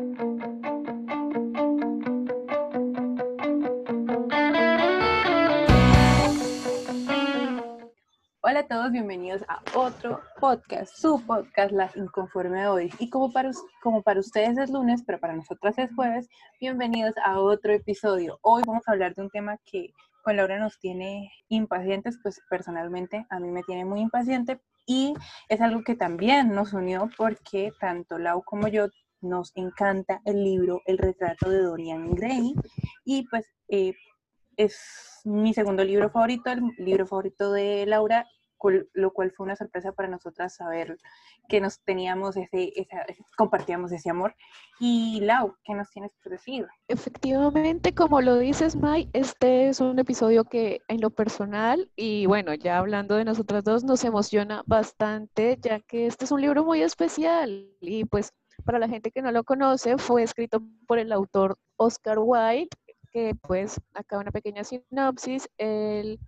Hola 0.00 0.16
a 8.60 8.66
todos, 8.66 8.92
bienvenidos 8.92 9.42
a 9.46 9.62
otro 9.74 10.22
podcast, 10.40 10.96
su 10.96 11.22
podcast 11.26 11.72
Las 11.72 11.94
Inconforme 11.96 12.66
Hoy. 12.66 12.90
Y 12.98 13.10
como 13.10 13.30
para, 13.30 13.50
como 13.82 14.02
para 14.02 14.20
ustedes 14.20 14.56
es 14.56 14.70
lunes, 14.70 15.02
pero 15.06 15.20
para 15.20 15.34
nosotras 15.34 15.76
es 15.76 15.94
jueves, 15.94 16.30
bienvenidos 16.58 17.12
a 17.22 17.38
otro 17.38 17.74
episodio. 17.74 18.38
Hoy 18.40 18.62
vamos 18.66 18.84
a 18.86 18.92
hablar 18.92 19.14
de 19.14 19.20
un 19.20 19.28
tema 19.28 19.58
que 19.70 19.92
con 20.22 20.36
Laura 20.36 20.58
nos 20.58 20.78
tiene 20.78 21.30
impacientes, 21.50 22.18
pues 22.22 22.40
personalmente 22.48 23.26
a 23.28 23.38
mí 23.38 23.50
me 23.50 23.62
tiene 23.64 23.84
muy 23.84 24.00
impaciente 24.00 24.62
y 24.86 25.12
es 25.50 25.60
algo 25.60 25.84
que 25.84 25.94
también 25.94 26.54
nos 26.54 26.72
unió 26.72 27.10
porque 27.18 27.70
tanto 27.78 28.18
Lau 28.18 28.42
como 28.42 28.68
yo 28.68 28.88
nos 29.20 29.52
encanta 29.56 30.20
el 30.24 30.42
libro 30.42 30.82
El 30.86 30.98
retrato 30.98 31.50
de 31.50 31.62
Dorian 31.62 32.14
Gray 32.14 32.54
y 33.04 33.26
pues 33.28 33.46
eh, 33.68 33.94
es 34.56 35.20
mi 35.24 35.54
segundo 35.54 35.84
libro 35.84 36.10
favorito, 36.10 36.50
el 36.50 36.62
libro 36.78 37.06
favorito 37.06 37.52
de 37.52 37.86
Laura 37.86 38.26
lo 38.92 39.12
cual 39.12 39.32
fue 39.32 39.44
una 39.44 39.56
sorpresa 39.56 39.92
para 39.92 40.08
nosotras 40.08 40.54
saber 40.54 40.98
que 41.48 41.60
nos 41.60 41.80
teníamos 41.80 42.36
ese, 42.36 42.72
compartíamos 43.36 43.90
ese 43.92 44.10
amor. 44.10 44.34
Y 44.78 45.20
Lau, 45.20 45.56
¿qué 45.64 45.74
nos 45.74 45.90
tienes 45.90 46.12
que 46.22 46.30
decir? 46.30 46.66
Efectivamente, 46.88 47.94
como 47.94 48.20
lo 48.20 48.36
dices, 48.38 48.76
Mai, 48.76 49.08
este 49.12 49.68
es 49.68 49.80
un 49.80 49.98
episodio 49.98 50.44
que 50.44 50.80
en 50.88 51.00
lo 51.00 51.10
personal, 51.10 51.90
y 51.96 52.26
bueno, 52.26 52.54
ya 52.54 52.78
hablando 52.78 53.16
de 53.16 53.24
nosotras 53.24 53.64
dos, 53.64 53.84
nos 53.84 54.04
emociona 54.04 54.62
bastante, 54.66 55.58
ya 55.60 55.80
que 55.80 56.06
este 56.06 56.26
es 56.26 56.32
un 56.32 56.42
libro 56.42 56.64
muy 56.64 56.82
especial 56.82 57.68
y 57.80 58.04
pues 58.04 58.32
para 58.62 58.78
la 58.78 58.88
gente 58.88 59.10
que 59.10 59.22
no 59.22 59.32
lo 59.32 59.44
conoce, 59.44 59.98
fue 59.98 60.22
escrito 60.22 60.62
por 60.86 60.98
el 60.98 61.12
autor 61.12 61.56
Oscar 61.76 62.18
Wilde, 62.18 62.68
que 63.12 63.34
pues 63.34 63.80
acá 63.94 64.18
una 64.18 64.30
pequeña 64.30 64.64
sinopsis, 64.64 65.48
el 65.58 66.20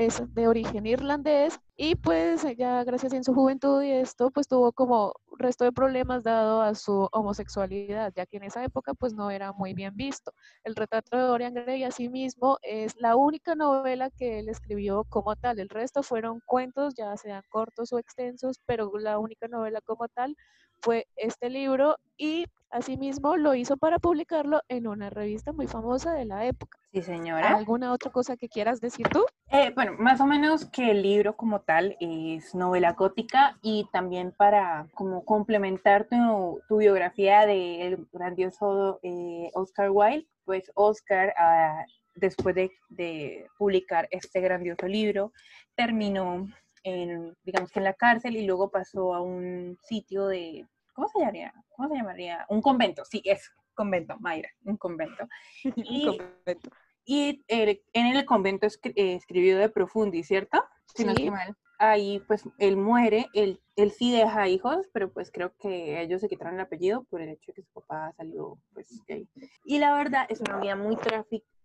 es 0.00 0.22
de 0.34 0.48
origen 0.48 0.86
irlandés 0.86 1.60
y 1.76 1.94
pues 1.94 2.42
ella 2.44 2.82
gracias 2.84 3.12
en 3.12 3.22
su 3.22 3.34
juventud 3.34 3.82
y 3.82 3.90
esto 3.90 4.30
pues 4.30 4.48
tuvo 4.48 4.72
como 4.72 5.12
resto 5.38 5.64
de 5.64 5.72
problemas 5.72 6.22
dado 6.22 6.62
a 6.62 6.74
su 6.74 7.06
homosexualidad, 7.12 8.10
ya 8.16 8.24
que 8.24 8.38
en 8.38 8.44
esa 8.44 8.64
época 8.64 8.94
pues 8.94 9.12
no 9.12 9.30
era 9.30 9.52
muy 9.52 9.74
bien 9.74 9.94
visto. 9.96 10.32
El 10.64 10.74
retrato 10.74 11.18
de 11.18 11.24
Dorian 11.24 11.52
Gray 11.52 11.84
asimismo 11.84 12.56
es 12.62 12.96
la 12.96 13.14
única 13.14 13.54
novela 13.54 14.08
que 14.10 14.38
él 14.38 14.48
escribió 14.48 15.04
como 15.04 15.36
tal, 15.36 15.58
el 15.58 15.68
resto 15.68 16.02
fueron 16.02 16.40
cuentos 16.46 16.94
ya 16.94 17.14
sean 17.18 17.42
cortos 17.50 17.92
o 17.92 17.98
extensos, 17.98 18.58
pero 18.64 18.90
la 18.98 19.18
única 19.18 19.48
novela 19.48 19.82
como 19.82 20.08
tal 20.08 20.34
fue 20.80 21.08
este 21.16 21.50
libro 21.50 21.96
y 22.16 22.46
asimismo 22.70 23.36
lo 23.36 23.54
hizo 23.54 23.76
para 23.76 23.98
publicarlo 23.98 24.62
en 24.68 24.86
una 24.86 25.10
revista 25.10 25.52
muy 25.52 25.66
famosa 25.66 26.12
de 26.12 26.24
la 26.24 26.46
época. 26.46 26.78
Sí, 26.92 27.02
señora. 27.02 27.56
¿Alguna 27.56 27.92
otra 27.92 28.10
cosa 28.10 28.36
que 28.36 28.48
quieras 28.48 28.80
decir 28.80 29.08
tú? 29.08 29.24
Eh, 29.50 29.72
bueno, 29.74 29.92
más 29.98 30.20
o 30.20 30.26
menos 30.26 30.64
que 30.66 30.90
el 30.90 31.02
libro 31.02 31.36
como 31.36 31.60
tal 31.60 31.96
es 32.00 32.54
novela 32.54 32.92
gótica 32.92 33.58
y 33.62 33.88
también 33.92 34.32
para 34.32 34.88
como 34.94 35.24
complementar 35.24 36.06
tu, 36.08 36.60
tu 36.68 36.78
biografía 36.78 37.46
del 37.46 38.08
grandioso 38.12 38.98
eh, 39.02 39.50
Oscar 39.54 39.90
Wilde, 39.90 40.26
pues 40.44 40.70
Oscar, 40.74 41.34
ah, 41.38 41.84
después 42.14 42.54
de, 42.54 42.70
de 42.88 43.46
publicar 43.58 44.08
este 44.10 44.40
grandioso 44.40 44.86
libro, 44.86 45.32
terminó 45.76 46.46
en, 46.82 47.36
digamos 47.44 47.70
que 47.70 47.80
en 47.80 47.84
la 47.84 47.94
cárcel 47.94 48.36
y 48.36 48.46
luego 48.46 48.70
pasó 48.70 49.14
a 49.14 49.20
un 49.20 49.78
sitio 49.82 50.26
de, 50.26 50.66
¿cómo 51.00 51.08
se 51.08 51.18
llamaría? 51.20 51.54
¿Cómo 51.76 51.88
se 51.88 51.94
llamaría? 51.94 52.46
Un 52.50 52.60
convento, 52.60 53.04
sí, 53.06 53.22
es 53.24 53.50
convento, 53.74 54.18
Mayra, 54.20 54.50
un 54.64 54.76
convento. 54.76 55.26
Y, 55.76 56.06
un 56.06 56.18
convento. 56.18 56.70
y 57.06 57.42
en 57.48 58.06
el 58.06 58.24
convento 58.26 58.66
eh, 58.66 59.14
escribió 59.14 59.58
de 59.58 59.70
Profundi, 59.70 60.22
¿cierto? 60.22 60.62
Si 60.94 61.04
no 61.04 61.12
estoy 61.12 61.30
mal. 61.30 61.56
Ahí 61.78 62.22
pues 62.28 62.46
él 62.58 62.76
muere, 62.76 63.28
él, 63.32 63.62
él 63.76 63.90
sí 63.92 64.12
deja 64.12 64.46
hijos, 64.48 64.86
pero 64.92 65.10
pues 65.10 65.30
creo 65.32 65.54
que 65.56 66.02
ellos 66.02 66.20
se 66.20 66.28
quitaron 66.28 66.56
el 66.56 66.60
apellido 66.60 67.04
por 67.04 67.22
el 67.22 67.30
hecho 67.30 67.52
de 67.52 67.54
que 67.54 67.62
su 67.62 67.72
papá 67.72 68.12
salió 68.18 68.58
pues 68.74 69.02
gay. 69.08 69.26
Y 69.64 69.78
la 69.78 69.94
verdad 69.94 70.26
es 70.28 70.42
una 70.42 70.58
vida 70.60 70.76
muy 70.76 70.98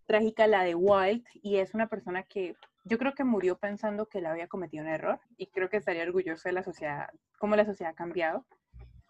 trágica 0.06 0.46
la 0.46 0.62
de 0.62 0.74
Wild 0.74 1.22
y 1.42 1.56
es 1.56 1.74
una 1.74 1.88
persona 1.88 2.22
que 2.22 2.56
yo 2.84 2.96
creo 2.96 3.12
que 3.12 3.24
murió 3.24 3.58
pensando 3.58 4.06
que 4.06 4.18
él 4.18 4.26
había 4.26 4.48
cometido 4.48 4.84
un 4.84 4.90
error 4.90 5.20
y 5.36 5.48
creo 5.48 5.68
que 5.68 5.76
estaría 5.76 6.04
orgulloso 6.04 6.48
de 6.48 6.54
la 6.54 6.62
sociedad, 6.62 7.10
cómo 7.38 7.54
la 7.56 7.66
sociedad 7.66 7.92
ha 7.92 7.96
cambiado, 7.96 8.46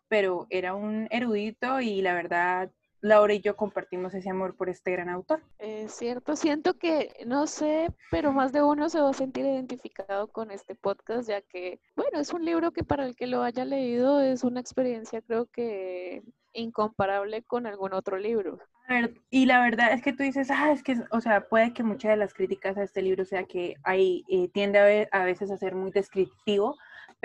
pero 0.09 0.47
era 0.51 0.75
un 0.75 1.09
erudito 1.11 1.81
y 1.81 2.03
la 2.03 2.15
verdad 2.15 2.71
Laura 3.01 3.35
y 3.35 3.41
yo 3.41 3.57
compartimos 3.57 4.15
ese 4.15 4.31
amor 4.31 4.57
por 4.57 4.69
este 4.69 4.91
gran 4.91 5.09
autor. 5.09 5.41
Es 5.59 5.93
cierto, 5.93 6.35
siento 6.35 6.75
que, 6.75 7.13
no 7.27 7.47
sé, 7.47 7.89
pero 8.11 8.33
más 8.33 8.53
de 8.53 8.63
uno 8.63 8.89
se 8.89 9.01
va 9.01 9.11
a 9.11 9.15
sentir 9.15 9.45
identificado 9.45 10.29
con 10.29 10.51
este 10.51 10.75
podcast, 10.75 11.29
ya 11.29 11.41
que, 11.43 11.81
bueno, 11.95 12.19
es 12.19 12.33
un 12.33 12.45
libro 12.45 12.73
que 12.73 12.85
para 12.85 13.07
el 13.07 13.15
que 13.15 13.27
lo 13.27 13.43
haya 13.43 13.65
leído 13.65 14.21
es 14.21 14.45
una 14.45 14.61
experiencia 14.61 15.23
creo 15.23 15.47
que 15.47 16.23
incomparable 16.53 17.43
con 17.43 17.67
algún 17.67 17.93
otro 17.93 18.17
libro. 18.17 18.59
A 18.89 18.95
ver, 18.95 19.15
y 19.31 19.47
la 19.47 19.61
verdad 19.61 19.93
es 19.93 20.03
que 20.03 20.13
tú 20.13 20.23
dices, 20.23 20.51
ah, 20.51 20.73
es 20.73 20.83
que, 20.83 20.97
o 21.11 21.21
sea, 21.21 21.49
puede 21.49 21.73
que 21.73 21.83
muchas 21.83 22.13
de 22.13 22.17
las 22.17 22.33
críticas 22.33 22.77
a 22.77 22.83
este 22.83 23.03
libro 23.03 23.25
sea 23.25 23.45
que 23.45 23.75
hay, 23.83 24.25
eh, 24.29 24.49
tiende 24.49 25.09
a, 25.13 25.19
a, 25.21 25.25
veces 25.25 25.51
a 25.51 25.59
ser 25.59 25.75
muy 25.75 25.91
descriptivo, 25.91 26.77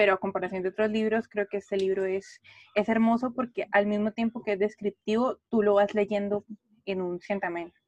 pero 0.01 0.13
a 0.13 0.17
comparación 0.17 0.63
de 0.63 0.69
otros 0.69 0.89
libros, 0.89 1.27
creo 1.27 1.47
que 1.47 1.57
este 1.57 1.77
libro 1.77 2.05
es, 2.05 2.41
es 2.73 2.89
hermoso 2.89 3.35
porque 3.35 3.67
al 3.71 3.85
mismo 3.85 4.11
tiempo 4.11 4.41
que 4.41 4.53
es 4.53 4.59
descriptivo, 4.59 5.37
tú 5.47 5.61
lo 5.61 5.75
vas 5.75 5.93
leyendo 5.93 6.43
en 6.87 7.03
un 7.03 7.21
sentamiento 7.21 7.79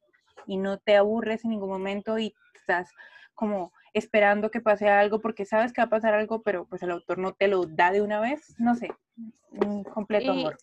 y 0.46 0.56
no 0.56 0.78
te 0.78 0.94
aburres 0.94 1.42
en 1.42 1.50
ningún 1.50 1.70
momento 1.70 2.16
y 2.16 2.32
estás 2.54 2.92
como 3.34 3.72
esperando 3.94 4.52
que 4.52 4.60
pase 4.60 4.88
algo 4.88 5.20
porque 5.20 5.44
sabes 5.44 5.72
que 5.72 5.80
va 5.80 5.86
a 5.86 5.90
pasar 5.90 6.14
algo, 6.14 6.40
pero 6.42 6.66
pues 6.66 6.84
el 6.84 6.92
autor 6.92 7.18
no 7.18 7.32
te 7.32 7.48
lo 7.48 7.64
da 7.64 7.90
de 7.90 8.00
una 8.00 8.20
vez, 8.20 8.54
no 8.60 8.76
sé, 8.76 8.94
un 9.50 9.82
completo 9.82 10.30
amor. 10.30 10.56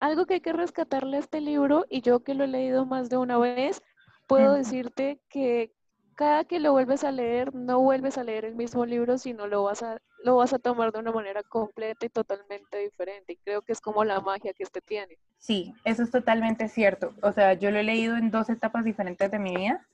algo 0.00 0.24
que 0.24 0.34
hay 0.34 0.40
que 0.40 0.54
rescatarle 0.54 1.18
a 1.18 1.20
este 1.20 1.42
libro, 1.42 1.84
y 1.90 2.00
yo 2.00 2.24
que 2.24 2.32
lo 2.32 2.44
he 2.44 2.48
leído 2.48 2.86
más 2.86 3.10
de 3.10 3.18
una 3.18 3.36
vez, 3.36 3.82
puedo 4.26 4.54
decirte 4.54 5.20
que 5.28 5.70
cada 6.14 6.44
que 6.44 6.60
lo 6.60 6.72
vuelves 6.72 7.04
a 7.04 7.12
leer, 7.12 7.54
no 7.54 7.80
vuelves 7.80 8.16
a 8.16 8.24
leer 8.24 8.46
el 8.46 8.54
mismo 8.54 8.86
libro, 8.86 9.18
sino 9.18 9.46
lo 9.46 9.64
vas 9.64 9.82
a, 9.82 10.00
lo 10.24 10.36
vas 10.36 10.52
a 10.52 10.58
tomar 10.58 10.92
de 10.92 11.00
una 11.00 11.12
manera 11.12 11.42
completa 11.42 12.06
y 12.06 12.08
totalmente 12.08 12.78
diferente. 12.78 13.32
Y 13.32 13.36
creo 13.36 13.62
que 13.62 13.72
es 13.72 13.80
como 13.80 14.04
la 14.04 14.20
magia 14.20 14.52
que 14.52 14.62
este 14.62 14.80
tiene. 14.80 15.18
Sí, 15.38 15.74
eso 15.84 16.02
es 16.02 16.10
totalmente 16.10 16.68
cierto. 16.68 17.14
O 17.22 17.32
sea, 17.32 17.54
yo 17.54 17.70
lo 17.70 17.78
he 17.78 17.82
leído 17.82 18.16
en 18.16 18.30
dos 18.30 18.48
etapas 18.48 18.84
diferentes 18.84 19.30
de 19.30 19.38
mi 19.38 19.56
vida 19.56 19.86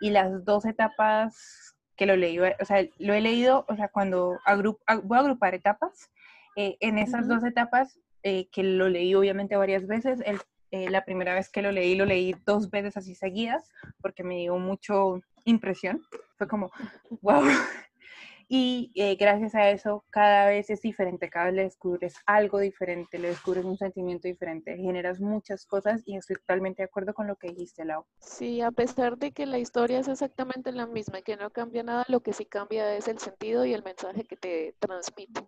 y 0.00 0.10
las 0.10 0.44
dos 0.44 0.64
etapas 0.64 1.74
que 1.96 2.06
lo 2.06 2.16
leí, 2.16 2.38
o 2.38 2.64
sea, 2.64 2.86
lo 2.98 3.14
he 3.14 3.20
leído, 3.20 3.64
o 3.68 3.76
sea, 3.76 3.88
cuando 3.88 4.38
voy 5.04 5.16
a 5.16 5.20
agrupar 5.20 5.54
etapas, 5.54 6.10
eh, 6.56 6.76
en 6.80 6.98
esas 6.98 7.26
dos 7.26 7.42
etapas 7.44 7.98
eh, 8.22 8.48
que 8.50 8.62
lo 8.62 8.88
leí 8.88 9.14
obviamente 9.14 9.56
varias 9.56 9.86
veces. 9.86 10.20
El, 10.24 10.40
eh, 10.72 10.90
la 10.90 11.04
primera 11.04 11.34
vez 11.34 11.48
que 11.48 11.62
lo 11.62 11.70
leí, 11.70 11.94
lo 11.94 12.04
leí 12.04 12.34
dos 12.44 12.70
veces 12.70 12.96
así 12.96 13.14
seguidas, 13.14 13.70
porque 14.00 14.24
me 14.24 14.38
dio 14.38 14.58
mucho 14.58 15.20
impresión. 15.44 16.02
Fue 16.36 16.48
como, 16.48 16.70
wow. 17.22 17.44
Y 18.48 18.92
eh, 18.94 19.16
gracias 19.16 19.54
a 19.56 19.70
eso, 19.70 20.04
cada 20.10 20.46
vez 20.46 20.70
es 20.70 20.80
diferente, 20.80 21.28
cada 21.28 21.46
vez 21.46 21.54
le 21.54 21.62
descubres 21.64 22.14
algo 22.26 22.60
diferente, 22.60 23.18
le 23.18 23.28
descubres 23.28 23.64
un 23.64 23.76
sentimiento 23.76 24.28
diferente, 24.28 24.76
generas 24.76 25.20
muchas 25.20 25.66
cosas 25.66 26.02
y 26.06 26.16
estoy 26.16 26.36
totalmente 26.36 26.82
de 26.82 26.86
acuerdo 26.86 27.12
con 27.12 27.26
lo 27.26 27.34
que 27.36 27.48
dijiste, 27.48 27.84
Lau. 27.84 28.04
Sí, 28.20 28.60
a 28.60 28.70
pesar 28.70 29.18
de 29.18 29.32
que 29.32 29.46
la 29.46 29.58
historia 29.58 29.98
es 29.98 30.06
exactamente 30.06 30.70
la 30.70 30.86
misma 30.86 31.22
que 31.22 31.36
no 31.36 31.50
cambia 31.50 31.82
nada, 31.82 32.04
lo 32.08 32.20
que 32.20 32.32
sí 32.32 32.44
cambia 32.44 32.94
es 32.94 33.08
el 33.08 33.18
sentido 33.18 33.64
y 33.64 33.74
el 33.74 33.82
mensaje 33.82 34.24
que 34.24 34.36
te 34.36 34.74
transmite 34.78 35.42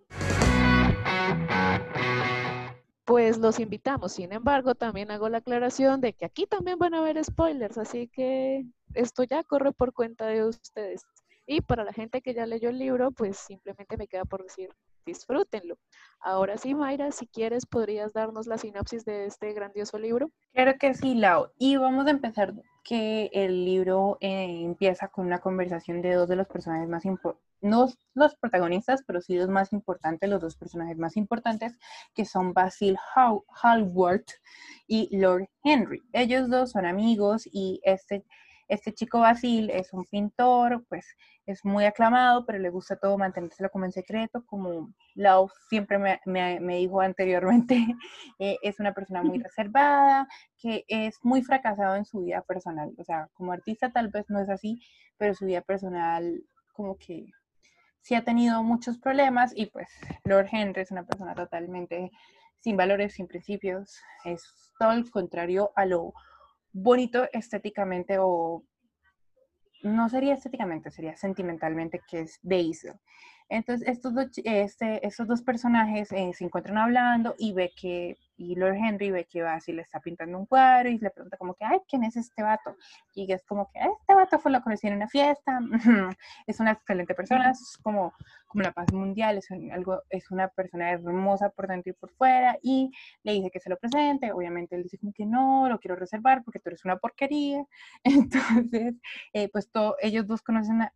pues 3.08 3.38
los 3.38 3.58
invitamos. 3.58 4.12
Sin 4.12 4.34
embargo, 4.34 4.74
también 4.74 5.10
hago 5.10 5.30
la 5.30 5.38
aclaración 5.38 6.02
de 6.02 6.12
que 6.12 6.26
aquí 6.26 6.46
también 6.46 6.78
van 6.78 6.92
a 6.92 6.98
haber 6.98 7.24
spoilers, 7.24 7.78
así 7.78 8.06
que 8.08 8.66
esto 8.92 9.24
ya 9.24 9.42
corre 9.44 9.72
por 9.72 9.94
cuenta 9.94 10.26
de 10.26 10.44
ustedes. 10.44 11.06
Y 11.50 11.62
para 11.62 11.82
la 11.82 11.94
gente 11.94 12.20
que 12.20 12.34
ya 12.34 12.44
leyó 12.44 12.68
el 12.68 12.78
libro, 12.78 13.10
pues 13.10 13.38
simplemente 13.38 13.96
me 13.96 14.06
queda 14.06 14.26
por 14.26 14.42
decir, 14.42 14.68
disfrútenlo. 15.06 15.78
Ahora 16.20 16.58
sí, 16.58 16.74
Mayra, 16.74 17.10
si 17.10 17.26
quieres, 17.26 17.64
podrías 17.64 18.12
darnos 18.12 18.46
la 18.46 18.58
sinopsis 18.58 19.06
de 19.06 19.24
este 19.24 19.54
grandioso 19.54 19.98
libro. 19.98 20.30
Claro 20.52 20.74
que 20.78 20.92
sí, 20.92 21.14
Lau. 21.14 21.48
Y 21.56 21.76
vamos 21.76 22.06
a 22.06 22.10
empezar 22.10 22.52
que 22.84 23.30
el 23.32 23.64
libro 23.64 24.18
eh, 24.20 24.60
empieza 24.62 25.08
con 25.08 25.24
una 25.24 25.38
conversación 25.38 26.02
de 26.02 26.12
dos 26.12 26.28
de 26.28 26.36
los 26.36 26.46
personajes 26.46 26.86
más 26.86 27.06
importantes, 27.06 27.48
no 27.62 27.88
los 28.14 28.36
protagonistas, 28.36 29.02
pero 29.06 29.22
sí 29.22 29.36
los 29.36 29.48
más 29.48 29.72
importantes, 29.72 30.28
los 30.28 30.42
dos 30.42 30.54
personajes 30.54 30.98
más 30.98 31.16
importantes, 31.16 31.78
que 32.14 32.26
son 32.26 32.52
Basil 32.52 32.98
Hallward 33.14 34.24
y 34.86 35.16
Lord 35.16 35.48
Henry. 35.64 36.02
Ellos 36.12 36.50
dos 36.50 36.72
son 36.72 36.84
amigos 36.84 37.48
y 37.50 37.80
este 37.84 38.26
Este 38.68 38.92
chico 38.92 39.20
Basil 39.20 39.70
es 39.70 39.92
un 39.92 40.04
pintor, 40.04 40.84
pues 40.88 41.06
es 41.46 41.64
muy 41.64 41.86
aclamado, 41.86 42.44
pero 42.44 42.58
le 42.58 42.68
gusta 42.68 42.96
todo 42.96 43.16
mantenérselo 43.16 43.70
como 43.70 43.86
en 43.86 43.92
secreto, 43.92 44.44
como 44.44 44.92
Lau 45.14 45.48
siempre 45.68 45.98
me, 45.98 46.20
me, 46.26 46.76
dijo 46.76 47.00
anteriormente, 47.00 47.74
eh, 48.38 48.58
es 48.62 48.78
una 48.78 48.92
persona 48.92 49.22
muy 49.22 49.38
reservada, 49.42 50.28
que 50.58 50.84
es 50.88 51.16
muy 51.22 51.42
fracasado 51.42 51.96
en 51.96 52.04
su 52.04 52.20
vida 52.20 52.42
personal. 52.42 52.92
O 52.98 53.04
sea, 53.04 53.28
como 53.32 53.52
artista 53.52 53.90
tal 53.90 54.08
vez 54.08 54.26
no 54.28 54.40
es 54.40 54.50
así, 54.50 54.80
pero 55.16 55.34
su 55.34 55.46
vida 55.46 55.62
personal 55.62 56.42
como 56.74 56.96
que 56.98 57.26
sí 58.02 58.14
ha 58.14 58.24
tenido 58.24 58.62
muchos 58.62 58.98
problemas 58.98 59.52
y 59.54 59.66
pues 59.66 59.88
Lord 60.24 60.48
Henry 60.52 60.82
es 60.82 60.90
una 60.90 61.04
persona 61.04 61.34
totalmente 61.34 62.10
sin 62.60 62.76
valores, 62.76 63.14
sin 63.14 63.26
principios, 63.26 64.00
es 64.24 64.42
todo 64.78 64.92
el 64.92 65.10
contrario 65.10 65.70
a 65.76 65.86
lo 65.86 66.12
bonito 66.72 67.28
estéticamente 67.32 68.18
o 68.18 68.64
no 69.82 70.08
sería 70.08 70.34
estéticamente, 70.34 70.90
sería 70.90 71.16
sentimentalmente 71.16 72.00
que 72.08 72.20
es 72.20 72.38
Basil. 72.42 72.92
Entonces, 73.48 73.88
estos 73.88 74.14
dos, 74.14 74.26
este, 74.44 75.06
estos 75.06 75.26
dos 75.26 75.42
personajes 75.42 76.12
eh, 76.12 76.32
se 76.34 76.44
encuentran 76.44 76.78
hablando 76.78 77.34
y 77.38 77.52
ve 77.52 77.72
que, 77.80 78.16
y 78.38 78.54
Lord 78.54 78.76
Henry 78.76 79.10
ve 79.10 79.26
que 79.26 79.42
Basil 79.42 79.76
le 79.76 79.82
está 79.82 80.00
pintando 80.00 80.38
un 80.38 80.46
cuadro 80.46 80.88
y 80.88 80.98
le 80.98 81.10
pregunta 81.10 81.36
como 81.36 81.54
que, 81.54 81.64
ay, 81.64 81.80
¿quién 81.88 82.04
es 82.04 82.16
este 82.16 82.42
vato? 82.42 82.76
Y 83.14 83.30
es 83.32 83.44
como 83.44 83.68
que, 83.70 83.80
este 83.80 84.14
vato 84.14 84.38
fue 84.38 84.52
lo 84.52 84.62
conocí 84.62 84.86
en 84.86 84.94
una 84.94 85.08
fiesta, 85.08 85.58
es 86.46 86.60
una 86.60 86.70
excelente 86.72 87.14
persona, 87.14 87.50
es 87.50 87.76
como, 87.82 88.14
como 88.46 88.62
la 88.62 88.72
paz 88.72 88.92
mundial, 88.92 89.38
es, 89.38 89.50
algo, 89.50 90.02
es 90.08 90.30
una 90.30 90.48
persona 90.48 90.92
hermosa 90.92 91.50
por 91.50 91.66
dentro 91.66 91.90
y 91.90 91.94
por 91.94 92.10
fuera, 92.10 92.56
y 92.62 92.92
le 93.24 93.32
dice 93.32 93.50
que 93.50 93.58
se 93.58 93.70
lo 93.70 93.76
presente, 93.76 94.32
obviamente 94.32 94.76
él 94.76 94.84
dice 94.84 94.98
como 94.98 95.12
que 95.12 95.26
no, 95.26 95.68
lo 95.68 95.80
quiero 95.80 95.96
reservar 95.96 96.44
porque 96.44 96.60
tú 96.60 96.68
eres 96.68 96.84
una 96.84 96.96
porquería, 96.96 97.64
entonces, 98.04 98.94
eh, 99.32 99.48
pues 99.48 99.70
todo, 99.70 99.96
ellos 100.00 100.28
dos 100.28 100.42
conocen 100.42 100.82
a, 100.82 100.92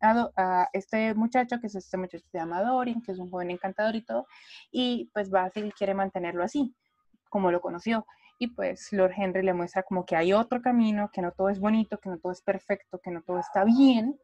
a, 0.00 0.30
a 0.36 0.68
este 0.72 1.12
muchacho 1.14 1.58
que 1.60 1.68
se 1.68 1.78
este 1.78 1.96
muchacho 1.96 2.24
se 2.30 2.38
llama 2.38 2.62
Dorian, 2.62 3.02
que 3.02 3.12
es 3.12 3.18
un 3.18 3.30
joven 3.30 3.50
encantador 3.50 3.96
y 3.96 4.02
todo, 4.02 4.26
y 4.70 5.10
pues 5.12 5.28
Basil 5.30 5.74
quiere 5.76 5.94
mantenerlo 5.94 6.44
así, 6.44 6.67
como 7.28 7.50
lo 7.50 7.60
conoció. 7.60 8.06
Y 8.38 8.48
pues 8.48 8.92
Lord 8.92 9.12
Henry 9.16 9.42
le 9.42 9.52
muestra 9.52 9.82
como 9.82 10.04
que 10.06 10.16
hay 10.16 10.32
otro 10.32 10.62
camino, 10.62 11.10
que 11.12 11.22
no 11.22 11.32
todo 11.32 11.48
es 11.48 11.58
bonito, 11.58 11.98
que 11.98 12.08
no 12.08 12.18
todo 12.18 12.32
es 12.32 12.42
perfecto, 12.42 13.00
que 13.00 13.10
no 13.10 13.22
todo 13.22 13.38
está 13.38 13.64
bien. 13.64 14.18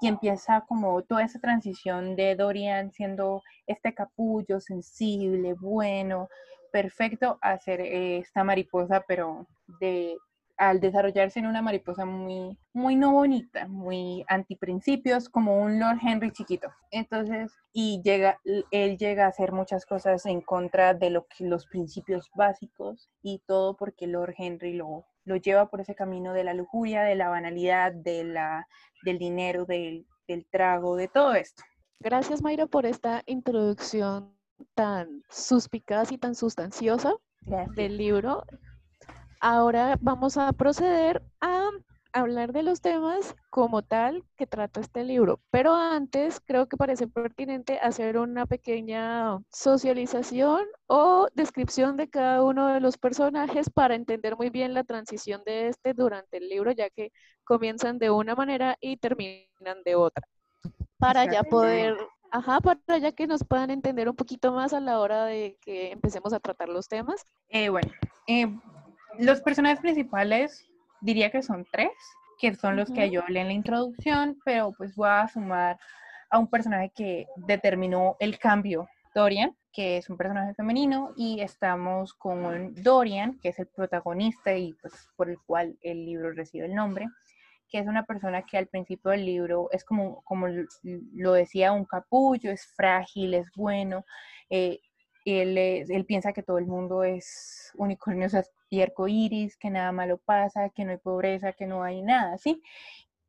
Y 0.00 0.08
empieza 0.08 0.62
como 0.62 1.02
toda 1.02 1.24
esa 1.24 1.38
transición 1.38 2.16
de 2.16 2.34
Dorian 2.36 2.92
siendo 2.92 3.42
este 3.66 3.94
capullo 3.94 4.60
sensible, 4.60 5.54
bueno, 5.54 6.28
perfecto, 6.72 7.38
a 7.42 7.58
ser 7.58 7.80
eh, 7.80 8.18
esta 8.18 8.44
mariposa, 8.44 9.04
pero 9.06 9.46
de 9.80 10.16
al 10.62 10.78
desarrollarse 10.78 11.40
en 11.40 11.46
una 11.46 11.60
mariposa 11.60 12.04
muy, 12.04 12.56
muy 12.72 12.94
no 12.94 13.10
bonita, 13.10 13.66
muy 13.66 14.24
antiprincipios, 14.28 15.28
como 15.28 15.60
un 15.60 15.80
Lord 15.80 15.98
Henry 16.00 16.30
chiquito. 16.30 16.68
Entonces, 16.92 17.50
y 17.72 18.00
llega, 18.04 18.38
él 18.70 18.96
llega 18.96 19.24
a 19.24 19.30
hacer 19.30 19.50
muchas 19.50 19.84
cosas 19.84 20.24
en 20.24 20.40
contra 20.40 20.94
de 20.94 21.10
lo 21.10 21.26
que, 21.26 21.46
los 21.46 21.66
principios 21.66 22.30
básicos 22.36 23.10
y 23.22 23.42
todo 23.44 23.76
porque 23.76 24.06
Lord 24.06 24.34
Henry 24.38 24.74
lo, 24.74 25.04
lo 25.24 25.34
lleva 25.34 25.68
por 25.68 25.80
ese 25.80 25.96
camino 25.96 26.32
de 26.32 26.44
la 26.44 26.54
lujuria, 26.54 27.02
de 27.02 27.16
la 27.16 27.28
banalidad, 27.28 27.90
de 27.90 28.22
la, 28.22 28.68
del 29.04 29.18
dinero, 29.18 29.64
del, 29.64 30.06
del 30.28 30.46
trago, 30.46 30.94
de 30.94 31.08
todo 31.08 31.34
esto. 31.34 31.64
Gracias 31.98 32.40
Mayra 32.40 32.66
por 32.66 32.86
esta 32.86 33.24
introducción 33.26 34.32
tan 34.74 35.24
suspicaz 35.28 36.12
y 36.12 36.18
tan 36.18 36.36
sustanciosa 36.36 37.14
del 37.74 37.96
libro. 37.96 38.44
Ahora 39.44 39.98
vamos 40.00 40.36
a 40.36 40.52
proceder 40.52 41.20
a 41.40 41.68
hablar 42.12 42.52
de 42.52 42.62
los 42.62 42.80
temas 42.80 43.34
como 43.50 43.82
tal 43.82 44.22
que 44.36 44.46
trata 44.46 44.78
este 44.78 45.02
libro. 45.02 45.40
Pero 45.50 45.74
antes 45.74 46.38
creo 46.38 46.68
que 46.68 46.76
parece 46.76 47.08
pertinente 47.08 47.80
hacer 47.80 48.18
una 48.18 48.46
pequeña 48.46 49.40
socialización 49.50 50.64
o 50.86 51.26
descripción 51.34 51.96
de 51.96 52.08
cada 52.08 52.44
uno 52.44 52.68
de 52.68 52.78
los 52.78 52.98
personajes 52.98 53.68
para 53.68 53.96
entender 53.96 54.36
muy 54.36 54.48
bien 54.48 54.74
la 54.74 54.84
transición 54.84 55.42
de 55.44 55.66
este 55.66 55.92
durante 55.92 56.36
el 56.36 56.48
libro, 56.48 56.70
ya 56.70 56.88
que 56.88 57.10
comienzan 57.42 57.98
de 57.98 58.10
una 58.10 58.36
manera 58.36 58.76
y 58.80 58.96
terminan 58.96 59.82
de 59.84 59.96
otra. 59.96 60.24
Para 60.98 61.24
ya 61.24 61.42
poder, 61.42 61.96
ajá, 62.30 62.60
para 62.60 62.98
ya 62.98 63.10
que 63.10 63.26
nos 63.26 63.42
puedan 63.42 63.70
entender 63.70 64.08
un 64.08 64.14
poquito 64.14 64.52
más 64.52 64.72
a 64.72 64.78
la 64.78 65.00
hora 65.00 65.24
de 65.24 65.58
que 65.60 65.90
empecemos 65.90 66.32
a 66.32 66.38
tratar 66.38 66.68
los 66.68 66.86
temas. 66.86 67.26
Eh, 67.48 67.70
bueno, 67.70 67.90
eh, 68.28 68.46
los 69.18 69.40
personajes 69.40 69.80
principales 69.80 70.68
diría 71.00 71.30
que 71.30 71.42
son 71.42 71.66
tres, 71.70 71.92
que 72.38 72.54
son 72.54 72.76
los 72.76 72.90
que 72.90 73.10
yo 73.10 73.22
hablé 73.22 73.40
en 73.40 73.48
la 73.48 73.52
introducción, 73.52 74.38
pero 74.44 74.72
pues 74.76 74.94
voy 74.96 75.08
a 75.08 75.28
sumar 75.28 75.78
a 76.30 76.38
un 76.38 76.48
personaje 76.48 76.90
que 76.94 77.26
determinó 77.36 78.16
el 78.18 78.38
cambio, 78.38 78.88
Dorian, 79.14 79.56
que 79.72 79.98
es 79.98 80.08
un 80.10 80.16
personaje 80.16 80.54
femenino, 80.54 81.12
y 81.16 81.40
estamos 81.40 82.14
con 82.14 82.74
Dorian, 82.74 83.38
que 83.40 83.50
es 83.50 83.58
el 83.58 83.66
protagonista 83.66 84.54
y 84.56 84.72
pues 84.74 85.08
por 85.16 85.30
el 85.30 85.38
cual 85.46 85.76
el 85.82 86.04
libro 86.04 86.32
recibe 86.32 86.66
el 86.66 86.74
nombre, 86.74 87.08
que 87.68 87.78
es 87.78 87.86
una 87.86 88.04
persona 88.04 88.42
que 88.42 88.58
al 88.58 88.66
principio 88.66 89.10
del 89.10 89.24
libro 89.24 89.68
es 89.72 89.84
como, 89.84 90.22
como 90.22 90.46
lo 90.82 91.32
decía, 91.32 91.72
un 91.72 91.84
capullo, 91.84 92.50
es 92.50 92.66
frágil, 92.66 93.34
es 93.34 93.50
bueno, 93.54 94.04
eh, 94.50 94.80
él, 95.24 95.56
él, 95.56 96.04
piensa 96.04 96.32
que 96.32 96.42
todo 96.42 96.58
el 96.58 96.66
mundo 96.66 97.04
es 97.04 97.72
unicornios 97.76 98.34
y 98.72 98.80
arcoíris, 98.80 99.58
que 99.58 99.68
nada 99.68 99.92
malo 99.92 100.16
pasa, 100.16 100.70
que 100.70 100.86
no 100.86 100.92
hay 100.92 100.96
pobreza, 100.96 101.52
que 101.52 101.66
no 101.66 101.82
hay 101.82 102.00
nada, 102.00 102.38
¿sí? 102.38 102.62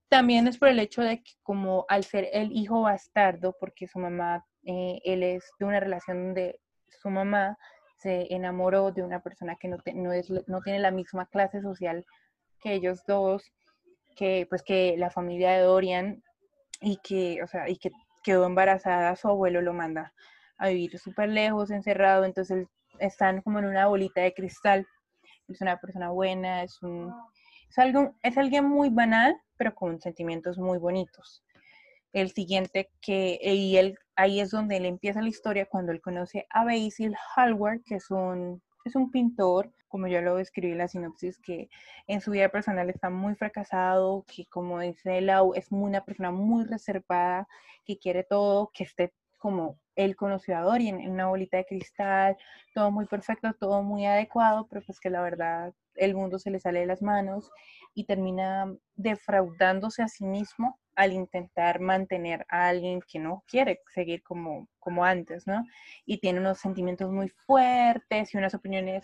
También 0.07 0.47
es 0.47 0.57
por 0.57 0.69
el 0.69 0.79
hecho 0.79 1.01
de 1.01 1.21
que 1.21 1.33
como 1.43 1.85
al 1.89 2.05
ser 2.05 2.29
el 2.31 2.53
hijo 2.53 2.83
bastardo, 2.83 3.53
porque 3.59 3.85
su 3.85 3.99
mamá, 3.99 4.45
eh, 4.63 5.01
él 5.03 5.21
es 5.21 5.43
de 5.59 5.65
una 5.65 5.81
relación 5.81 6.27
donde 6.27 6.61
su 6.87 7.09
mamá 7.09 7.57
se 7.97 8.33
enamoró 8.33 8.93
de 8.93 9.03
una 9.03 9.21
persona 9.21 9.57
que 9.57 9.67
no, 9.67 9.77
no, 9.95 10.13
es, 10.13 10.29
no 10.47 10.61
tiene 10.61 10.79
la 10.79 10.91
misma 10.91 11.25
clase 11.25 11.61
social 11.61 12.05
que 12.61 12.73
ellos 12.75 13.03
dos, 13.05 13.43
que 14.15 14.47
pues 14.49 14.63
que 14.63 14.95
la 14.97 15.09
familia 15.09 15.51
de 15.51 15.63
Dorian 15.63 16.23
y 16.79 16.99
que, 17.03 17.43
o 17.43 17.47
sea, 17.47 17.67
y 17.67 17.75
que 17.75 17.91
quedó 18.23 18.45
embarazada, 18.45 19.17
su 19.17 19.27
abuelo 19.27 19.61
lo 19.61 19.73
manda 19.73 20.13
a 20.57 20.69
vivir 20.69 20.97
súper 20.99 21.27
lejos, 21.27 21.69
encerrado, 21.69 22.23
entonces 22.23 22.65
están 22.99 23.41
como 23.41 23.59
en 23.59 23.65
una 23.65 23.87
bolita 23.87 24.21
de 24.21 24.33
cristal. 24.33 24.87
Es 25.47 25.61
una 25.61 25.79
persona 25.79 26.09
buena, 26.09 26.63
es 26.63 26.81
un... 26.81 27.13
Es, 27.69 27.77
algo, 27.77 28.15
es 28.21 28.37
alguien 28.37 28.65
muy 28.65 28.89
banal, 28.89 29.35
pero 29.57 29.73
con 29.73 29.99
sentimientos 29.99 30.57
muy 30.57 30.77
bonitos. 30.77 31.43
El 32.11 32.31
siguiente 32.31 32.91
que, 33.01 33.39
y 33.41 33.77
él, 33.77 33.97
ahí 34.15 34.39
es 34.39 34.51
donde 34.51 34.77
él 34.77 34.85
empieza 34.85 35.21
la 35.21 35.29
historia 35.29 35.65
cuando 35.65 35.91
él 35.91 36.01
conoce 36.01 36.45
a 36.49 36.63
Basil 36.63 37.15
Hallward, 37.35 37.81
que 37.83 37.95
es 37.95 38.11
un, 38.11 38.61
es 38.85 38.95
un 38.95 39.09
pintor, 39.09 39.71
como 39.87 40.07
ya 40.07 40.21
lo 40.21 40.35
describí 40.35 40.71
en 40.71 40.79
la 40.79 40.87
sinopsis, 40.87 41.39
que 41.39 41.69
en 42.07 42.21
su 42.21 42.31
vida 42.31 42.49
personal 42.49 42.89
está 42.89 43.09
muy 43.09 43.35
fracasado, 43.35 44.25
que 44.27 44.45
como 44.47 44.79
dice 44.79 45.21
Lau, 45.21 45.53
es 45.53 45.67
una 45.71 46.03
persona 46.03 46.31
muy 46.31 46.65
reservada, 46.65 47.47
que 47.85 47.97
quiere 47.97 48.23
todo, 48.23 48.71
que 48.73 48.83
esté 48.83 49.13
como 49.43 49.77
él 49.97 50.15
conoció 50.15 50.57
a 50.57 50.61
Dorian 50.61 51.01
en 51.01 51.11
una 51.11 51.27
bolita 51.27 51.57
de 51.57 51.65
cristal, 51.65 52.37
todo 52.73 52.91
muy 52.91 53.05
perfecto, 53.07 53.53
todo 53.59 53.83
muy 53.83 54.05
adecuado, 54.05 54.67
pero 54.69 54.81
pues 54.85 55.01
que 55.01 55.09
la 55.09 55.21
verdad 55.21 55.73
el 55.95 56.15
mundo 56.15 56.39
se 56.39 56.49
le 56.49 56.61
sale 56.61 56.79
de 56.79 56.85
las 56.85 57.01
manos 57.01 57.51
y 57.93 58.05
termina 58.05 58.73
defraudándose 58.95 60.01
a 60.01 60.07
sí 60.07 60.23
mismo 60.23 60.79
al 60.95 61.11
intentar 61.11 61.81
mantener 61.81 62.45
a 62.47 62.69
alguien 62.69 63.01
que 63.05 63.19
no 63.19 63.43
quiere 63.45 63.81
seguir 63.93 64.23
como, 64.23 64.69
como 64.79 65.03
antes, 65.03 65.45
¿no? 65.45 65.65
Y 66.05 66.19
tiene 66.19 66.39
unos 66.39 66.59
sentimientos 66.59 67.11
muy 67.11 67.27
fuertes 67.27 68.33
y 68.33 68.37
unas 68.37 68.53
opiniones 68.53 69.03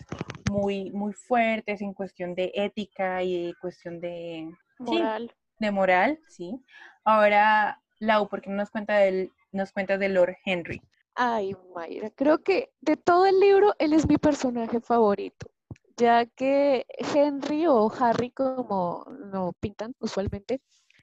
muy, 0.50 0.90
muy 0.92 1.12
fuertes 1.12 1.82
en 1.82 1.92
cuestión 1.92 2.34
de 2.34 2.50
ética 2.54 3.22
y 3.22 3.52
cuestión 3.60 4.00
de... 4.00 4.50
Moral. 4.78 5.34
de 5.58 5.70
moral, 5.70 6.18
sí. 6.28 6.58
Ahora, 7.04 7.82
Lau, 7.98 8.26
¿por 8.30 8.40
qué 8.40 8.48
no 8.48 8.56
nos 8.56 8.70
cuenta 8.70 8.96
del 8.96 9.30
nos 9.52 9.72
cuentas 9.72 9.98
de 10.00 10.08
Lord 10.08 10.36
Henry. 10.44 10.80
Ay, 11.14 11.54
Mayra, 11.74 12.10
creo 12.10 12.42
que 12.42 12.70
de 12.80 12.96
todo 12.96 13.26
el 13.26 13.38
libro 13.40 13.74
él 13.78 13.92
es 13.92 14.08
mi 14.08 14.16
personaje 14.16 14.80
favorito, 14.80 15.50
ya 15.96 16.24
que 16.26 16.86
Henry 17.14 17.66
o 17.66 17.92
Harry, 17.98 18.30
como 18.30 19.04
lo 19.08 19.52
pintan 19.60 19.94
usualmente, 19.98 20.60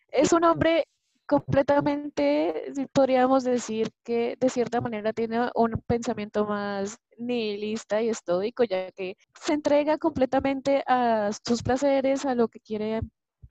es 0.09 0.33
un 0.33 0.43
hombre 0.45 0.87
completamente, 1.27 2.71
podríamos 2.93 3.43
decir 3.43 3.91
que 4.03 4.37
de 4.39 4.49
cierta 4.49 4.79
manera 4.79 5.11
tiene 5.11 5.51
un 5.55 5.83
pensamiento 5.85 6.45
más 6.45 6.97
nihilista 7.17 8.01
y 8.01 8.09
estoico, 8.09 8.63
ya 8.63 8.91
que 8.93 9.17
se 9.39 9.53
entrega 9.53 9.97
completamente 9.97 10.83
a 10.87 11.29
sus 11.45 11.61
placeres, 11.61 12.25
a 12.25 12.33
lo 12.33 12.47
que 12.47 12.61
quiere 12.61 13.01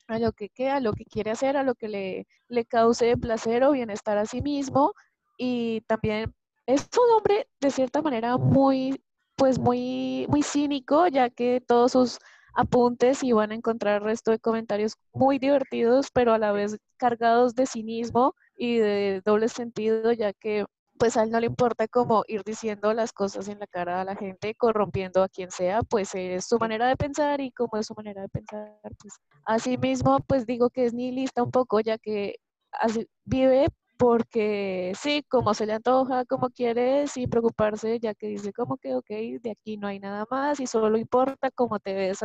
a 0.09 0.19
lo 0.19 0.33
que 0.33 0.49
queda, 0.49 0.77
a 0.77 0.81
lo 0.81 0.93
que 0.93 1.05
quiere 1.05 1.31
hacer, 1.31 1.57
a 1.57 1.63
lo 1.63 1.75
que 1.75 1.89
le, 1.89 2.27
le 2.49 2.65
cause 2.65 3.17
placer 3.17 3.65
o 3.65 3.73
bienestar 3.73 4.19
a 4.19 4.27
sí 4.27 4.41
mismo. 4.43 4.93
Y 5.39 5.83
también 5.83 6.35
es 6.67 6.89
un 6.97 7.17
hombre 7.17 7.49
de 7.61 7.71
cierta 7.71 8.03
manera 8.03 8.39
muy, 8.39 9.03
pues 9.37 9.59
muy, 9.59 10.27
muy 10.29 10.43
cínico, 10.43 11.09
ya 11.09 11.31
que 11.31 11.61
todos 11.61 11.93
sus 11.93 12.19
apuntes 12.55 13.23
y 13.23 13.33
van 13.33 13.53
a 13.53 13.55
encontrar 13.55 14.03
resto 14.03 14.31
de 14.31 14.39
comentarios 14.39 14.95
muy 15.13 15.39
divertidos, 15.39 16.11
pero 16.13 16.33
a 16.33 16.39
la 16.39 16.53
vez 16.53 16.79
cargados 16.97 17.55
de 17.55 17.67
cinismo 17.67 18.35
y 18.57 18.79
de 18.79 19.23
doble 19.25 19.49
sentido, 19.49 20.13
ya 20.13 20.33
que 20.33 20.65
pues 20.99 21.17
a 21.17 21.23
él 21.23 21.31
no 21.31 21.41
le 21.41 21.47
importa 21.47 21.89
como 21.89 22.25
ir 22.27 22.43
diciendo 22.45 22.93
las 22.95 23.13
cosas 23.13 23.49
en 23.49 23.59
la 23.59 23.67
cara 23.67 24.01
a 24.01 24.05
la 24.05 24.17
gente, 24.17 24.55
corrompiendo 24.55 25.23
a 25.23 25.29
quien 25.29 25.51
sea, 25.51 25.83
pues 25.83 26.15
es 26.15 26.47
su 26.47 26.59
manera 26.59 26.89
de 26.89 26.97
pensar 26.97 27.41
y 27.41 27.51
como 27.53 27.77
es 27.79 27.87
su 27.87 27.95
manera 27.95 28.23
de 28.23 28.29
pensar, 28.29 28.79
pues 28.99 29.15
así 29.45 29.79
mismo 29.79 30.21
pues 30.21 30.47
digo 30.47 30.71
que 30.71 30.87
es 30.87 30.95
nihilista 30.95 31.43
un 31.43 31.51
poco, 31.51 31.81
ya 31.81 31.99
que 31.99 32.37
así, 32.73 33.07
vive 33.25 33.69
porque 33.99 34.93
sí, 35.01 35.25
como 35.29 35.55
se 35.55 35.67
le 35.67 35.73
antoja, 35.73 36.25
como 36.27 36.51
quiere, 36.51 37.07
sin 37.09 37.31
preocuparse, 37.31 37.99
ya 37.99 38.15
que 38.15 38.29
dice 38.29 38.53
como 38.53 38.77
que, 38.77 38.95
ok, 38.95 39.09
de 39.09 39.51
aquí 39.51 39.77
no 39.79 39.89
hay 39.89 39.99
nada 39.99 40.27
más 40.31 40.61
y 40.61 40.67
solo 40.67 40.99
importa 40.99 41.51
cómo 41.51 41.79
te 41.79 41.95
ves 41.95 42.19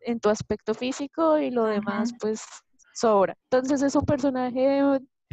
en 0.00 0.20
tu 0.20 0.30
aspecto 0.30 0.74
físico 0.74 1.38
y 1.38 1.50
lo 1.50 1.64
demás 1.66 2.14
pues 2.18 2.42
sobra. 2.94 3.36
Entonces 3.50 3.82
es 3.82 3.94
un 3.94 4.04
personaje 4.04 4.82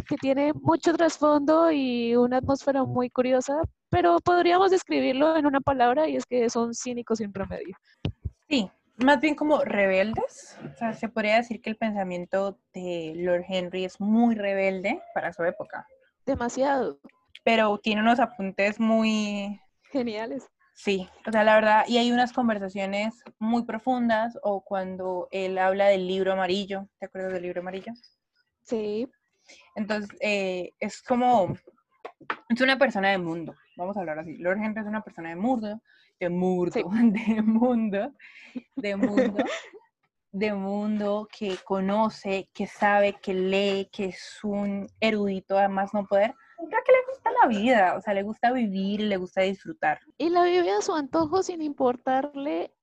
que 0.08 0.16
tiene 0.16 0.54
mucho 0.54 0.94
trasfondo 0.94 1.72
y 1.72 2.16
una 2.16 2.38
atmósfera 2.38 2.84
muy 2.84 3.10
curiosa, 3.10 3.62
pero 3.90 4.20
podríamos 4.20 4.72
describirlo 4.72 5.36
en 5.36 5.46
una 5.46 5.62
palabra 5.62 6.08
y 6.08 6.16
es 6.16 6.26
que 6.26 6.50
son 6.50 6.74
cínicos 6.74 7.20
sin 7.20 7.32
promedio. 7.32 7.76
Sí, 8.48 8.70
más 8.98 9.20
bien 9.20 9.36
como 9.36 9.64
rebeldes. 9.64 10.58
O 10.72 10.78
sea, 10.78 10.94
se 10.94 11.10
podría 11.10 11.38
decir 11.38 11.62
que 11.62 11.70
el 11.70 11.78
pensamiento 11.78 12.60
de 12.74 13.14
Lord 13.16 13.46
Henry 13.48 13.86
es 13.86 14.00
muy 14.00 14.36
rebelde 14.36 15.02
para 15.14 15.34
su 15.34 15.44
época. 15.44 15.86
Demasiado. 16.26 17.00
Pero 17.44 17.78
tiene 17.80 18.02
unos 18.02 18.20
apuntes 18.20 18.80
muy... 18.80 19.60
Geniales. 19.92 20.48
Sí, 20.74 21.10
o 21.28 21.32
sea, 21.32 21.44
la 21.44 21.56
verdad, 21.56 21.84
y 21.88 21.98
hay 21.98 22.12
unas 22.12 22.32
conversaciones 22.32 23.22
muy 23.38 23.66
profundas, 23.66 24.38
o 24.44 24.64
cuando 24.64 25.28
él 25.32 25.58
habla 25.58 25.88
del 25.88 26.08
libro 26.08 26.32
amarillo, 26.32 26.88
¿te 27.00 27.08
acuerdas 27.08 27.34
del 27.34 27.44
libro 27.44 27.60
amarillo? 27.60 27.92
Sí. 28.64 29.10
Entonces, 29.76 30.10
eh, 30.22 30.74
es 30.80 31.02
como, 31.02 31.54
es 32.50 32.62
una 32.62 32.78
persona 32.78 33.10
de 33.10 33.18
mundo, 33.18 33.56
vamos 33.78 33.96
a 33.98 34.02
hablar 34.02 34.20
así. 34.20 34.38
Lord 34.38 34.58
Henry 34.64 34.82
es 34.82 34.88
una 34.88 35.04
persona 35.04 35.30
de 35.30 35.36
mundo, 35.36 35.82
de 36.20 36.30
mundo, 36.30 36.72
de 36.74 37.42
mundo, 37.42 38.14
de 38.76 38.96
mundo, 38.96 39.44
de 40.32 40.54
mundo 40.54 41.28
que 41.32 41.58
conoce, 41.64 42.50
que 42.54 42.68
sabe, 42.68 43.14
que 43.22 43.34
lee, 43.34 43.90
que 43.92 44.06
es 44.06 44.40
un 44.44 44.88
erudito, 45.00 45.58
además 45.58 45.94
no 45.94 46.06
poder. 46.06 46.34
Creo 46.58 46.84
que 46.86 46.92
le 46.92 47.06
gusta 47.08 47.32
la 47.42 47.48
vida, 47.48 47.96
o 47.98 48.02
sea, 48.02 48.14
le 48.14 48.24
gusta 48.24 48.52
vivir, 48.52 49.02
le 49.02 49.18
gusta 49.18 49.42
disfrutar. 49.42 50.00
Y 50.18 50.30
la 50.30 50.44
vive 50.44 50.72
a 50.72 50.82
su 50.82 50.94
antojo 50.94 51.42
sin 51.42 51.62
importarle 51.62 52.74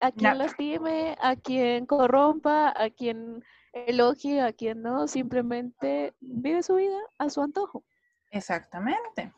a 0.00 0.12
quien 0.12 0.38
lastime, 0.38 1.16
a 1.20 1.34
quien 1.36 1.86
corrompa, 1.86 2.72
a 2.76 2.90
quien 2.90 3.42
elogie, 3.74 4.40
a 4.40 4.52
quien 4.52 4.82
no, 4.82 5.08
simplemente 5.08 6.14
vive 6.20 6.62
su 6.62 6.76
vida 6.76 6.98
a 7.18 7.30
su 7.30 7.42
antojo. 7.42 7.84
Exactamente. 8.30 9.32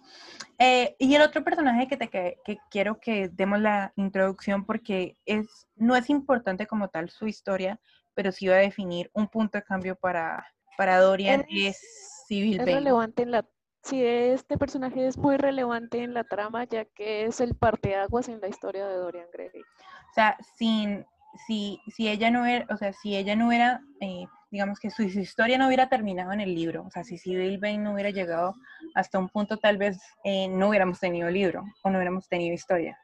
Eh, 0.59 0.97
y 0.99 1.15
el 1.15 1.23
otro 1.23 1.45
personaje 1.45 1.87
que, 1.87 1.97
te, 1.97 2.09
que, 2.09 2.59
quiero 2.71 2.99
que 2.99 3.29
demos 3.29 3.61
la 3.61 3.93
introducción 3.97 4.65
porque 4.65 5.17
es, 5.27 5.67
no 5.75 5.97
es 5.97 6.09
importante 6.09 6.67
como 6.67 6.89
tal 6.89 7.11
su 7.11 7.27
historia, 7.27 7.79
pero 8.15 8.33
sí 8.33 8.47
va 8.49 8.55
a 8.55 8.59
definir 8.59 9.11
un 9.13 9.29
punto 9.29 9.59
de 9.59 9.65
cambio 9.65 9.97
para, 9.97 10.47
para 10.79 10.99
Dorian, 10.99 11.45
es, 11.51 11.77
es 11.77 12.25
Civil 12.27 12.61
es 12.61 12.67
relevante 12.67 13.23
en 13.23 13.33
la 13.33 13.47
Sí, 13.87 14.05
este 14.05 14.59
personaje 14.59 15.07
es 15.07 15.17
muy 15.17 15.37
relevante 15.37 16.03
en 16.03 16.13
la 16.13 16.25
trama, 16.25 16.65
ya 16.65 16.87
que 16.87 17.27
es 17.27 17.41
el 17.41 17.55
parteaguas 17.55 18.29
en 18.29 18.41
la 18.41 18.49
historia 18.49 18.85
de 18.85 18.97
Dorian 18.97 19.29
Gray. 19.33 19.49
O 19.49 20.13
sea, 20.13 20.37
sin, 20.57 21.07
si, 21.47 21.81
si 21.89 22.09
ella 22.09 22.31
no 22.31 22.47
era, 22.47 22.67
o 22.73 22.77
sea, 22.77 22.93
si 22.93 23.17
ella 23.17 23.37
no 23.37 23.53
era 23.53 23.81
eh, 24.01 24.27
digamos 24.51 24.79
que 24.79 24.91
su, 24.91 25.03
historia 25.03 25.59
no 25.59 25.67
hubiera 25.67 25.89
terminado 25.89 26.33
en 26.33 26.41
el 26.41 26.55
libro, 26.55 26.85
o 26.87 26.91
sea, 26.91 27.05
si 27.05 27.19
Sibyl 27.19 27.59
Vane 27.59 27.79
no 27.79 27.93
hubiera 27.93 28.11
llegado 28.11 28.55
hasta 28.95 29.19
un 29.19 29.29
punto, 29.29 29.57
tal 29.57 29.77
vez 29.77 29.99
eh, 30.25 30.49
no 30.49 30.69
hubiéramos 30.69 31.01
tenido 31.01 31.29
libro 31.31 31.65
o 31.83 31.91
no 31.91 31.99
hubiéramos 31.99 32.29
tenido 32.29 32.55
historia. 32.55 32.99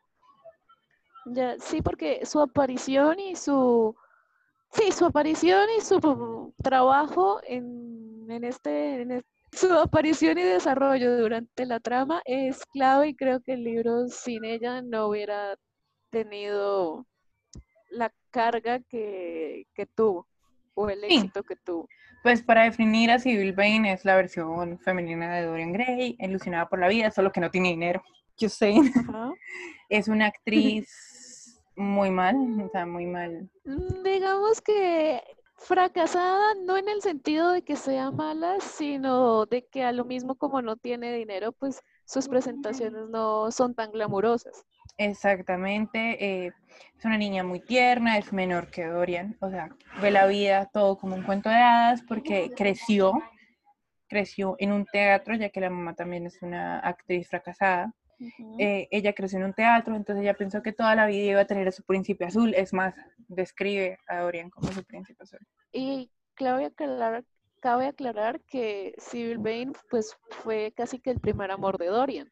Ya, 1.26 1.56
sí, 1.58 1.82
porque 1.82 2.24
su 2.24 2.40
aparición 2.40 3.20
y 3.20 3.36
su, 3.36 3.94
sí, 4.72 4.92
su 4.92 5.04
aparición 5.04 5.66
y 5.76 5.80
su 5.80 6.54
trabajo 6.62 7.40
en, 7.44 8.26
en 8.30 8.44
este, 8.44 9.02
en 9.02 9.22
su 9.52 9.72
aparición 9.72 10.38
y 10.38 10.42
desarrollo 10.42 11.18
durante 11.18 11.66
la 11.66 11.80
trama 11.80 12.22
es 12.24 12.64
clave 12.66 13.08
y 13.08 13.14
creo 13.14 13.40
que 13.40 13.52
el 13.52 13.64
libro 13.64 14.08
sin 14.08 14.44
ella 14.44 14.82
no 14.82 15.08
hubiera 15.08 15.54
tenido 16.10 17.06
la 17.92 18.12
carga 18.30 18.80
que, 18.80 19.66
que 19.74 19.86
tuvo 19.86 20.26
o 20.74 20.88
el 20.88 21.04
éxito 21.04 21.42
que 21.42 21.56
tuvo. 21.56 21.88
Pues 22.22 22.42
para 22.42 22.64
definir 22.64 23.10
a 23.10 23.18
Sibyl 23.18 23.52
Vane 23.52 23.92
es 23.92 24.04
la 24.04 24.16
versión 24.16 24.78
femenina 24.78 25.34
de 25.34 25.42
Dorian 25.42 25.72
Gray, 25.72 26.16
ilusionada 26.20 26.68
por 26.68 26.78
la 26.78 26.88
vida, 26.88 27.10
solo 27.10 27.32
que 27.32 27.40
no 27.40 27.50
tiene 27.50 27.70
dinero. 27.70 28.02
Yo 28.38 28.48
sé. 28.48 28.74
es 29.88 30.08
una 30.08 30.26
actriz 30.26 31.60
muy 31.76 32.10
mal, 32.10 32.36
o 32.62 32.68
sea, 32.70 32.86
muy 32.86 33.06
mal. 33.06 33.50
Mm, 33.64 34.02
digamos 34.02 34.60
que 34.60 35.22
fracasada 35.56 36.54
no 36.64 36.76
en 36.76 36.88
el 36.88 37.02
sentido 37.02 37.52
de 37.52 37.62
que 37.62 37.76
sea 37.76 38.10
mala, 38.10 38.58
sino 38.60 39.46
de 39.46 39.66
que 39.66 39.84
a 39.84 39.92
lo 39.92 40.04
mismo 40.04 40.34
como 40.36 40.62
no 40.62 40.76
tiene 40.76 41.12
dinero, 41.14 41.52
pues 41.52 41.82
sus 42.04 42.28
presentaciones 42.28 43.08
no 43.08 43.50
son 43.50 43.74
tan 43.74 43.92
glamurosas. 43.92 44.64
Exactamente, 44.98 46.24
eh, 46.24 46.52
es 46.98 47.04
una 47.04 47.16
niña 47.16 47.42
muy 47.42 47.60
tierna, 47.60 48.18
es 48.18 48.32
menor 48.32 48.70
que 48.70 48.84
Dorian, 48.84 49.36
o 49.40 49.50
sea, 49.50 49.70
ve 50.00 50.10
la 50.10 50.26
vida 50.26 50.66
todo 50.72 50.98
como 50.98 51.16
un 51.16 51.22
cuento 51.22 51.48
de 51.48 51.56
hadas 51.56 52.02
porque 52.02 52.50
creció, 52.56 53.14
creció 54.06 54.56
en 54.58 54.72
un 54.72 54.84
teatro, 54.84 55.34
ya 55.34 55.48
que 55.48 55.60
la 55.60 55.70
mamá 55.70 55.94
también 55.94 56.26
es 56.26 56.42
una 56.42 56.78
actriz 56.80 57.28
fracasada. 57.28 57.92
Eh, 58.58 58.86
ella 58.92 59.14
creció 59.14 59.38
en 59.38 59.46
un 59.46 59.52
teatro, 59.52 59.96
entonces 59.96 60.22
ella 60.22 60.34
pensó 60.34 60.62
que 60.62 60.72
toda 60.72 60.94
la 60.94 61.06
vida 61.06 61.32
iba 61.32 61.40
a 61.40 61.46
tener 61.46 61.66
a 61.66 61.72
su 61.72 61.82
príncipe 61.82 62.24
azul, 62.24 62.54
es 62.54 62.72
más, 62.72 62.94
describe 63.26 63.98
a 64.06 64.18
Dorian 64.18 64.50
como 64.50 64.70
su 64.70 64.84
príncipe 64.84 65.24
azul. 65.24 65.40
Y 65.72 66.08
cabe 66.34 66.66
aclarar, 66.66 67.24
cabe 67.62 67.86
aclarar 67.86 68.40
que 68.40 68.92
Sybil 68.98 69.38
Vane 69.38 69.72
pues, 69.88 70.18
fue 70.42 70.74
casi 70.76 70.98
que 70.98 71.10
el 71.10 71.20
primer 71.20 71.50
amor 71.52 71.78
de 71.78 71.86
Dorian. 71.86 72.30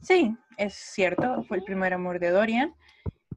Sí, 0.00 0.34
es 0.56 0.74
cierto, 0.74 1.42
fue 1.42 1.58
el 1.58 1.64
primer 1.64 1.92
amor 1.92 2.20
de 2.20 2.30
Dorian. 2.30 2.74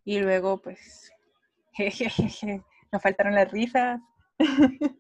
Y 0.06 0.20
luego, 0.20 0.62
pues, 0.62 1.12
jejeje, 1.74 2.62
nos 2.92 3.02
faltaron 3.02 3.34
las 3.34 3.52
risas. 3.52 4.00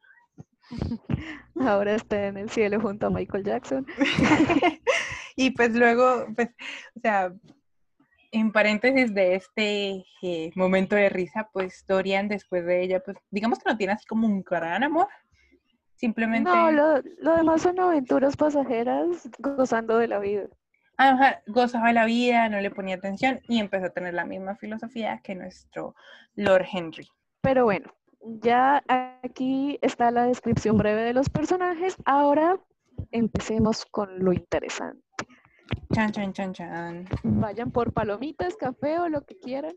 Ahora 1.56 1.96
está 1.96 2.28
en 2.28 2.38
el 2.38 2.50
cielo 2.50 2.82
junto 2.82 3.08
a 3.08 3.10
Michael 3.12 3.44
Jackson. 3.44 3.86
y 5.36 5.52
pues 5.52 5.76
luego, 5.76 6.26
pues, 6.36 6.50
o 6.96 7.00
sea, 7.00 7.32
en 8.32 8.52
paréntesis 8.52 9.14
de 9.14 9.36
este 9.36 10.04
eh, 10.24 10.52
momento 10.56 10.96
de 10.96 11.10
risa, 11.10 11.48
pues 11.54 11.86
Dorian 11.88 12.28
después 12.28 12.66
de 12.66 12.82
ella, 12.82 13.02
pues 13.02 13.18
digamos 13.30 13.60
que 13.60 13.70
no 13.70 13.78
tiene 13.78 13.94
así 13.94 14.08
como 14.08 14.26
un 14.26 14.42
gran 14.42 14.84
amor. 14.84 15.08
Simplemente... 16.04 16.50
No, 16.50 16.70
lo, 16.70 17.02
lo 17.20 17.38
demás 17.38 17.62
son 17.62 17.80
aventuras 17.80 18.36
pasajeras 18.36 19.30
gozando 19.40 19.98
de 19.98 20.10
la 20.10 20.20
vida 20.20 20.50
gozaba 21.48 21.94
la 21.94 22.06
vida, 22.06 22.50
no 22.50 22.60
le 22.60 22.72
ponía 22.72 22.96
atención 22.96 23.40
y 23.48 23.60
empezó 23.60 23.88
a 23.88 23.90
tener 23.90 24.14
la 24.14 24.26
misma 24.26 24.56
filosofía 24.56 25.20
que 25.24 25.36
nuestro 25.36 25.96
Lord 26.36 26.66
Henry. 26.72 27.08
Pero 27.42 27.66
bueno, 27.66 27.94
ya 28.22 28.84
aquí 29.24 29.80
está 29.82 30.12
la 30.12 30.26
descripción 30.26 30.78
breve 30.78 31.04
de 31.04 31.14
los 31.14 31.30
personajes. 31.30 31.98
Ahora 32.06 32.58
empecemos 33.12 33.86
con 33.86 34.20
lo 34.20 34.34
interesante. 34.34 35.02
Chan, 35.94 36.12
chan, 36.12 36.34
chan, 36.34 36.54
chan. 36.54 37.06
Vayan 37.24 37.72
por 37.72 37.94
palomitas, 37.94 38.56
café 38.56 39.00
o 39.00 39.10
lo 39.10 39.26
que 39.26 39.38
quieran. 39.40 39.76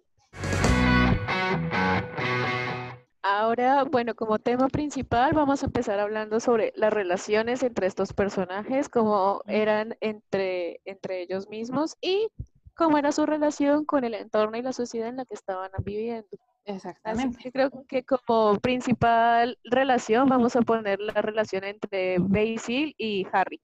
Ahora, 3.29 3.83
bueno, 3.83 4.15
como 4.15 4.39
tema 4.39 4.69
principal 4.69 5.33
vamos 5.33 5.61
a 5.61 5.67
empezar 5.67 5.99
hablando 5.99 6.39
sobre 6.39 6.73
las 6.77 6.93
relaciones 6.93 7.65
entre 7.65 7.89
estos 7.89 8.13
personajes, 8.13 8.89
cómo 8.89 9.43
eran 9.49 9.97
entre, 10.01 10.81
entre 10.85 11.23
ellos 11.23 11.49
mismos 11.49 11.97
y 12.01 12.29
cómo 12.77 12.99
era 12.99 13.11
su 13.11 13.27
relación 13.27 13.85
con 13.85 14.05
el 14.05 14.15
entorno 14.15 14.57
y 14.59 14.63
la 14.63 14.73
sociedad 14.73 15.09
en 15.09 15.17
la 15.17 15.25
que 15.25 15.35
estaban 15.35 15.73
viviendo. 15.83 16.29
Exactamente. 16.67 17.51
creo 17.51 17.73
que 17.89 18.05
como 18.05 18.61
principal 18.61 19.59
relación 19.65 20.29
vamos 20.29 20.55
a 20.55 20.63
poner 20.63 21.01
la 21.01 21.21
relación 21.21 21.65
entre 21.65 22.19
Basil 22.21 22.95
y 22.97 23.27
Harry. 23.33 23.61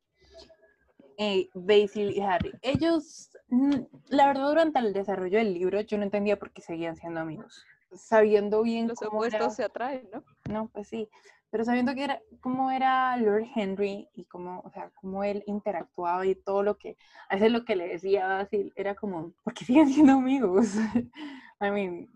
Eh, 1.18 1.48
Basil 1.54 2.10
y 2.10 2.20
Harry. 2.20 2.50
Ellos, 2.62 3.30
mm, 3.46 3.76
la 4.08 4.26
verdad, 4.26 4.48
durante 4.48 4.80
el 4.80 4.92
desarrollo 4.92 5.38
del 5.38 5.54
libro 5.54 5.80
yo 5.82 5.98
no 5.98 6.02
entendía 6.02 6.36
por 6.36 6.50
qué 6.50 6.62
seguían 6.62 6.96
siendo 6.96 7.20
amigos 7.20 7.64
sabiendo 7.94 8.62
bien 8.62 8.88
los 8.88 8.98
cómo 8.98 9.18
opuestos 9.18 9.54
se 9.54 9.64
atraen, 9.64 10.08
¿no? 10.12 10.24
No, 10.48 10.68
pues 10.68 10.88
sí, 10.88 11.08
pero 11.52 11.64
sabiendo 11.64 11.94
que 11.94 12.04
era, 12.04 12.22
cómo 12.40 12.70
era 12.70 13.14
Lord 13.18 13.44
Henry 13.54 14.08
y 14.14 14.24
cómo, 14.24 14.60
o 14.64 14.70
sea, 14.70 14.90
cómo 14.94 15.22
él 15.22 15.44
interactuaba 15.46 16.24
y 16.24 16.34
todo 16.34 16.62
lo 16.62 16.78
que, 16.78 16.96
a 17.28 17.34
veces 17.34 17.52
lo 17.52 17.66
que 17.66 17.76
le 17.76 17.88
decía 17.88 18.40
así, 18.40 18.72
era 18.74 18.94
como, 18.94 19.34
porque 19.44 19.66
siguen 19.66 19.90
siendo 19.90 20.14
amigos? 20.14 20.74
I 21.60 21.70
mean, 21.70 22.08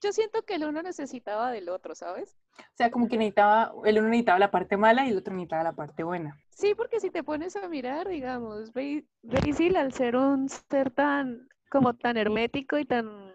yo 0.00 0.12
siento 0.12 0.44
que 0.44 0.54
el 0.54 0.64
uno 0.64 0.80
necesitaba 0.82 1.50
del 1.50 1.68
otro, 1.68 1.94
¿sabes? 1.96 2.38
O 2.58 2.76
sea, 2.76 2.90
como 2.90 3.08
que 3.08 3.18
necesitaba, 3.18 3.72
el 3.84 3.98
uno 3.98 4.08
necesitaba 4.08 4.38
la 4.38 4.50
parte 4.50 4.76
mala 4.76 5.06
y 5.06 5.10
el 5.10 5.18
otro 5.18 5.34
necesitaba 5.34 5.64
la 5.64 5.72
parte 5.72 6.04
buena. 6.04 6.38
Sí, 6.50 6.74
porque 6.76 7.00
si 7.00 7.10
te 7.10 7.24
pones 7.24 7.56
a 7.56 7.68
mirar, 7.68 8.08
digamos, 8.08 8.72
Basil 8.72 9.76
al 9.76 9.92
ser 9.92 10.16
un 10.16 10.48
ser 10.48 10.90
tan, 10.90 11.48
como 11.68 11.94
tan 11.94 12.16
hermético 12.16 12.78
y 12.78 12.84
tan 12.84 13.32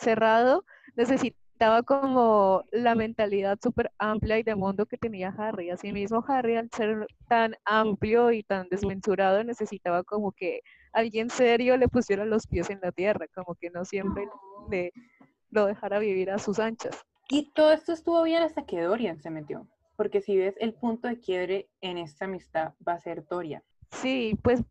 cerrado, 0.00 0.64
necesitaba 0.96 1.82
como 1.82 2.64
la 2.72 2.94
mentalidad 2.94 3.58
súper 3.62 3.92
amplia 3.98 4.38
y 4.38 4.42
de 4.42 4.54
mundo 4.54 4.86
que 4.86 4.96
tenía 4.96 5.34
Harry. 5.36 5.70
Asimismo, 5.70 6.24
Harry 6.26 6.56
al 6.56 6.70
ser 6.70 7.06
tan 7.28 7.54
amplio 7.64 8.32
y 8.32 8.42
tan 8.42 8.68
desmensurado, 8.70 9.44
necesitaba 9.44 10.02
como 10.02 10.32
que 10.32 10.62
alguien 10.92 11.28
serio 11.28 11.76
le 11.76 11.88
pusiera 11.88 12.24
los 12.24 12.46
pies 12.46 12.70
en 12.70 12.80
la 12.82 12.92
tierra, 12.92 13.26
como 13.34 13.54
que 13.54 13.70
no 13.70 13.84
siempre 13.84 14.26
le, 14.70 14.92
lo 15.50 15.66
dejara 15.66 15.98
vivir 15.98 16.30
a 16.30 16.38
sus 16.38 16.58
anchas. 16.58 17.04
Y 17.28 17.52
todo 17.52 17.72
esto 17.72 17.92
estuvo 17.92 18.22
bien 18.22 18.42
hasta 18.42 18.64
que 18.64 18.80
Dorian 18.80 19.20
se 19.20 19.30
metió, 19.30 19.68
porque 19.96 20.22
si 20.22 20.36
ves 20.36 20.56
el 20.58 20.72
punto 20.72 21.08
de 21.08 21.20
quiebre 21.20 21.68
en 21.82 21.98
esta 21.98 22.24
amistad 22.24 22.72
va 22.86 22.94
a 22.94 23.00
ser 23.00 23.26
Dorian. 23.28 23.62
Sí, 23.92 24.38
pues 24.42 24.62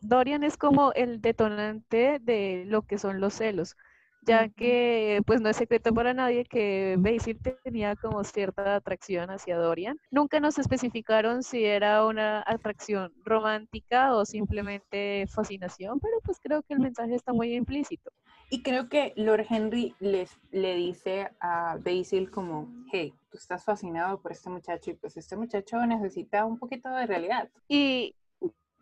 Dorian 0.00 0.44
es 0.44 0.56
como 0.56 0.92
el 0.92 1.20
detonante 1.20 2.20
de 2.20 2.64
lo 2.66 2.82
que 2.82 2.98
son 2.98 3.20
los 3.20 3.34
celos 3.34 3.76
ya 4.22 4.48
que 4.48 5.22
pues 5.26 5.40
no 5.40 5.48
es 5.48 5.56
secreto 5.56 5.94
para 5.94 6.14
nadie 6.14 6.44
que 6.44 6.96
Basil 6.98 7.38
tenía 7.62 7.96
como 7.96 8.22
cierta 8.24 8.76
atracción 8.76 9.30
hacia 9.30 9.56
Dorian. 9.56 9.98
Nunca 10.10 10.40
nos 10.40 10.58
especificaron 10.58 11.42
si 11.42 11.64
era 11.64 12.04
una 12.04 12.42
atracción 12.46 13.12
romántica 13.24 14.14
o 14.14 14.24
simplemente 14.24 15.26
fascinación, 15.28 16.00
pero 16.00 16.18
pues 16.24 16.38
creo 16.42 16.62
que 16.62 16.74
el 16.74 16.80
mensaje 16.80 17.14
está 17.14 17.32
muy 17.32 17.54
implícito. 17.54 18.10
Y 18.50 18.62
creo 18.62 18.88
que 18.88 19.12
Lord 19.16 19.46
Henry 19.48 19.94
les, 19.98 20.30
le 20.52 20.76
dice 20.76 21.30
a 21.40 21.78
Basil 21.84 22.30
como, 22.30 22.68
hey, 22.92 23.12
tú 23.30 23.38
estás 23.38 23.64
fascinado 23.64 24.20
por 24.20 24.32
este 24.32 24.50
muchacho 24.50 24.90
y 24.90 24.94
pues 24.94 25.16
este 25.16 25.36
muchacho 25.36 25.84
necesita 25.84 26.44
un 26.44 26.58
poquito 26.58 26.88
de 26.90 27.06
realidad. 27.06 27.48
Y 27.68 28.14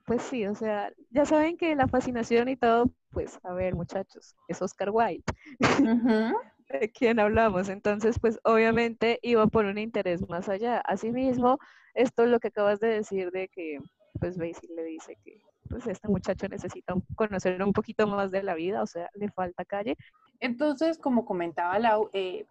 pues 0.04 0.22
sí, 0.22 0.46
o 0.46 0.54
sea, 0.54 0.92
ya 1.10 1.24
saben 1.24 1.56
que 1.56 1.74
la 1.74 1.88
fascinación 1.88 2.48
y 2.48 2.56
todo, 2.56 2.90
pues 3.10 3.38
a 3.42 3.52
ver 3.52 3.74
muchachos, 3.74 4.36
es 4.48 4.60
Oscar 4.60 4.90
Wilde. 4.90 5.24
¿De 6.68 6.90
quién 6.90 7.20
hablamos? 7.20 7.68
Entonces, 7.68 8.18
pues 8.18 8.38
obviamente 8.42 9.18
iba 9.22 9.46
por 9.46 9.64
un 9.64 9.78
interés 9.78 10.28
más 10.28 10.48
allá. 10.48 10.80
Asimismo, 10.80 11.58
esto 11.94 12.24
es 12.24 12.30
lo 12.30 12.40
que 12.40 12.48
acabas 12.48 12.80
de 12.80 12.88
decir 12.88 13.30
de 13.30 13.48
que, 13.48 13.78
pues 14.18 14.38
Basil 14.38 14.70
le 14.74 14.84
dice 14.84 15.16
que 15.24 15.40
pues 15.68 15.86
este 15.86 16.08
muchacho 16.08 16.46
necesita 16.48 16.94
conocer 17.16 17.62
un 17.62 17.72
poquito 17.72 18.06
más 18.06 18.30
de 18.30 18.42
la 18.42 18.54
vida, 18.54 18.82
o 18.82 18.86
sea, 18.86 19.08
le 19.14 19.30
falta 19.30 19.64
calle. 19.64 19.96
Entonces, 20.40 20.98
como 20.98 21.24
comentaba 21.24 21.78
Lau, 21.78 22.10
eh, 22.12 22.46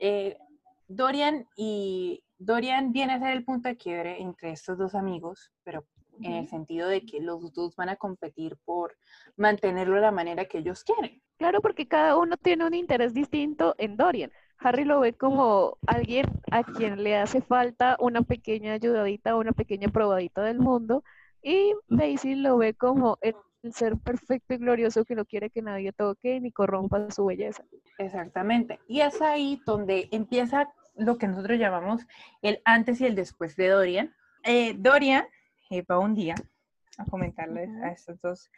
eh, 0.00 0.36
Dorian 0.88 1.46
y 1.56 2.22
Dorian 2.38 2.92
viene 2.92 3.14
a 3.14 3.20
ser 3.20 3.30
el 3.30 3.44
punto 3.44 3.68
de 3.68 3.76
quiebre 3.76 4.20
entre 4.20 4.50
estos 4.50 4.78
dos 4.78 4.94
amigos, 4.94 5.52
pero 5.62 5.84
en 6.22 6.32
el 6.32 6.48
sentido 6.48 6.88
de 6.88 7.04
que 7.04 7.20
los 7.20 7.52
dos 7.52 7.76
van 7.76 7.88
a 7.88 7.96
competir 7.96 8.56
por 8.64 8.96
mantenerlo 9.36 9.96
de 9.96 10.00
la 10.02 10.10
manera 10.10 10.44
que 10.44 10.58
ellos 10.58 10.84
quieren. 10.84 11.22
Claro, 11.38 11.60
porque 11.60 11.86
cada 11.86 12.16
uno 12.16 12.36
tiene 12.36 12.66
un 12.66 12.74
interés 12.74 13.14
distinto 13.14 13.74
en 13.78 13.96
Dorian. 13.96 14.32
Harry 14.58 14.84
lo 14.84 15.00
ve 15.00 15.12
como 15.12 15.78
alguien 15.86 16.26
a 16.50 16.64
quien 16.64 17.02
le 17.04 17.16
hace 17.16 17.40
falta 17.40 17.96
una 18.00 18.22
pequeña 18.22 18.72
ayudadita, 18.72 19.36
una 19.36 19.52
pequeña 19.52 19.88
probadita 19.88 20.42
del 20.42 20.58
mundo, 20.58 21.04
y 21.42 21.74
Basil 21.88 22.42
lo 22.42 22.58
ve 22.58 22.74
como 22.74 23.18
el 23.20 23.34
ser 23.72 23.96
perfecto 23.98 24.54
y 24.54 24.58
glorioso 24.58 25.04
que 25.04 25.14
no 25.14 25.24
quiere 25.24 25.50
que 25.50 25.62
nadie 25.62 25.92
toque 25.92 26.40
ni 26.40 26.50
corrompa 26.50 27.10
su 27.10 27.26
belleza. 27.26 27.64
Exactamente. 27.98 28.80
Y 28.88 29.00
es 29.00 29.20
ahí 29.22 29.60
donde 29.64 30.08
empieza 30.10 30.72
lo 30.96 31.18
que 31.18 31.28
nosotros 31.28 31.58
llamamos 31.58 32.06
el 32.42 32.60
antes 32.64 33.00
y 33.00 33.06
el 33.06 33.14
después 33.14 33.56
de 33.56 33.68
Dorian. 33.68 34.14
Eh, 34.44 34.74
Dorian 34.76 35.24
eh, 35.70 35.82
va 35.82 35.98
un 35.98 36.14
día 36.14 36.34
a 36.96 37.04
comentarles 37.04 37.70
a 37.82 37.90
estos 37.90 38.20
dos, 38.20 38.50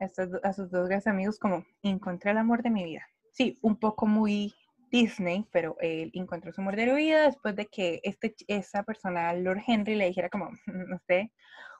a, 0.00 0.04
estos, 0.04 0.28
a 0.42 0.52
sus 0.52 0.70
dos 0.70 0.88
grandes 0.88 1.06
amigos 1.06 1.38
como 1.38 1.64
encontré 1.82 2.30
el 2.32 2.38
amor 2.38 2.62
de 2.62 2.70
mi 2.70 2.84
vida. 2.84 3.06
Sí, 3.32 3.58
un 3.62 3.76
poco 3.76 4.06
muy 4.06 4.54
Disney, 4.90 5.46
pero 5.52 5.76
él 5.80 6.10
encontró 6.14 6.52
su 6.52 6.60
amor 6.60 6.76
de 6.76 6.86
la 6.86 6.94
vida 6.94 7.22
después 7.22 7.56
de 7.56 7.66
que 7.66 8.00
este, 8.04 8.34
esa 8.46 8.82
persona, 8.84 9.32
Lord 9.34 9.62
Henry, 9.66 9.96
le 9.96 10.06
dijera 10.06 10.28
como, 10.28 10.50
usted, 10.94 11.24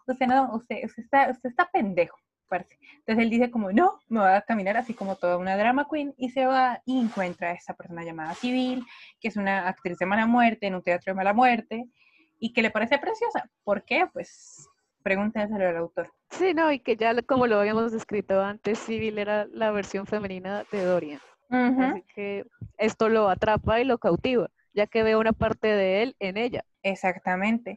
usted 0.06 0.26
no, 0.26 0.54
usted, 0.54 0.85
usted 0.85 1.02
está, 1.02 1.30
usted 1.30 1.50
está 1.50 1.68
pendejo. 1.72 2.18
Entonces 2.52 3.24
él 3.24 3.30
dice 3.30 3.50
como, 3.50 3.72
no, 3.72 4.00
me 4.09 4.20
voy 4.20 4.30
a 4.30 4.42
caminar 4.42 4.76
así 4.76 4.94
como 4.94 5.16
toda 5.16 5.37
una 5.37 5.56
drama 5.56 5.87
queen 5.90 6.14
y 6.16 6.30
se 6.30 6.46
va 6.46 6.80
y 6.85 7.00
encuentra 7.00 7.50
a 7.50 7.52
esta 7.52 7.74
persona 7.74 8.04
llamada 8.04 8.35
Civil, 8.35 8.85
que 9.20 9.28
es 9.28 9.37
una 9.37 9.68
actriz 9.68 9.98
de 9.98 10.06
mala 10.06 10.26
muerte 10.26 10.66
en 10.66 10.74
un 10.74 10.82
teatro 10.82 11.12
de 11.12 11.16
mala 11.16 11.32
muerte 11.32 11.87
y 12.38 12.52
que 12.52 12.62
le 12.62 12.70
parece 12.70 12.98
preciosa. 12.98 13.50
¿Por 13.64 13.85
qué? 13.85 14.06
Pues 14.12 14.68
Pregúntenselo 15.04 15.68
al 15.68 15.76
autor. 15.76 16.10
Sí, 16.30 16.54
no, 16.54 16.72
y 16.72 16.80
que 16.80 16.96
ya 16.96 17.14
como 17.22 17.46
lo 17.46 17.60
habíamos 17.60 17.92
descrito 17.92 18.40
antes, 18.40 18.78
Civil 18.78 19.18
era 19.18 19.44
la 19.52 19.70
versión 19.70 20.06
femenina 20.06 20.64
de 20.72 20.82
Dorian. 20.82 21.20
Así 21.50 22.02
que 22.14 22.46
esto 22.78 23.10
lo 23.10 23.28
atrapa 23.28 23.80
y 23.80 23.84
lo 23.84 23.98
cautiva, 23.98 24.50
ya 24.72 24.86
que 24.86 25.02
ve 25.02 25.14
una 25.14 25.34
parte 25.34 25.68
de 25.68 26.02
él 26.02 26.16
en 26.20 26.38
ella. 26.38 26.64
Exactamente. 26.82 27.76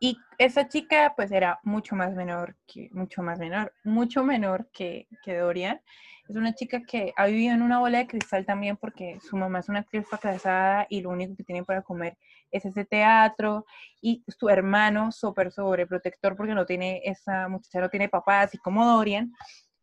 Y 0.00 0.16
esa 0.38 0.66
chica 0.66 1.12
pues 1.14 1.30
era 1.30 1.60
mucho 1.62 1.94
más 1.94 2.14
menor 2.14 2.56
que, 2.66 2.88
mucho 2.92 3.22
más 3.22 3.38
menor, 3.38 3.74
mucho 3.84 4.24
menor 4.24 4.70
que, 4.72 5.06
que 5.22 5.36
Dorian. 5.36 5.78
Es 6.26 6.36
una 6.36 6.54
chica 6.54 6.80
que 6.84 7.12
ha 7.16 7.26
vivido 7.26 7.54
en 7.54 7.60
una 7.60 7.80
bola 7.80 7.98
de 7.98 8.06
cristal 8.06 8.46
también 8.46 8.78
porque 8.78 9.18
su 9.20 9.36
mamá 9.36 9.58
es 9.58 9.68
una 9.68 9.80
actriz 9.80 10.06
fracasada 10.08 10.86
y 10.88 11.02
lo 11.02 11.10
único 11.10 11.36
que 11.36 11.44
tiene 11.44 11.64
para 11.64 11.82
comer 11.82 12.16
es 12.52 12.64
ese 12.64 12.84
teatro 12.84 13.64
y 14.00 14.22
su 14.28 14.48
hermano 14.48 15.10
súper 15.10 15.50
sobreprotector 15.50 16.36
porque 16.36 16.54
no 16.54 16.66
tiene, 16.66 17.00
esa 17.04 17.48
muchacha 17.48 17.80
no 17.80 17.88
tiene 17.88 18.08
papá, 18.08 18.42
así 18.42 18.58
como 18.58 18.84
Dorian. 18.84 19.32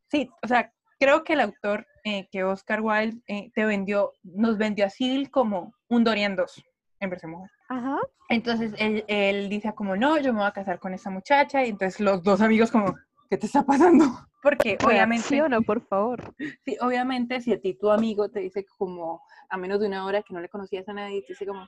Sí, 0.09 0.29
o 0.41 0.47
sea, 0.47 0.71
creo 0.99 1.23
que 1.23 1.33
el 1.33 1.41
autor, 1.41 1.85
eh, 2.03 2.27
que 2.31 2.43
Oscar 2.43 2.81
Wilde, 2.81 3.21
eh, 3.27 3.51
te 3.53 3.65
vendió, 3.65 4.13
nos 4.23 4.57
vendió 4.57 4.85
a 4.85 4.89
Cyril 4.89 5.29
como 5.31 5.73
un 5.87 6.03
Dorian 6.03 6.35
2 6.35 6.63
en 7.01 7.09
versión 7.09 7.31
mujer. 7.31 7.49
Ajá. 7.69 7.97
Entonces 8.29 8.73
él, 8.77 9.03
él 9.07 9.49
dice 9.49 9.73
como, 9.73 9.95
no, 9.95 10.17
yo 10.19 10.33
me 10.33 10.39
voy 10.39 10.47
a 10.47 10.53
casar 10.53 10.79
con 10.79 10.93
esa 10.93 11.09
muchacha 11.09 11.65
y 11.65 11.69
entonces 11.69 11.99
los 11.99 12.21
dos 12.23 12.41
amigos 12.41 12.71
como, 12.71 12.95
¿qué 13.29 13.37
te 13.37 13.45
está 13.45 13.63
pasando? 13.63 14.05
Porque 14.41 14.77
obviamente... 14.85 15.49
no, 15.49 15.61
por 15.61 15.81
favor. 15.81 16.33
Sí, 16.63 16.77
obviamente 16.79 17.41
si 17.41 17.51
a 17.51 17.59
ti 17.59 17.73
tu 17.73 17.91
amigo 17.91 18.29
te 18.29 18.39
dice 18.39 18.65
como 18.77 19.21
a 19.49 19.57
menos 19.57 19.81
de 19.81 19.87
una 19.87 20.05
hora 20.05 20.21
que 20.21 20.33
no 20.33 20.39
le 20.39 20.47
conocías 20.47 20.87
a 20.87 20.93
nadie, 20.93 21.21
te 21.21 21.33
dice 21.33 21.45
como, 21.45 21.67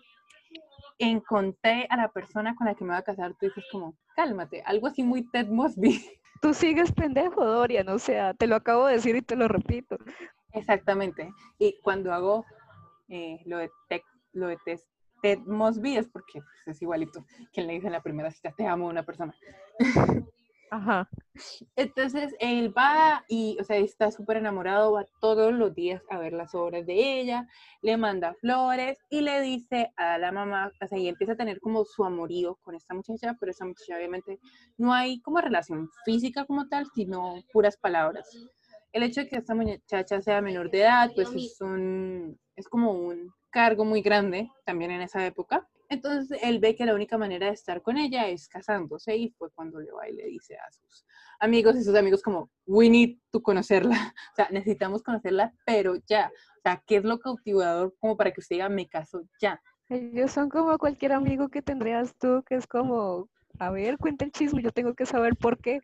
encontré 1.05 1.87
a 1.89 1.97
la 1.97 2.09
persona 2.09 2.55
con 2.55 2.67
la 2.67 2.75
que 2.75 2.83
me 2.83 2.91
voy 2.91 2.99
a 2.99 3.03
casar, 3.03 3.33
tú 3.39 3.47
dices 3.47 3.63
como, 3.71 3.95
cálmate, 4.15 4.61
algo 4.65 4.87
así 4.87 5.03
muy 5.03 5.29
Ted 5.29 5.47
Mosby. 5.47 6.01
Tú 6.41 6.55
sigues 6.55 6.91
pendejo, 6.91 7.45
Dorian, 7.45 7.87
o 7.89 7.99
sea, 7.99 8.33
te 8.33 8.47
lo 8.47 8.55
acabo 8.55 8.87
de 8.87 8.95
decir 8.95 9.15
y 9.15 9.21
te 9.21 9.35
lo 9.35 9.47
repito. 9.47 9.97
Exactamente. 10.53 11.31
Y 11.59 11.79
cuando 11.83 12.11
hago 12.11 12.45
eh, 13.09 13.39
lo 13.45 13.59
de, 13.59 13.69
lo 14.33 14.47
de 14.47 14.57
Ted 15.21 15.37
Mosby 15.45 15.97
es 15.97 16.07
porque 16.07 16.41
pues, 16.65 16.77
es 16.77 16.81
igualito 16.81 17.25
que 17.53 17.61
le 17.61 17.73
dice 17.73 17.87
en 17.87 17.93
la 17.93 18.01
primera 18.01 18.31
cita, 18.31 18.51
te 18.57 18.65
amo 18.65 18.87
a 18.87 18.89
una 18.89 19.03
persona. 19.03 19.35
Ajá. 20.71 21.09
Entonces 21.75 22.33
él 22.39 22.73
va 22.75 23.25
y, 23.27 23.57
o 23.59 23.63
sea, 23.65 23.75
está 23.75 24.09
súper 24.09 24.37
enamorado, 24.37 24.93
va 24.93 25.05
todos 25.19 25.53
los 25.53 25.75
días 25.75 26.01
a 26.09 26.17
ver 26.17 26.31
las 26.31 26.55
obras 26.55 26.85
de 26.85 27.19
ella, 27.19 27.45
le 27.81 27.97
manda 27.97 28.33
flores 28.35 28.97
y 29.09 29.19
le 29.19 29.41
dice 29.41 29.91
a 29.97 30.17
la 30.17 30.31
mamá, 30.31 30.71
o 30.81 30.87
sea, 30.87 30.97
y 30.97 31.09
empieza 31.09 31.33
a 31.33 31.35
tener 31.35 31.59
como 31.59 31.83
su 31.83 32.05
amorío 32.05 32.57
con 32.63 32.73
esta 32.73 32.93
muchacha, 32.93 33.35
pero 33.37 33.51
esa 33.51 33.65
muchacha 33.65 33.97
obviamente 33.97 34.39
no 34.77 34.93
hay 34.93 35.19
como 35.19 35.41
relación 35.41 35.89
física 36.05 36.45
como 36.45 36.69
tal, 36.69 36.87
sino 36.95 37.35
puras 37.51 37.75
palabras. 37.75 38.29
El 38.93 39.03
hecho 39.03 39.21
de 39.21 39.27
que 39.27 39.37
esta 39.37 39.53
muchacha 39.53 40.21
sea 40.21 40.41
menor 40.41 40.71
de 40.71 40.83
edad, 40.83 41.11
pues 41.13 41.35
es 41.35 41.59
un, 41.59 42.39
es 42.55 42.69
como 42.69 42.93
un 42.93 43.33
cargo 43.49 43.83
muy 43.83 44.01
grande 44.01 44.49
también 44.65 44.91
en 44.91 45.01
esa 45.01 45.25
época. 45.25 45.67
Entonces 45.91 46.39
él 46.41 46.59
ve 46.59 46.73
que 46.73 46.85
la 46.85 46.95
única 46.95 47.17
manera 47.17 47.47
de 47.47 47.51
estar 47.51 47.81
con 47.81 47.97
ella 47.97 48.29
es 48.29 48.47
casándose 48.47 49.13
y 49.17 49.29
fue 49.31 49.51
cuando 49.51 49.77
le 49.77 49.91
va 49.91 50.07
y 50.07 50.13
le 50.13 50.25
dice 50.27 50.55
a 50.55 50.71
sus 50.71 51.05
amigos 51.41 51.75
y 51.75 51.83
sus 51.83 51.95
amigos 51.95 52.21
como, 52.21 52.49
we 52.65 52.89
need 52.89 53.17
to 53.29 53.43
conocerla, 53.43 54.13
o 54.31 54.35
sea, 54.37 54.47
necesitamos 54.51 55.03
conocerla, 55.03 55.53
pero 55.65 55.95
ya, 56.07 56.31
o 56.57 56.61
sea, 56.63 56.81
¿qué 56.87 56.95
es 56.95 57.03
lo 57.03 57.19
cautivador 57.19 57.93
como 57.99 58.15
para 58.15 58.31
que 58.31 58.39
usted 58.39 58.55
diga, 58.55 58.69
me 58.69 58.87
caso 58.87 59.23
ya? 59.41 59.61
Ellos 59.89 60.31
son 60.31 60.47
como 60.47 60.77
cualquier 60.77 61.11
amigo 61.11 61.49
que 61.49 61.61
tendrías 61.61 62.15
tú, 62.17 62.41
que 62.47 62.55
es 62.55 62.67
como, 62.67 63.27
a 63.59 63.69
ver, 63.69 63.97
cuenta 63.97 64.23
el 64.23 64.31
chisme, 64.31 64.63
yo 64.63 64.71
tengo 64.71 64.93
que 64.93 65.05
saber 65.05 65.35
por 65.35 65.57
qué. 65.57 65.81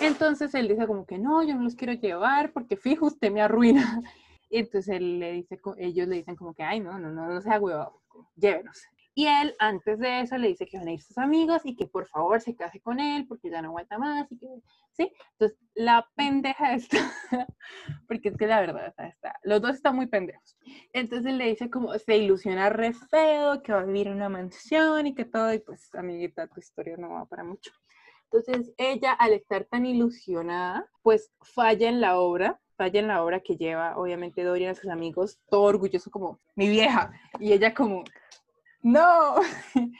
Entonces 0.00 0.52
él 0.56 0.66
dice 0.66 0.88
como 0.88 1.06
que 1.06 1.18
no, 1.18 1.44
yo 1.44 1.54
no 1.54 1.62
los 1.62 1.76
quiero 1.76 1.92
llevar 1.92 2.52
porque 2.52 2.76
fijo, 2.76 3.06
usted 3.06 3.30
me 3.30 3.40
arruina. 3.40 3.82
Y 4.50 4.58
entonces 4.58 4.96
él 4.96 5.18
le 5.18 5.32
dice, 5.32 5.58
ellos 5.78 6.08
le 6.08 6.16
dicen 6.16 6.36
como 6.36 6.52
que, 6.52 6.62
ay, 6.62 6.78
no, 6.78 6.98
no, 6.98 7.10
no, 7.10 7.26
no 7.26 7.40
sea 7.40 7.58
huevado, 7.58 8.02
llévenos. 8.36 8.86
Y 9.14 9.26
él, 9.26 9.54
antes 9.58 9.98
de 9.98 10.20
eso, 10.20 10.38
le 10.38 10.48
dice 10.48 10.66
que 10.66 10.78
van 10.78 10.88
a 10.88 10.92
ir 10.92 11.02
sus 11.02 11.18
amigos 11.18 11.62
y 11.64 11.76
que 11.76 11.86
por 11.86 12.06
favor 12.06 12.40
se 12.40 12.56
case 12.56 12.80
con 12.80 12.98
él 12.98 13.26
porque 13.26 13.50
ya 13.50 13.60
no 13.60 13.68
aguanta 13.68 13.98
más 13.98 14.30
y 14.32 14.38
que, 14.38 14.46
¿sí? 14.92 15.12
Entonces, 15.32 15.58
la 15.74 16.08
pendeja 16.16 16.74
está, 16.74 16.98
porque 18.08 18.30
es 18.30 18.36
que 18.38 18.46
la 18.46 18.60
verdad 18.60 18.94
está, 18.96 19.38
los 19.42 19.60
dos 19.60 19.74
están 19.74 19.96
muy 19.96 20.06
pendejos. 20.06 20.56
Entonces 20.94 21.34
le 21.34 21.46
dice 21.46 21.68
como, 21.68 21.92
se 21.98 22.16
ilusiona 22.16 22.70
re 22.70 22.94
feo, 22.94 23.62
que 23.62 23.72
va 23.72 23.80
a 23.80 23.84
vivir 23.84 24.06
en 24.08 24.14
una 24.14 24.30
mansión 24.30 25.06
y 25.06 25.14
que 25.14 25.26
todo, 25.26 25.52
y 25.52 25.58
pues, 25.58 25.94
amiguita, 25.94 26.46
tu 26.46 26.60
historia 26.60 26.96
no 26.96 27.10
va 27.10 27.26
para 27.26 27.44
mucho. 27.44 27.70
Entonces, 28.32 28.72
ella, 28.78 29.12
al 29.12 29.34
estar 29.34 29.66
tan 29.66 29.84
ilusionada, 29.84 30.88
pues 31.02 31.30
falla 31.42 31.90
en 31.90 32.00
la 32.00 32.18
obra, 32.18 32.58
falla 32.78 32.98
en 32.98 33.08
la 33.08 33.22
obra 33.22 33.40
que 33.40 33.56
lleva, 33.56 33.98
obviamente, 33.98 34.42
Dorian 34.42 34.70
a 34.70 34.74
sus 34.74 34.90
amigos, 34.90 35.38
todo 35.50 35.64
orgulloso 35.64 36.10
como, 36.10 36.40
mi 36.54 36.70
vieja, 36.70 37.12
y 37.38 37.52
ella 37.52 37.74
como, 37.74 38.04
no. 38.82 39.36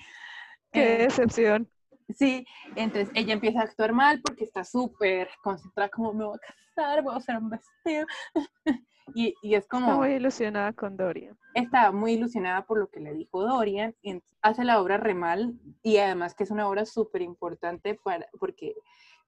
Qué 0.73 0.95
eh, 0.95 0.99
decepción. 1.05 1.69
Sí, 2.09 2.47
entonces 2.77 3.11
ella 3.15 3.33
empieza 3.33 3.61
a 3.61 3.65
actuar 3.65 3.93
mal 3.93 4.21
porque 4.23 4.45
está 4.45 4.65
súper 4.65 5.29
concentrada, 5.43 5.89
como 5.89 6.13
me 6.13 6.25
voy 6.25 6.37
a 6.37 6.75
casar, 6.75 7.03
voy 7.03 7.15
a 7.15 7.19
hacer 7.19 7.37
un 7.37 7.51
vestido. 7.51 8.07
y, 9.15 9.35
y, 9.43 9.55
es 9.55 9.67
como... 9.67 9.87
Está 9.87 9.97
muy 9.97 10.13
ilusionada 10.13 10.73
con 10.73 10.97
Dorian. 10.97 11.39
Está 11.55 11.93
muy 11.93 12.13
ilusionada 12.13 12.65
por 12.65 12.79
lo 12.79 12.89
que 12.89 13.01
le 13.01 13.15
dijo 13.15 13.43
Dorian, 13.43 13.95
y 14.03 14.23
hace 14.43 14.65
la 14.65 14.81
obra 14.81 14.97
re 14.99 15.15
mal, 15.15 15.55
y 15.83 15.99
además 15.99 16.35
que 16.35 16.45
es 16.45 16.51
una 16.51 16.69
obra 16.69 16.85
súper 16.85 17.23
importante 17.23 17.95
para, 17.95 18.27
porque 18.39 18.75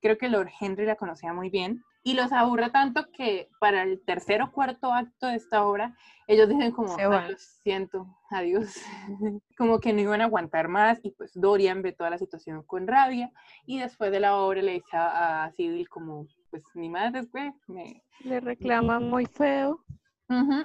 creo 0.00 0.18
que 0.18 0.28
Lord 0.28 0.50
Henry 0.60 0.84
la 0.84 0.96
conocía 0.96 1.32
muy 1.32 1.50
bien, 1.50 1.82
y 2.06 2.12
los 2.12 2.32
aburre 2.32 2.68
tanto 2.68 3.10
que 3.12 3.48
para 3.58 3.82
el 3.82 4.00
tercer 4.04 4.42
o 4.42 4.52
cuarto 4.52 4.92
acto 4.92 5.26
de 5.26 5.36
esta 5.36 5.64
obra, 5.64 5.96
ellos 6.26 6.50
dicen 6.50 6.70
como, 6.70 6.96
lo 6.98 7.38
siento, 7.38 8.06
adiós, 8.30 8.76
como 9.58 9.80
que 9.80 9.94
no 9.94 10.02
iban 10.02 10.20
a 10.20 10.24
aguantar 10.24 10.68
más 10.68 11.00
y 11.02 11.12
pues 11.12 11.32
Dorian 11.34 11.80
ve 11.80 11.92
toda 11.92 12.10
la 12.10 12.18
situación 12.18 12.62
con 12.62 12.86
rabia 12.86 13.32
y 13.64 13.78
después 13.78 14.12
de 14.12 14.20
la 14.20 14.36
obra 14.36 14.60
le 14.60 14.72
dice 14.74 14.96
a, 14.96 15.50
Civil 15.56 15.88
como, 15.88 16.26
pues 16.50 16.62
ni 16.74 16.90
madre, 16.90 17.22
güey, 17.32 17.52
me... 17.68 18.04
Le 18.20 18.38
reclama 18.38 19.00
muy 19.00 19.24
feo. 19.24 19.82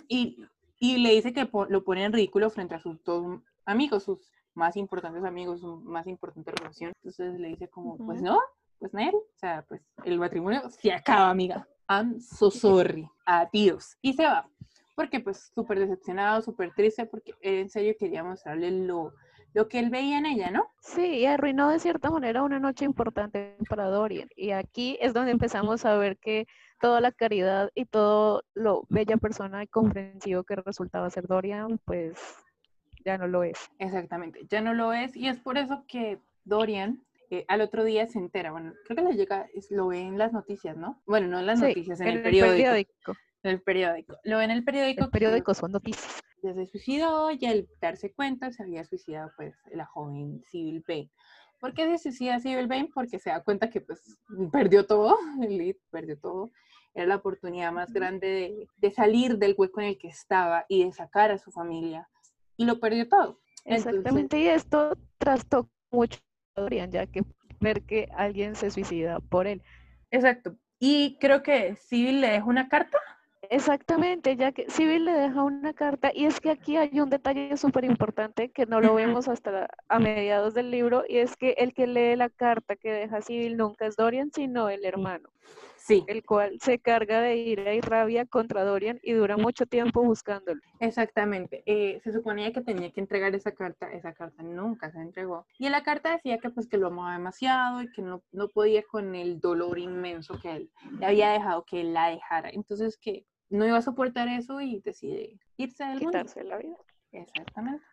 y, 0.10 0.38
y, 0.78 0.97
le 0.97 1.12
dice 1.12 1.32
que 1.32 1.49
lo 1.69 1.84
pone 1.86 2.04
en 2.04 2.13
ridículo 2.13 2.49
frente 2.49 2.75
a 2.75 2.80
sus 2.80 3.02
dos 3.06 3.41
amigos, 3.65 4.04
sus 4.04 4.30
más 4.56 4.75
importantes 4.75 5.23
amigos, 5.23 5.62
su 5.62 5.78
más 5.82 6.06
importante 6.06 6.52
relación. 6.52 6.91
Entonces 6.97 7.39
le 7.39 7.47
dice 7.47 7.69
como, 7.69 7.97
pues 7.97 8.21
no, 8.21 8.39
pues 8.79 8.93
Nel, 8.93 9.13
o 9.13 9.37
sea, 9.37 9.63
pues 9.67 9.81
el 10.05 10.17
matrimonio 10.17 10.61
se 10.69 10.91
acaba, 10.91 11.29
amiga. 11.29 11.67
I'm 11.89 12.19
so 12.19 12.49
sorry. 12.49 13.09
Adiós. 13.25 13.97
Y 14.01 14.13
se 14.13 14.23
va. 14.23 14.49
Porque 14.95 15.19
pues 15.19 15.51
súper 15.53 15.79
decepcionado, 15.79 16.41
súper 16.41 16.73
triste, 16.73 17.05
porque 17.05 17.33
en 17.41 17.69
serio 17.69 17.95
quería 17.97 18.23
mostrarle 18.23 18.71
lo, 18.71 19.13
lo 19.53 19.67
que 19.67 19.79
él 19.79 19.89
veía 19.89 20.19
en 20.19 20.25
ella, 20.25 20.51
¿no? 20.51 20.67
Sí, 20.81 21.19
y 21.19 21.25
arruinó 21.25 21.69
de 21.69 21.79
cierta 21.79 22.09
manera 22.09 22.43
una 22.43 22.59
noche 22.59 22.85
importante 22.85 23.55
para 23.69 23.89
Dorian. 23.89 24.29
Y 24.35 24.51
aquí 24.51 24.97
es 25.01 25.13
donde 25.13 25.31
empezamos 25.31 25.85
a 25.85 25.95
ver 25.95 26.17
que 26.17 26.47
toda 26.79 27.01
la 27.01 27.11
caridad 27.11 27.71
y 27.75 27.85
todo 27.85 28.43
lo 28.53 28.83
bella 28.89 29.17
persona 29.17 29.63
y 29.63 29.67
comprensivo 29.67 30.43
que 30.43 30.55
resultaba 30.55 31.09
ser 31.09 31.27
Dorian, 31.27 31.79
pues 31.85 32.19
ya 33.05 33.17
no 33.17 33.27
lo 33.27 33.43
es. 33.43 33.69
Exactamente, 33.79 34.45
ya 34.49 34.61
no 34.61 34.73
lo 34.73 34.93
es. 34.93 35.15
Y 35.15 35.27
es 35.27 35.39
por 35.39 35.57
eso 35.57 35.85
que 35.87 36.19
Dorian 36.43 37.03
al 37.47 37.61
otro 37.61 37.83
día 37.83 38.07
se 38.07 38.19
entera, 38.19 38.51
bueno, 38.51 38.73
creo 38.85 38.97
que 38.97 39.11
le 39.11 39.17
llega, 39.17 39.47
lo 39.69 39.87
ve 39.87 40.01
en 40.01 40.17
las 40.17 40.33
noticias, 40.33 40.75
¿no? 40.75 41.01
Bueno, 41.05 41.27
no 41.27 41.39
en 41.39 41.45
las 41.45 41.59
noticias, 41.59 41.99
en, 42.01 42.07
el, 42.07 42.21
periódico. 42.21 43.13
En 43.43 43.51
el 43.51 43.61
periódico. 43.61 44.17
Lo 44.23 44.37
ve 44.37 44.45
en 44.45 44.51
el 44.51 44.63
periódico. 44.63 45.05
El 45.05 45.11
periódico 45.11 45.53
son 45.53 45.71
noticias. 45.71 46.21
Ya 46.41 46.53
se 46.53 46.65
suicidó 46.65 47.31
y 47.31 47.45
al 47.45 47.67
darse 47.81 48.11
cuenta 48.13 48.51
se 48.51 48.63
había 48.63 48.83
suicidado 48.85 49.31
pues 49.35 49.55
la 49.71 49.85
joven 49.85 50.41
Civil 50.49 50.83
Bain. 50.87 51.11
¿Por 51.59 51.73
qué 51.73 51.85
se 51.97 51.97
suicida 51.97 52.39
Civil 52.39 52.67
Bain? 52.67 52.89
Porque 52.93 53.19
se 53.19 53.29
da 53.29 53.43
cuenta 53.43 53.69
que 53.69 53.81
pues 53.81 54.17
perdió 54.51 54.85
todo, 54.85 55.17
el 55.43 55.57
lead 55.57 55.75
perdió 55.91 56.17
todo. 56.17 56.49
Era 56.93 57.05
la 57.05 57.15
oportunidad 57.17 57.71
más 57.71 57.93
grande 57.93 58.27
de, 58.27 58.67
de, 58.77 58.91
salir 58.91 59.37
del 59.37 59.53
hueco 59.55 59.79
en 59.81 59.87
el 59.87 59.97
que 59.97 60.07
estaba 60.07 60.65
y 60.67 60.83
de 60.83 60.91
sacar 60.91 61.31
a 61.31 61.37
su 61.37 61.51
familia. 61.51 62.09
Y 62.57 62.65
lo 62.65 62.79
perdió 62.79 63.07
todo. 63.07 63.39
Exactamente, 63.65 64.39
y 64.39 64.47
esto 64.47 64.97
trastocó 65.17 65.69
mucho 65.91 66.19
ya 66.67 67.05
que 67.07 67.23
ver 67.59 67.83
que 67.83 68.09
alguien 68.15 68.55
se 68.55 68.71
suicida 68.71 69.19
por 69.19 69.47
él. 69.47 69.61
Exacto. 70.11 70.55
Y 70.79 71.17
creo 71.19 71.43
que 71.43 71.75
Civil 71.75 72.21
le 72.21 72.29
deja 72.29 72.45
una 72.45 72.69
carta. 72.69 72.97
Exactamente, 73.51 74.35
ya 74.35 74.51
que 74.51 74.69
Civil 74.69 75.05
le 75.05 75.13
deja 75.13 75.43
una 75.43 75.73
carta 75.73 76.11
y 76.13 76.25
es 76.25 76.39
que 76.39 76.51
aquí 76.51 76.77
hay 76.77 76.99
un 76.99 77.09
detalle 77.09 77.57
súper 77.57 77.83
importante 77.83 78.51
que 78.51 78.65
no 78.65 78.79
lo 78.79 78.93
vemos 78.93 79.27
hasta 79.27 79.67
a 79.87 79.99
mediados 79.99 80.53
del 80.53 80.69
libro 80.69 81.03
y 81.07 81.17
es 81.17 81.35
que 81.35 81.51
el 81.57 81.73
que 81.73 81.87
lee 81.87 82.15
la 82.15 82.29
carta 82.29 82.75
que 82.75 82.91
deja 82.91 83.21
Civil 83.21 83.57
nunca 83.57 83.87
es 83.87 83.95
Dorian, 83.95 84.31
sino 84.31 84.69
el 84.69 84.85
hermano. 84.85 85.29
Sí. 85.79 86.03
El 86.07 86.23
cual 86.23 86.59
se 86.59 86.79
carga 86.79 87.21
de 87.21 87.37
ira 87.37 87.73
y 87.73 87.81
rabia 87.81 88.25
contra 88.25 88.63
Dorian 88.63 88.99
y 89.01 89.13
dura 89.13 89.37
mucho 89.37 89.65
tiempo 89.65 90.03
buscándolo. 90.03 90.61
Exactamente. 90.79 91.63
Eh, 91.65 91.99
se 92.03 92.11
suponía 92.11 92.51
que 92.51 92.61
tenía 92.61 92.91
que 92.91 92.99
entregar 92.99 93.33
esa 93.33 93.53
carta, 93.53 93.91
esa 93.91 94.13
carta 94.13 94.43
nunca 94.43 94.91
se 94.91 94.99
entregó. 94.99 95.45
Y 95.57 95.65
en 95.65 95.71
la 95.71 95.83
carta 95.83 96.11
decía 96.11 96.37
que 96.37 96.49
pues 96.49 96.67
que 96.67 96.77
lo 96.77 96.87
amaba 96.87 97.13
demasiado 97.13 97.81
y 97.81 97.91
que 97.91 98.01
no, 98.01 98.21
no 98.31 98.49
podía 98.49 98.83
con 98.83 99.15
el 99.15 99.39
dolor 99.39 99.79
inmenso 99.79 100.39
que 100.39 100.51
él 100.51 100.71
le 100.99 101.05
había 101.05 101.31
dejado 101.31 101.65
que 101.65 101.81
él 101.81 101.93
la 101.93 102.09
dejara. 102.09 102.49
Entonces 102.49 102.97
que 102.97 103.25
no 103.49 103.65
iba 103.65 103.77
a 103.77 103.81
soportar 103.81 104.27
eso 104.27 104.61
y 104.61 104.79
decide 104.81 105.39
irse 105.57 105.83
del 105.85 105.99
Quitarse 105.99 106.43
la 106.43 106.57
vida. 106.57 106.77
Exactamente. 107.11 107.83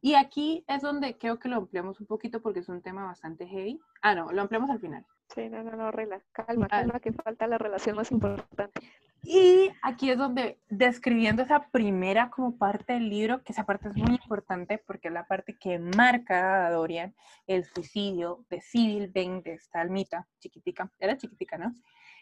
Y 0.00 0.14
aquí 0.14 0.64
es 0.68 0.82
donde 0.82 1.16
creo 1.16 1.38
que 1.38 1.48
lo 1.48 1.56
ampliamos 1.56 2.00
un 2.00 2.06
poquito 2.06 2.40
porque 2.42 2.60
es 2.60 2.68
un 2.68 2.82
tema 2.82 3.04
bastante 3.04 3.46
heavy. 3.46 3.80
Ah, 4.02 4.14
no, 4.14 4.30
lo 4.30 4.42
ampliamos 4.42 4.70
al 4.70 4.80
final. 4.80 5.06
Sí, 5.34 5.48
no, 5.48 5.62
no, 5.62 5.72
no, 5.76 5.90
regla. 5.90 6.20
Calma, 6.32 6.66
ah. 6.70 6.80
calma, 6.80 7.00
que 7.00 7.12
falta 7.12 7.46
la 7.46 7.58
relación 7.58 7.96
más 7.96 8.10
importante. 8.10 8.80
Y 9.22 9.72
aquí 9.82 10.10
es 10.10 10.18
donde, 10.18 10.60
describiendo 10.68 11.42
esa 11.42 11.68
primera 11.70 12.30
como 12.30 12.56
parte 12.56 12.92
del 12.92 13.08
libro, 13.08 13.42
que 13.42 13.52
esa 13.52 13.64
parte 13.66 13.88
es 13.88 13.96
muy 13.96 14.14
importante 14.14 14.78
porque 14.78 15.08
es 15.08 15.14
la 15.14 15.26
parte 15.26 15.56
que 15.58 15.80
marca 15.80 16.66
a 16.66 16.70
Dorian 16.70 17.12
el 17.48 17.64
suicidio 17.64 18.44
de 18.50 18.60
Civil 18.60 19.10
Ben, 19.12 19.42
de 19.42 19.54
esta 19.54 19.80
almita 19.80 20.28
chiquitica, 20.38 20.92
era 21.00 21.16
chiquitica, 21.16 21.58
¿no? 21.58 21.74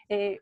Eh, 0.09 0.41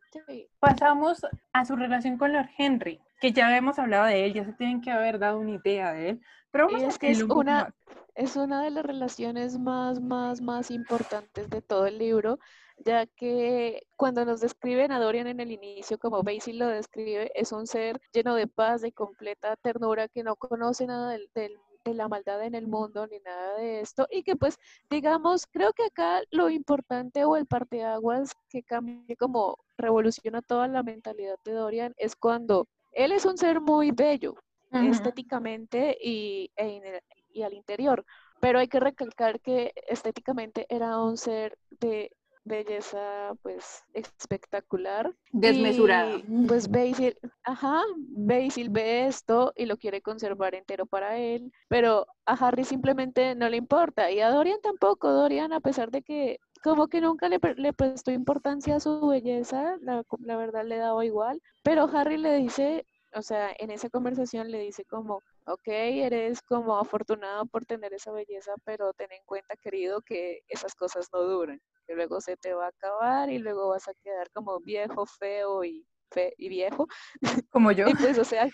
pasamos 0.59 1.25
a 1.51 1.65
su 1.65 1.75
relación 1.75 2.17
con 2.17 2.31
Lord 2.31 2.49
Henry, 2.57 2.99
que 3.19 3.33
ya 3.33 3.55
hemos 3.57 3.77
hablado 3.77 4.05
de 4.05 4.25
él, 4.25 4.33
ya 4.33 4.45
se 4.45 4.53
tienen 4.53 4.81
que 4.81 4.91
haber 4.91 5.19
dado 5.19 5.39
una 5.39 5.51
idea 5.51 5.91
de 5.91 6.09
él, 6.11 6.21
pero 6.53 6.69
es 6.69 6.99
que 6.99 7.09
es 7.09 7.23
una, 7.23 7.73
es 8.13 8.35
una 8.35 8.63
de 8.63 8.69
las 8.69 8.85
relaciones 8.85 9.57
más, 9.57 9.99
más, 9.99 10.39
más 10.39 10.69
importantes 10.69 11.49
de 11.49 11.63
todo 11.63 11.87
el 11.87 11.97
libro, 11.97 12.37
ya 12.77 13.07
que 13.07 13.87
cuando 13.97 14.23
nos 14.23 14.39
describen 14.39 14.91
a 14.91 14.99
Dorian 14.99 15.25
en 15.25 15.39
el 15.39 15.51
inicio, 15.51 15.97
como 15.97 16.21
Basil 16.21 16.59
lo 16.59 16.67
describe, 16.67 17.31
es 17.33 17.51
un 17.51 17.65
ser 17.65 17.99
lleno 18.13 18.35
de 18.35 18.45
paz, 18.45 18.81
de 18.81 18.91
completa 18.91 19.55
ternura, 19.55 20.07
que 20.07 20.21
no 20.21 20.35
conoce 20.35 20.85
nada 20.85 21.09
del, 21.09 21.27
de 21.33 21.93
la 21.95 22.07
maldad 22.07 22.43
en 22.43 22.53
el 22.53 22.67
mundo 22.67 23.07
ni 23.07 23.17
nada 23.21 23.57
de 23.57 23.81
esto 23.81 24.07
y 24.11 24.21
que 24.21 24.35
pues 24.35 24.59
digamos 24.91 25.47
creo 25.47 25.73
que 25.73 25.83
acá 25.83 26.21
lo 26.29 26.49
importante 26.49 27.25
o 27.25 27.35
el 27.35 27.45
parteaguas 27.45 28.31
que 28.47 28.63
cambia 28.63 29.15
como 29.17 29.57
revoluciona 29.77 30.41
toda 30.41 30.67
la 30.67 30.81
mentalidad 30.81 31.35
de 31.43 31.51
Dorian 31.51 31.93
es 31.97 32.15
cuando 32.15 32.67
él 32.93 33.11
es 33.11 33.25
un 33.25 33.37
ser 33.37 33.59
muy 33.59 33.91
bello 33.91 34.35
estéticamente 34.73 35.97
y, 36.01 36.51
e 36.55 37.01
y 37.33 37.41
al 37.43 37.53
interior 37.53 38.05
pero 38.43 38.59
hay 38.59 38.67
que 38.67 38.81
recalcar 38.81 39.39
que 39.39 39.73
estéticamente 39.87 40.65
era 40.67 41.01
un 41.01 41.15
ser 41.15 41.57
de 41.79 42.11
belleza 42.43 43.31
pues 43.41 43.83
espectacular. 43.93 45.15
Desmesurada. 45.31 46.19
pues 46.45 46.69
Basil, 46.69 47.17
ajá, 47.43 47.81
Basil 47.97 48.69
ve 48.69 49.07
esto 49.07 49.53
y 49.55 49.65
lo 49.65 49.77
quiere 49.77 50.01
conservar 50.01 50.55
entero 50.55 50.85
para 50.85 51.17
él, 51.17 51.53
pero 51.69 52.05
a 52.25 52.33
Harry 52.33 52.65
simplemente 52.65 53.33
no 53.35 53.47
le 53.47 53.55
importa 53.55 54.11
y 54.11 54.19
a 54.19 54.29
Dorian 54.29 54.59
tampoco. 54.61 55.09
Dorian, 55.09 55.53
a 55.53 55.61
pesar 55.61 55.89
de 55.89 56.01
que 56.01 56.39
como 56.61 56.89
que 56.89 56.99
nunca 56.99 57.29
le, 57.29 57.39
le 57.55 57.71
prestó 57.71 58.11
importancia 58.11 58.75
a 58.75 58.79
su 58.81 59.07
belleza, 59.07 59.77
la, 59.81 60.03
la 60.19 60.35
verdad 60.35 60.65
le 60.65 60.77
daba 60.77 61.05
igual, 61.05 61.41
pero 61.61 61.89
Harry 61.93 62.17
le 62.17 62.35
dice, 62.35 62.85
o 63.15 63.21
sea, 63.21 63.53
en 63.59 63.71
esa 63.71 63.89
conversación 63.89 64.51
le 64.51 64.59
dice 64.59 64.85
como, 64.85 65.21
ok, 65.45 65.67
eres 65.67 66.41
como 66.41 66.77
afortunado 66.77 67.45
por 67.45 67.65
tener 67.65 67.93
esa 67.93 68.11
belleza, 68.11 68.53
pero 68.65 68.93
ten 68.93 69.11
en 69.11 69.23
cuenta, 69.25 69.55
querido, 69.57 70.01
que 70.01 70.41
esas 70.47 70.75
cosas 70.75 71.07
no 71.13 71.21
duran, 71.21 71.61
que 71.87 71.95
luego 71.95 72.21
se 72.21 72.37
te 72.37 72.53
va 72.53 72.65
a 72.65 72.69
acabar 72.69 73.29
y 73.29 73.39
luego 73.39 73.69
vas 73.69 73.87
a 73.87 73.93
quedar 74.03 74.29
como 74.31 74.59
viejo, 74.59 75.05
feo 75.05 75.63
y, 75.63 75.85
fe 76.13 76.33
y 76.37 76.49
viejo. 76.49 76.87
Como 77.49 77.71
yo. 77.71 77.87
y 77.87 77.95
pues, 77.95 78.17
o 78.17 78.23
sea, 78.23 78.47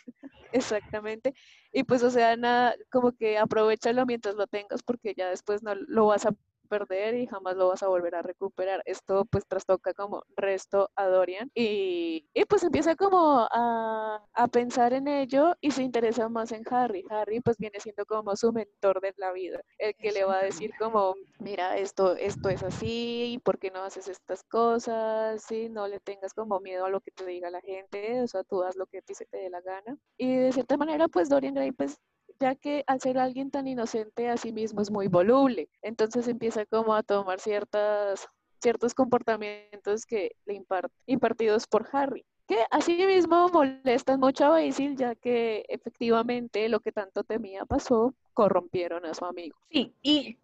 exactamente. 0.52 1.34
Y 1.72 1.84
pues, 1.84 2.04
o 2.04 2.10
sea, 2.10 2.36
nada, 2.38 2.76
como 2.92 3.12
que 3.12 3.38
aprovechalo 3.38 4.06
mientras 4.06 4.36
lo 4.36 4.48
tengas 4.48 4.82
porque 4.84 5.14
ya 5.16 5.30
después 5.30 5.64
no 5.64 5.76
lo 5.76 6.08
vas 6.08 6.26
a 6.26 6.32
perder 6.70 7.16
y 7.16 7.28
jamás 7.28 7.58
lo 7.58 7.68
vas 7.70 7.84
a 7.84 7.88
volver 7.88 8.16
a 8.16 8.22
recuperar. 8.22 8.82
Esto 8.86 9.26
pues 9.26 9.46
trastoca 9.48 9.94
como 9.94 10.24
resto 10.38 10.90
a 10.96 11.08
Dorian 11.08 11.52
y, 11.54 12.30
y 12.34 12.46
pues 12.46 12.64
empieza 12.64 12.96
como 12.96 13.48
a, 13.52 14.24
a 14.34 14.48
pensar 14.48 14.94
en 14.94 15.08
ello 15.08 15.56
y 15.62 15.72
se 15.72 15.84
interesa 15.84 16.30
más 16.30 16.52
en 16.52 16.64
Harry. 16.70 17.04
Harry 17.10 17.42
pues 17.42 17.58
viene 17.58 17.80
siendo 17.80 18.06
como 18.06 18.36
su 18.36 18.52
mentor 18.54 19.02
de 19.02 19.14
la 19.18 19.32
vida, 19.32 19.60
el 19.78 19.96
que 19.96 20.12
le 20.12 20.24
va 20.26 20.40
a 20.40 20.44
decir 20.44 20.72
como, 20.80 21.16
mira, 21.40 21.78
esto, 21.78 22.16
esto 22.16 22.50
es 22.50 22.64
así, 22.64 23.40
¿por 23.44 23.60
qué 23.60 23.72
no 23.72 23.84
haces 23.84 24.08
estas 24.08 24.44
cosas? 24.44 25.44
¿Sí? 25.44 25.70
No 25.70 25.88
le 25.88 26.00
tengas 26.00 26.34
como 26.34 26.60
miedo 26.60 26.86
a 26.86 26.90
lo 26.90 27.02
que 27.02 27.12
te 27.12 27.26
diga 27.26 27.50
la 27.50 27.62
gente, 27.62 28.22
o 28.22 28.28
sea, 28.28 28.44
tú 28.44 28.64
haz 28.64 28.76
lo 28.76 28.86
que 28.88 29.00
a 29.00 29.02
ti 29.02 29.14
se 29.16 29.26
te 29.26 29.38
dé 29.38 29.50
la 29.50 29.62
gana. 29.62 29.98
Y 30.18 30.36
de 30.36 30.52
cierta 30.52 30.78
manera 30.78 31.08
pues 31.08 31.30
Dorian 31.30 31.54
Gray 31.54 31.72
pues 31.72 31.98
ya 32.40 32.56
que 32.56 32.84
al 32.88 33.02
ser 33.02 33.18
alguien 33.18 33.52
tan 33.52 33.68
inocente 33.68 34.30
a 34.30 34.38
sí 34.38 34.52
mismo 34.52 34.82
es 34.82 34.92
muy 34.92 35.08
voluble, 35.08 35.70
entonces 35.82 36.28
empieza 36.28 36.66
como 36.66 36.94
a 36.94 37.04
tomar 37.04 37.40
ciertas, 37.40 38.28
ciertos 38.62 38.94
comportamientos 38.94 40.06
que 40.06 40.36
le 40.46 40.56
impart, 40.56 40.92
impartidos 41.06 41.68
por 41.68 41.88
Harry 41.92 42.26
que 42.50 42.66
así 42.72 42.96
mismo 43.06 43.48
molestan 43.50 44.20
mucho 44.20 44.46
a 44.46 44.50
Basil, 44.50 44.96
ya 44.98 45.14
que 45.14 45.66
efectivamente 45.70 46.68
lo 46.68 46.80
que 46.80 46.92
tanto 46.92 47.24
temía 47.24 47.64
pasó, 47.64 48.16
corrompieron 48.34 49.06
a 49.06 49.14
su 49.14 49.24
amigo. 49.26 49.56
Sí, 49.70 49.94
y 50.02 50.40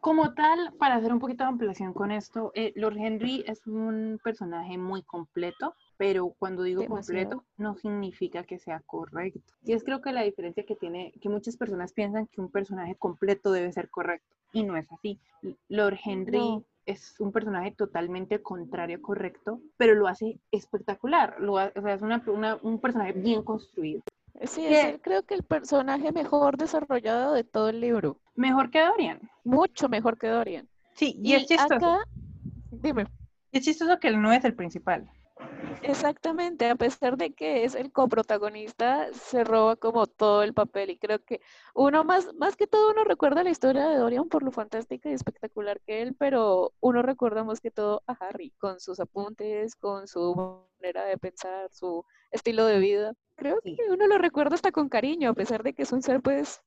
como 0.00 0.34
tal, 0.34 0.72
para 0.78 0.94
hacer 0.94 1.12
un 1.12 1.18
poquito 1.18 1.42
de 1.42 1.48
ampliación 1.48 1.92
con 1.92 2.12
esto, 2.12 2.52
eh, 2.54 2.72
Lord 2.76 2.98
Henry 2.98 3.44
es 3.44 3.66
un 3.66 4.20
personaje 4.22 4.78
muy 4.78 5.02
completo, 5.02 5.74
pero 5.98 6.34
cuando 6.38 6.62
digo 6.62 6.86
completo 6.86 7.44
no 7.58 7.76
significa 7.76 8.44
que 8.44 8.58
sea 8.58 8.80
correcto. 8.86 9.52
Y 9.64 9.72
es 9.74 9.84
creo 9.84 10.00
que 10.00 10.12
la 10.12 10.22
diferencia 10.22 10.64
que 10.64 10.76
tiene, 10.76 11.12
que 11.20 11.28
muchas 11.28 11.56
personas 11.56 11.92
piensan 11.92 12.28
que 12.28 12.40
un 12.40 12.50
personaje 12.50 12.94
completo 12.94 13.52
debe 13.52 13.72
ser 13.72 13.90
correcto, 13.90 14.34
y 14.52 14.62
no 14.62 14.76
es 14.76 14.90
así. 14.92 15.20
Lord 15.68 15.98
Henry 16.02 16.64
es 16.86 17.20
un 17.20 17.32
personaje 17.32 17.72
totalmente 17.72 18.40
contrario, 18.40 19.02
correcto, 19.02 19.60
pero 19.76 19.94
lo 19.94 20.06
hace 20.06 20.38
espectacular. 20.52 21.36
Lo 21.40 21.54
o 21.54 21.58
sea, 21.58 21.94
es 21.94 22.02
un 22.62 22.78
personaje 22.80 23.12
bien 23.12 23.42
construido. 23.42 24.02
Sí, 24.44 24.66
es 24.66 25.00
creo 25.02 25.24
que 25.24 25.34
el 25.34 25.42
personaje 25.42 26.12
mejor 26.12 26.56
desarrollado 26.56 27.34
de 27.34 27.42
todo 27.42 27.70
el 27.70 27.80
libro. 27.80 28.20
Mejor 28.36 28.70
que 28.70 28.80
Dorian. 28.80 29.20
Mucho 29.42 29.88
mejor 29.88 30.16
que 30.16 30.28
Dorian. 30.28 30.68
Sí, 30.94 31.18
y, 31.22 31.34
es 31.34 31.46
chistoso. 31.46 31.74
Acá, 31.74 31.98
dime. 32.70 33.06
Es 33.50 33.64
chistoso 33.64 33.98
que 33.98 34.08
él 34.08 34.22
no 34.22 34.32
es 34.32 34.44
el 34.44 34.54
principal. 34.54 35.10
Exactamente, 35.82 36.68
a 36.68 36.74
pesar 36.74 37.16
de 37.16 37.32
que 37.32 37.64
es 37.64 37.74
el 37.74 37.92
coprotagonista, 37.92 39.12
se 39.12 39.44
roba 39.44 39.76
como 39.76 40.06
todo 40.06 40.42
el 40.42 40.52
papel 40.52 40.90
y 40.90 40.98
creo 40.98 41.18
que 41.24 41.40
uno 41.74 42.04
más, 42.04 42.34
más 42.34 42.56
que 42.56 42.66
todo 42.66 42.90
uno 42.90 43.04
recuerda 43.04 43.44
la 43.44 43.50
historia 43.50 43.88
de 43.88 43.96
Dorian 43.96 44.28
por 44.28 44.42
lo 44.42 44.50
fantástica 44.50 45.08
y 45.08 45.12
espectacular 45.12 45.80
que 45.80 46.02
él, 46.02 46.14
pero 46.18 46.72
uno 46.80 47.02
recuerda 47.02 47.44
más 47.44 47.60
que 47.60 47.70
todo 47.70 48.02
a 48.06 48.12
Harry 48.12 48.50
con 48.58 48.80
sus 48.80 48.98
apuntes, 49.00 49.76
con 49.76 50.08
su 50.08 50.62
manera 50.80 51.04
de 51.04 51.16
pensar, 51.16 51.70
su 51.70 52.04
estilo 52.30 52.66
de 52.66 52.78
vida. 52.78 53.14
Creo 53.36 53.60
que 53.62 53.76
uno 53.90 54.08
lo 54.08 54.18
recuerda 54.18 54.56
hasta 54.56 54.72
con 54.72 54.88
cariño, 54.88 55.30
a 55.30 55.34
pesar 55.34 55.62
de 55.62 55.72
que 55.72 55.82
es 55.82 55.92
un 55.92 56.02
ser 56.02 56.20
pues 56.20 56.60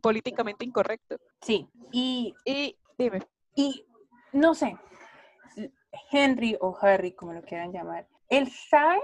políticamente 0.00 0.64
incorrecto. 0.64 1.16
Sí, 1.40 1.68
y, 1.90 2.34
y 2.44 2.76
dime. 2.96 3.22
Y 3.56 3.84
no 4.32 4.54
sé, 4.54 4.76
Henry 6.10 6.56
o 6.60 6.76
Harry, 6.80 7.12
como 7.12 7.32
lo 7.32 7.42
quieran 7.42 7.72
llamar, 7.72 8.06
él 8.28 8.50
sabe 8.50 9.00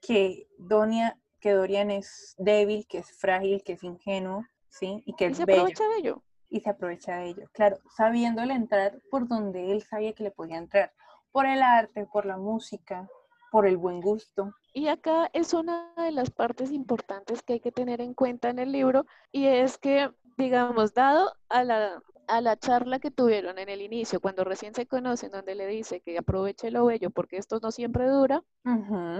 que, 0.00 0.48
Donia, 0.58 1.18
que 1.40 1.52
Dorian 1.52 1.90
es 1.90 2.34
débil, 2.38 2.86
que 2.88 2.98
es 2.98 3.10
frágil, 3.18 3.62
que 3.64 3.74
es 3.74 3.82
ingenuo, 3.82 4.44
¿sí? 4.68 5.02
Y 5.06 5.14
que 5.14 5.26
es 5.26 5.36
se 5.36 5.42
aprovecha 5.42 5.88
de 5.88 5.96
ello. 5.98 6.22
Y 6.48 6.60
se 6.60 6.70
aprovecha 6.70 7.16
de 7.16 7.28
ello, 7.28 7.48
claro, 7.52 7.78
sabiéndole 7.96 8.54
entrar 8.54 9.00
por 9.10 9.26
donde 9.26 9.72
él 9.72 9.82
sabía 9.82 10.12
que 10.12 10.24
le 10.24 10.30
podía 10.30 10.58
entrar, 10.58 10.92
por 11.30 11.46
el 11.46 11.62
arte, 11.62 12.06
por 12.06 12.26
la 12.26 12.36
música, 12.36 13.08
por 13.50 13.66
el 13.66 13.76
buen 13.76 14.00
gusto. 14.00 14.52
Y 14.74 14.88
acá 14.88 15.30
es 15.32 15.54
una 15.54 15.92
de 15.96 16.12
las 16.12 16.30
partes 16.30 16.70
importantes 16.70 17.42
que 17.42 17.54
hay 17.54 17.60
que 17.60 17.72
tener 17.72 18.00
en 18.00 18.14
cuenta 18.14 18.50
en 18.50 18.58
el 18.58 18.70
libro, 18.70 19.06
y 19.30 19.46
es 19.46 19.78
que, 19.78 20.10
digamos, 20.36 20.94
dado 20.94 21.32
a 21.48 21.64
la 21.64 22.02
a 22.32 22.40
la 22.40 22.56
charla 22.56 22.98
que 22.98 23.10
tuvieron 23.10 23.58
en 23.58 23.68
el 23.68 23.82
inicio, 23.82 24.18
cuando 24.18 24.42
recién 24.42 24.74
se 24.74 24.86
conocen, 24.86 25.30
donde 25.30 25.54
le 25.54 25.66
dice 25.66 26.00
que 26.00 26.16
aproveche 26.16 26.70
lo 26.70 26.86
bello 26.86 27.10
porque 27.10 27.36
esto 27.36 27.60
no 27.62 27.70
siempre 27.70 28.08
dura, 28.08 28.42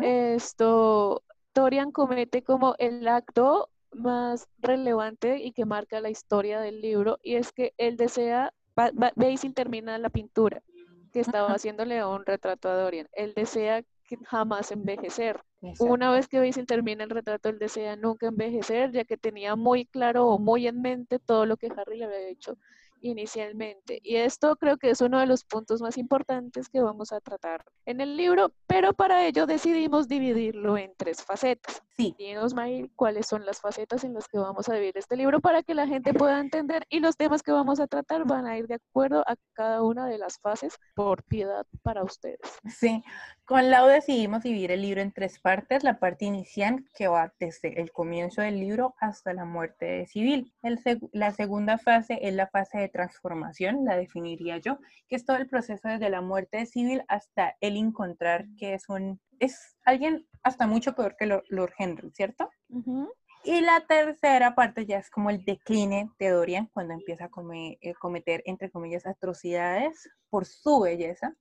esto, 0.01 1.22
Dorian 1.55 1.92
comete 1.92 2.42
como 2.42 2.75
el 2.79 3.07
acto 3.07 3.68
más 3.92 4.48
relevante 4.59 5.37
y 5.37 5.53
que 5.53 5.66
marca 5.66 6.01
la 6.01 6.09
historia 6.09 6.59
del 6.61 6.81
libro, 6.81 7.18
y 7.22 7.35
es 7.35 7.53
que 7.53 7.75
él 7.77 7.98
desea, 7.98 8.55
Basil 8.75 9.53
termina 9.53 9.98
la 9.98 10.09
pintura 10.09 10.62
que 11.12 11.20
estaba 11.20 11.53
haciéndole 11.53 12.03
un 12.07 12.25
retrato 12.25 12.70
a 12.70 12.77
Dorian, 12.77 13.09
él 13.12 13.35
desea 13.37 13.85
jamás 14.25 14.72
envejecer. 14.72 15.42
Una 15.79 16.11
vez 16.11 16.29
que 16.29 16.40
Basil 16.40 16.66
termina 16.66 17.05
el 17.05 17.11
retrato, 17.11 17.51
él 17.51 17.59
desea 17.59 17.94
nunca 17.96 18.29
envejecer, 18.29 18.90
ya 18.90 19.05
que 19.05 19.18
tenía 19.18 19.55
muy 19.55 19.85
claro 19.85 20.29
o 20.29 20.38
muy 20.38 20.66
en 20.66 20.81
mente 20.81 21.18
todo 21.18 21.44
lo 21.44 21.59
que 21.59 21.68
Harry 21.77 21.98
le 21.98 22.07
había 22.07 22.29
hecho 22.29 22.57
inicialmente. 23.03 24.01
Y 24.03 24.17
esto 24.17 24.57
creo 24.57 24.79
que 24.79 24.91
es 24.91 25.01
uno 25.01 25.21
de 25.21 25.27
los 25.27 25.45
puntos 25.45 25.83
más 25.83 25.99
importantes 25.99 26.69
que 26.69 26.81
vamos 26.81 27.12
a 27.12 27.21
tratar 27.21 27.65
en 27.85 28.01
el 28.01 28.17
libro, 28.17 28.53
pero 28.67 28.93
para 28.93 29.27
ello 29.27 29.47
decidimos 29.47 30.09
dividirlo 30.09 30.79
en 30.79 30.93
tres 30.97 31.23
facetas. 31.23 31.83
Sí. 31.97 32.15
Dinos, 32.19 32.55
May, 32.55 32.91
cuáles 32.97 33.27
son 33.27 33.45
las 33.45 33.61
facetas 33.61 34.03
en 34.05 34.15
las 34.15 34.27
que 34.27 34.38
vamos 34.38 34.69
a 34.69 34.75
dividir 34.75 34.97
este 34.97 35.17
libro 35.17 35.41
para 35.41 35.62
que 35.62 35.75
la 35.75 35.87
gente 35.87 36.15
pueda 36.15 36.41
entender 36.41 36.87
y 36.88 37.01
los 37.01 37.17
temas 37.17 37.43
que 37.43 37.53
vamos 37.53 37.81
a 37.81 37.87
tratar 37.87 38.25
van 38.25 38.47
a 38.47 38.57
ir 38.57 38.67
de 38.67 38.77
acuerdo 38.77 39.23
a 39.27 39.37
cada 39.53 39.83
una 39.83 40.07
de 40.07 40.19
las 40.19 40.38
fases 40.38 40.79
por 40.95 41.23
piedad 41.25 41.67
para 41.83 42.03
ustedes. 42.03 42.41
Sí, 42.67 43.03
con 43.45 43.71
Lau 43.71 43.88
decidimos 43.88 44.43
dividir 44.43 44.71
el 44.71 44.83
libro 44.83 45.01
en 45.01 45.12
tres 45.12 45.38
partes. 45.38 45.85
La 45.85 45.99
parte 45.99 46.25
inicial 46.25 46.85
que 46.95 47.09
va 47.09 47.33
desde 47.38 47.81
el 47.81 47.93
comienzo 47.93 48.41
del 48.41 48.59
libro 48.59 48.95
hasta 48.99 49.35
la 49.35 49.45
muerte 49.45 49.85
de 49.85 50.07
Civil. 50.07 50.53
El 50.62 50.81
la 51.12 51.33
segunda 51.33 51.79
fase 51.79 52.19
es 52.23 52.35
la 52.35 52.47
fase 52.47 52.79
de 52.79 52.88
transformación, 52.93 53.85
la 53.85 53.97
definiría 53.97 54.59
yo, 54.59 54.79
que 55.09 55.17
es 55.17 55.25
todo 55.25 55.39
el 55.39 55.49
proceso 55.49 55.89
desde 55.89 56.11
la 56.11 56.21
muerte 56.21 56.59
de 56.59 56.67
Civil 56.67 57.03
hasta 57.09 57.57
el 57.61 57.77
encontrar 57.77 58.47
que 58.57 58.75
es 58.75 58.89
un 58.89 59.21
es 59.43 59.77
alguien 59.85 60.27
hasta 60.45 60.67
mucho 60.67 60.95
peor 60.95 61.17
que 61.19 61.27
Lord 61.27 61.73
Henry, 61.77 62.13
¿cierto? 62.13 62.49
Y 63.45 63.61
la 63.61 63.81
tercera 63.89 64.55
parte 64.55 64.87
ya 64.87 64.99
es 64.99 65.11
como 65.11 65.31
el 65.31 65.45
decline 65.45 66.11
de 66.19 66.29
Dorian 66.29 66.67
cuando 66.73 66.95
empieza 66.95 67.25
a 67.25 67.31
eh, 67.55 67.95
cometer, 67.95 68.43
entre 68.47 68.71
comillas, 68.71 69.05
atrocidades 69.05 70.09
por 70.31 70.47
su 70.47 70.81
belleza. 70.81 71.35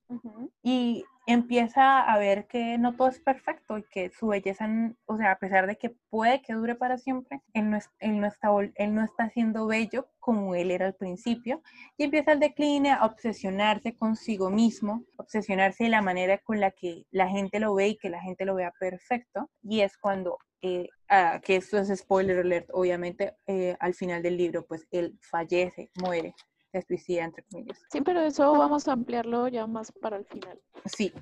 Y 0.62 1.04
empieza 1.26 2.00
a 2.00 2.18
ver 2.18 2.46
que 2.46 2.78
no 2.78 2.96
todo 2.96 3.08
es 3.08 3.20
perfecto 3.20 3.78
y 3.78 3.84
que 3.84 4.10
su 4.10 4.28
belleza, 4.28 4.68
o 5.06 5.16
sea, 5.16 5.32
a 5.32 5.38
pesar 5.38 5.66
de 5.66 5.76
que 5.76 5.94
puede 6.10 6.42
que 6.42 6.54
dure 6.54 6.74
para 6.74 6.98
siempre, 6.98 7.40
él 7.54 7.70
no, 7.70 7.78
él 8.00 8.20
no, 8.20 8.26
está, 8.26 8.48
él 8.74 8.94
no 8.94 9.04
está 9.04 9.30
siendo 9.30 9.66
bello 9.66 10.08
como 10.18 10.54
él 10.54 10.70
era 10.70 10.86
al 10.86 10.94
principio 10.94 11.62
y 11.96 12.04
empieza 12.04 12.32
el 12.32 12.40
decline 12.40 12.90
a 12.90 13.04
obsesionarse 13.04 13.96
consigo 13.96 14.50
mismo, 14.50 15.04
obsesionarse 15.16 15.84
de 15.84 15.90
la 15.90 16.02
manera 16.02 16.38
con 16.38 16.60
la 16.60 16.70
que 16.70 17.04
la 17.10 17.28
gente 17.28 17.60
lo 17.60 17.74
ve 17.74 17.88
y 17.88 17.98
que 17.98 18.10
la 18.10 18.20
gente 18.20 18.44
lo 18.44 18.54
vea 18.54 18.72
perfecto 18.78 19.50
y 19.62 19.80
es 19.80 19.96
cuando 19.96 20.38
eh, 20.64 20.88
ah, 21.08 21.40
que 21.42 21.56
esto 21.56 21.78
es 21.78 21.88
spoiler 21.98 22.38
alert, 22.38 22.68
obviamente, 22.72 23.34
eh, 23.48 23.76
al 23.80 23.94
final 23.94 24.22
del 24.22 24.36
libro, 24.36 24.64
pues 24.64 24.86
él 24.92 25.18
fallece, 25.20 25.90
muere, 26.00 26.34
se 26.72 26.82
suicida, 26.82 27.24
entre 27.24 27.44
comillas. 27.44 27.78
Sí, 27.90 28.00
pero 28.00 28.20
eso 28.22 28.52
vamos 28.52 28.88
a 28.88 28.92
ampliarlo 28.92 29.48
ya 29.48 29.66
más 29.66 29.92
para 29.92 30.16
el 30.16 30.24
final. 30.24 30.60
Sí. 30.86 31.12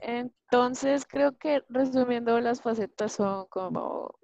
Entonces, 0.00 1.04
creo 1.06 1.36
que 1.36 1.62
resumiendo 1.68 2.38
las 2.40 2.60
facetas 2.60 3.12
son 3.12 3.46
como 3.46 4.14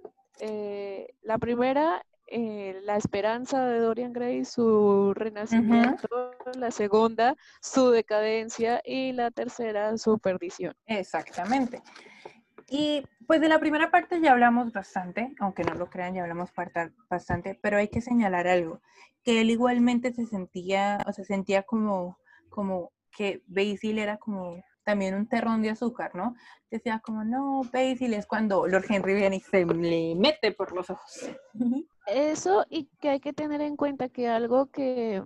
eh, 0.41 1.15
la 1.23 1.39
primera, 1.39 2.05
la 2.31 2.97
esperanza 2.97 3.67
de 3.67 3.81
Dorian 3.81 4.13
Gray, 4.13 4.45
su 4.45 5.13
renacimiento, 5.15 6.33
la 6.55 6.71
segunda, 6.71 7.35
su 7.61 7.91
decadencia 7.91 8.81
y 8.85 9.13
la 9.13 9.31
tercera, 9.33 9.97
su 9.99 10.19
perdición. 10.19 10.75
Exactamente. 10.87 11.83
Y 12.71 13.05
pues 13.27 13.41
de 13.41 13.49
la 13.49 13.59
primera 13.59 13.91
parte 13.91 14.21
ya 14.21 14.31
hablamos 14.31 14.73
bastante, 14.73 15.35
aunque 15.41 15.65
no 15.65 15.75
lo 15.75 15.91
crean, 15.91 16.15
ya 16.15 16.23
hablamos 16.23 16.51
bastante, 17.11 17.59
pero 17.61 17.79
hay 17.79 17.89
que 17.89 18.01
señalar 18.01 18.47
algo, 18.47 18.81
que 19.25 19.41
él 19.41 19.51
igualmente 19.51 20.13
se 20.13 20.25
sentía, 20.27 20.99
o 21.07 21.13
se 21.13 21.25
sentía 21.25 21.65
como, 21.65 22.19
como 22.49 22.93
que 23.11 23.43
Basil 23.49 23.99
era 23.99 24.19
como 24.19 24.63
también 24.85 25.17
un 25.17 25.29
terrón 25.29 25.63
de 25.63 25.71
azúcar, 25.71 26.15
¿no? 26.15 26.37
Decía 26.71 27.01
como, 27.05 27.25
no, 27.25 27.63
Basil 27.73 28.15
es 28.15 28.27
cuando 28.27 28.67
Lord 28.69 28.87
Henry 28.89 29.15
viene 29.15 29.37
y 29.37 29.41
se 29.41 29.65
le 29.65 30.15
mete 30.15 30.53
por 30.53 30.73
los 30.73 30.91
ojos. 30.91 31.29
Eso 32.07 32.65
y 32.71 32.89
que 33.01 33.11
hay 33.11 33.21
que 33.21 33.33
tener 33.33 33.61
en 33.63 33.77
cuenta 33.77 34.09
que 34.09 34.29
algo 34.29 34.67
que, 34.67 35.25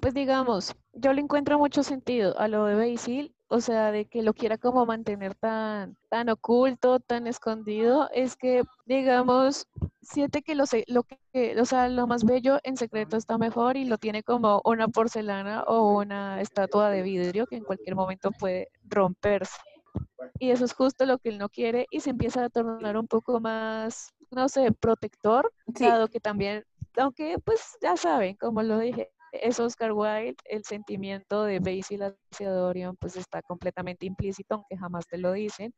pues 0.00 0.14
digamos, 0.14 0.74
yo 0.94 1.12
le 1.12 1.20
encuentro 1.20 1.58
mucho 1.58 1.82
sentido 1.82 2.38
a 2.38 2.48
lo 2.48 2.64
de 2.64 2.74
Basil 2.74 3.35
o 3.48 3.60
sea, 3.60 3.92
de 3.92 4.06
que 4.06 4.22
lo 4.22 4.34
quiera 4.34 4.58
como 4.58 4.86
mantener 4.86 5.34
tan, 5.34 5.96
tan 6.08 6.28
oculto, 6.28 6.98
tan 7.00 7.26
escondido, 7.26 8.10
es 8.12 8.36
que, 8.36 8.62
digamos, 8.86 9.68
siente 10.02 10.42
que 10.42 10.54
lo, 10.54 10.64
lo 10.88 11.04
que, 11.04 11.60
o 11.60 11.64
sea, 11.64 11.88
lo 11.88 12.06
más 12.06 12.24
bello 12.24 12.58
en 12.64 12.76
secreto 12.76 13.16
está 13.16 13.38
mejor 13.38 13.76
y 13.76 13.84
lo 13.84 13.98
tiene 13.98 14.22
como 14.22 14.62
una 14.64 14.88
porcelana 14.88 15.62
o 15.62 15.96
una 15.96 16.40
estatua 16.40 16.90
de 16.90 17.02
vidrio 17.02 17.46
que 17.46 17.56
en 17.56 17.64
cualquier 17.64 17.94
momento 17.94 18.30
puede 18.32 18.68
romperse. 18.84 19.56
Y 20.38 20.50
eso 20.50 20.64
es 20.64 20.74
justo 20.74 21.06
lo 21.06 21.18
que 21.18 21.28
él 21.28 21.38
no 21.38 21.48
quiere 21.48 21.86
y 21.90 22.00
se 22.00 22.10
empieza 22.10 22.44
a 22.44 22.50
tornar 22.50 22.96
un 22.96 23.06
poco 23.06 23.40
más, 23.40 24.12
no 24.30 24.48
sé, 24.48 24.72
protector, 24.72 25.52
dado 25.66 26.08
que 26.08 26.20
también, 26.20 26.64
aunque 26.96 27.38
pues 27.44 27.76
ya 27.80 27.96
saben, 27.96 28.36
como 28.36 28.62
lo 28.62 28.78
dije, 28.78 29.10
es 29.42 29.60
Oscar 29.60 29.92
Wilde, 29.92 30.36
el 30.44 30.64
sentimiento 30.64 31.44
de 31.44 31.60
Basil 31.60 32.02
hacia 32.02 32.50
Dorian 32.50 32.96
pues 32.96 33.16
está 33.16 33.42
completamente 33.42 34.06
implícito, 34.06 34.56
aunque 34.56 34.76
jamás 34.76 35.06
te 35.06 35.18
lo 35.18 35.32
dicen, 35.32 35.72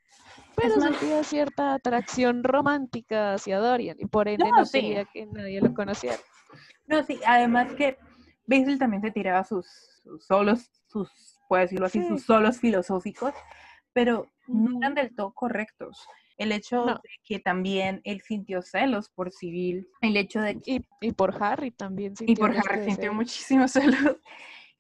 pero 0.57 0.81
sentía 0.81 1.23
cierta 1.25 1.75
atracción 1.75 2.45
romántica 2.45 3.35
hacia 3.35 3.59
Dorian 3.59 3.97
y 3.99 4.07
por 4.07 4.29
ende 4.29 4.51
no, 4.51 4.65
quería 4.71 5.05
que 5.05 5.27
nadie 5.27 5.61
lo 5.61 5.75
conociera. 5.75 6.17
No, 6.87 7.03
sí, 7.05 7.21
además 7.27 7.75
que 7.75 7.99
Basil 8.47 8.79
también 8.79 9.03
se 9.03 9.11
tiraba 9.11 9.45
sus, 9.45 9.67
solos, 10.21 10.71
sus, 10.87 11.39
puedo 11.49 11.63
decirlo 11.63 11.87
así, 11.87 12.03
sus 12.07 12.25
solos 12.25 12.59
filosóficos, 12.59 13.35
pero 13.93 14.27
no 14.47 14.79
eran 14.79 14.95
del 14.95 15.15
todo 15.15 15.33
correctos. 15.33 16.07
El 16.39 16.53
hecho 16.53 16.85
de 16.87 16.95
que 17.25 17.39
también 17.41 18.01
él 18.05 18.23
sintió 18.23 18.63
celos 18.63 19.11
por 19.11 19.33
Civil, 19.33 19.89
el 20.01 20.17
hecho 20.17 20.41
de 20.41 20.61
que... 20.61 20.83
Y, 21.01 21.13
por 21.13 21.43
Harry 21.43 21.71
también 21.73 22.17
sintió 22.17 22.33
Y 22.33 22.37
por 22.37 22.57
Harry 22.57 22.85
sintió 22.85 23.13
muchísimos 23.13 23.73
celos. 23.73 24.17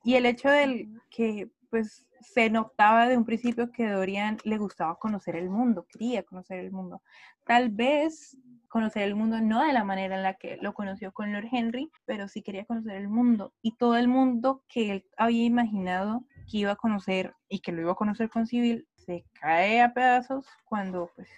Y 0.05 0.15
el 0.15 0.25
hecho 0.27 0.49
de 0.49 0.89
que, 1.11 1.51
pues, 1.69 2.07
se 2.21 2.51
notaba 2.51 3.09
de 3.09 3.17
un 3.17 3.25
principio 3.25 3.71
que 3.73 3.89
Dorian 3.89 4.39
le 4.45 4.59
gustaba 4.59 4.99
conocer 4.99 5.37
el 5.37 5.51
mundo, 5.51 5.87
quería 5.89 6.23
conocer 6.23 6.59
el 6.59 6.73
mundo. 6.73 7.03
Tal 7.45 7.71
vez 7.71 8.37
conocer 8.69 9.03
el 9.03 9.15
mundo 9.15 9.41
no 9.41 9.65
de 9.65 9.73
la 9.73 9.85
manera 9.85 10.17
en 10.17 10.23
la 10.23 10.35
que 10.35 10.59
lo 10.61 10.75
conoció 10.75 11.13
con 11.13 11.33
Lord 11.33 11.49
Henry, 11.51 11.91
pero 12.05 12.29
sí 12.29 12.43
quería 12.43 12.65
conocer 12.65 12.97
el 12.97 13.09
mundo. 13.09 13.55
Y 13.63 13.77
todo 13.77 13.97
el 13.97 14.09
mundo 14.09 14.63
que 14.69 14.93
él 14.93 15.07
había 15.17 15.45
imaginado 15.45 16.25
que 16.51 16.59
iba 16.59 16.73
a 16.73 16.77
conocer 16.77 17.35
y 17.49 17.61
que 17.61 17.73
lo 17.73 17.83
iba 17.83 17.93
a 17.93 17.97
conocer 17.97 18.29
con 18.29 18.47
Civil 18.47 18.87
se 19.09 19.25
cae 19.41 19.81
a 19.81 19.95
pedazos 19.95 20.45
cuando 20.67 21.11
pues 21.17 21.31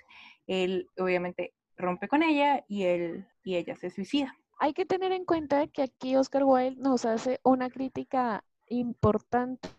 él 0.49 0.89
obviamente 0.99 1.55
rompe 1.77 2.09
con 2.09 2.25
ella 2.25 2.65
y 2.67 2.83
él 2.83 3.29
y 3.45 3.55
ella 3.55 3.77
se 3.77 3.91
suicida. 3.91 4.35
Hay 4.59 4.73
que 4.73 4.85
tener 4.85 5.13
en 5.13 5.25
cuenta 5.25 5.69
que 5.69 5.83
aquí 5.83 6.17
Oscar 6.17 6.43
Wilde 6.43 6.83
nos 6.83 7.05
hace 7.05 7.39
una 7.45 7.71
crítica 7.71 8.43
importante 8.67 9.71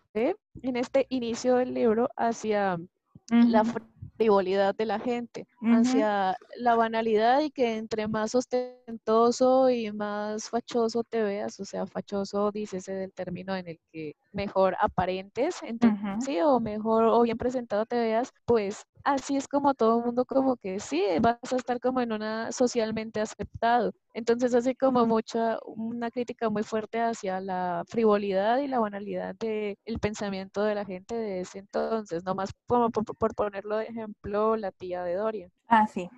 en 0.62 0.76
este 0.76 1.06
inicio 1.10 1.56
del 1.56 1.74
libro 1.74 2.08
hacia 2.16 2.78
la 3.28 3.62
frivolidad 4.16 4.74
de 4.74 4.86
la 4.86 4.98
gente, 5.00 5.46
hacia 5.62 6.36
la 6.56 6.74
banalidad 6.76 7.40
y 7.40 7.50
que 7.50 7.76
entre 7.76 8.08
más 8.08 8.34
ostentoso 8.34 9.70
y 9.70 9.90
más 9.92 10.48
fachoso 10.48 11.02
te 11.04 11.22
veas, 11.22 11.58
o 11.60 11.64
sea, 11.64 11.86
fachoso 11.86 12.50
dícese 12.52 12.92
del 12.92 13.12
término 13.12 13.56
en 13.56 13.68
el 13.68 13.78
que 13.90 14.14
mejor 14.32 14.76
aparentes, 14.80 15.56
sí, 16.20 16.40
o 16.40 16.60
mejor 16.60 17.04
o 17.04 17.22
bien 17.22 17.38
presentado 17.38 17.86
te 17.86 17.98
veas, 17.98 18.32
pues 18.44 18.84
así 19.04 19.36
es 19.36 19.48
como 19.48 19.74
todo 19.74 19.98
el 19.98 20.04
mundo 20.06 20.24
como 20.24 20.56
que 20.56 20.80
sí, 20.80 21.02
vas 21.20 21.38
a 21.52 21.56
estar 21.56 21.80
como 21.80 22.00
en 22.00 22.12
una 22.12 22.52
socialmente 22.52 23.20
aceptado. 23.20 23.92
Entonces 24.14 24.54
hace 24.54 24.74
como 24.74 25.06
mucha, 25.06 25.58
una 25.64 26.10
crítica 26.10 26.50
muy 26.50 26.62
fuerte 26.62 27.00
hacia 27.00 27.40
la 27.40 27.84
frivolidad 27.88 28.58
y 28.58 28.68
la 28.68 28.80
banalidad 28.80 29.34
del 29.36 29.76
pensamiento 30.00 30.62
de 30.62 30.74
la 30.74 30.84
gente 30.84 31.14
de 31.14 31.40
ese 31.40 31.58
entonces, 31.58 32.24
nomás 32.24 32.50
como 32.66 32.90
por, 32.90 33.04
por, 33.04 33.34
ponerlo 33.34 33.76
de 33.76 33.84
ejemplo 33.86 34.56
la 34.56 34.72
tía 34.72 35.02
de 35.04 35.14
Dorian. 35.14 35.50
Ah, 35.68 35.86
sí. 35.86 36.08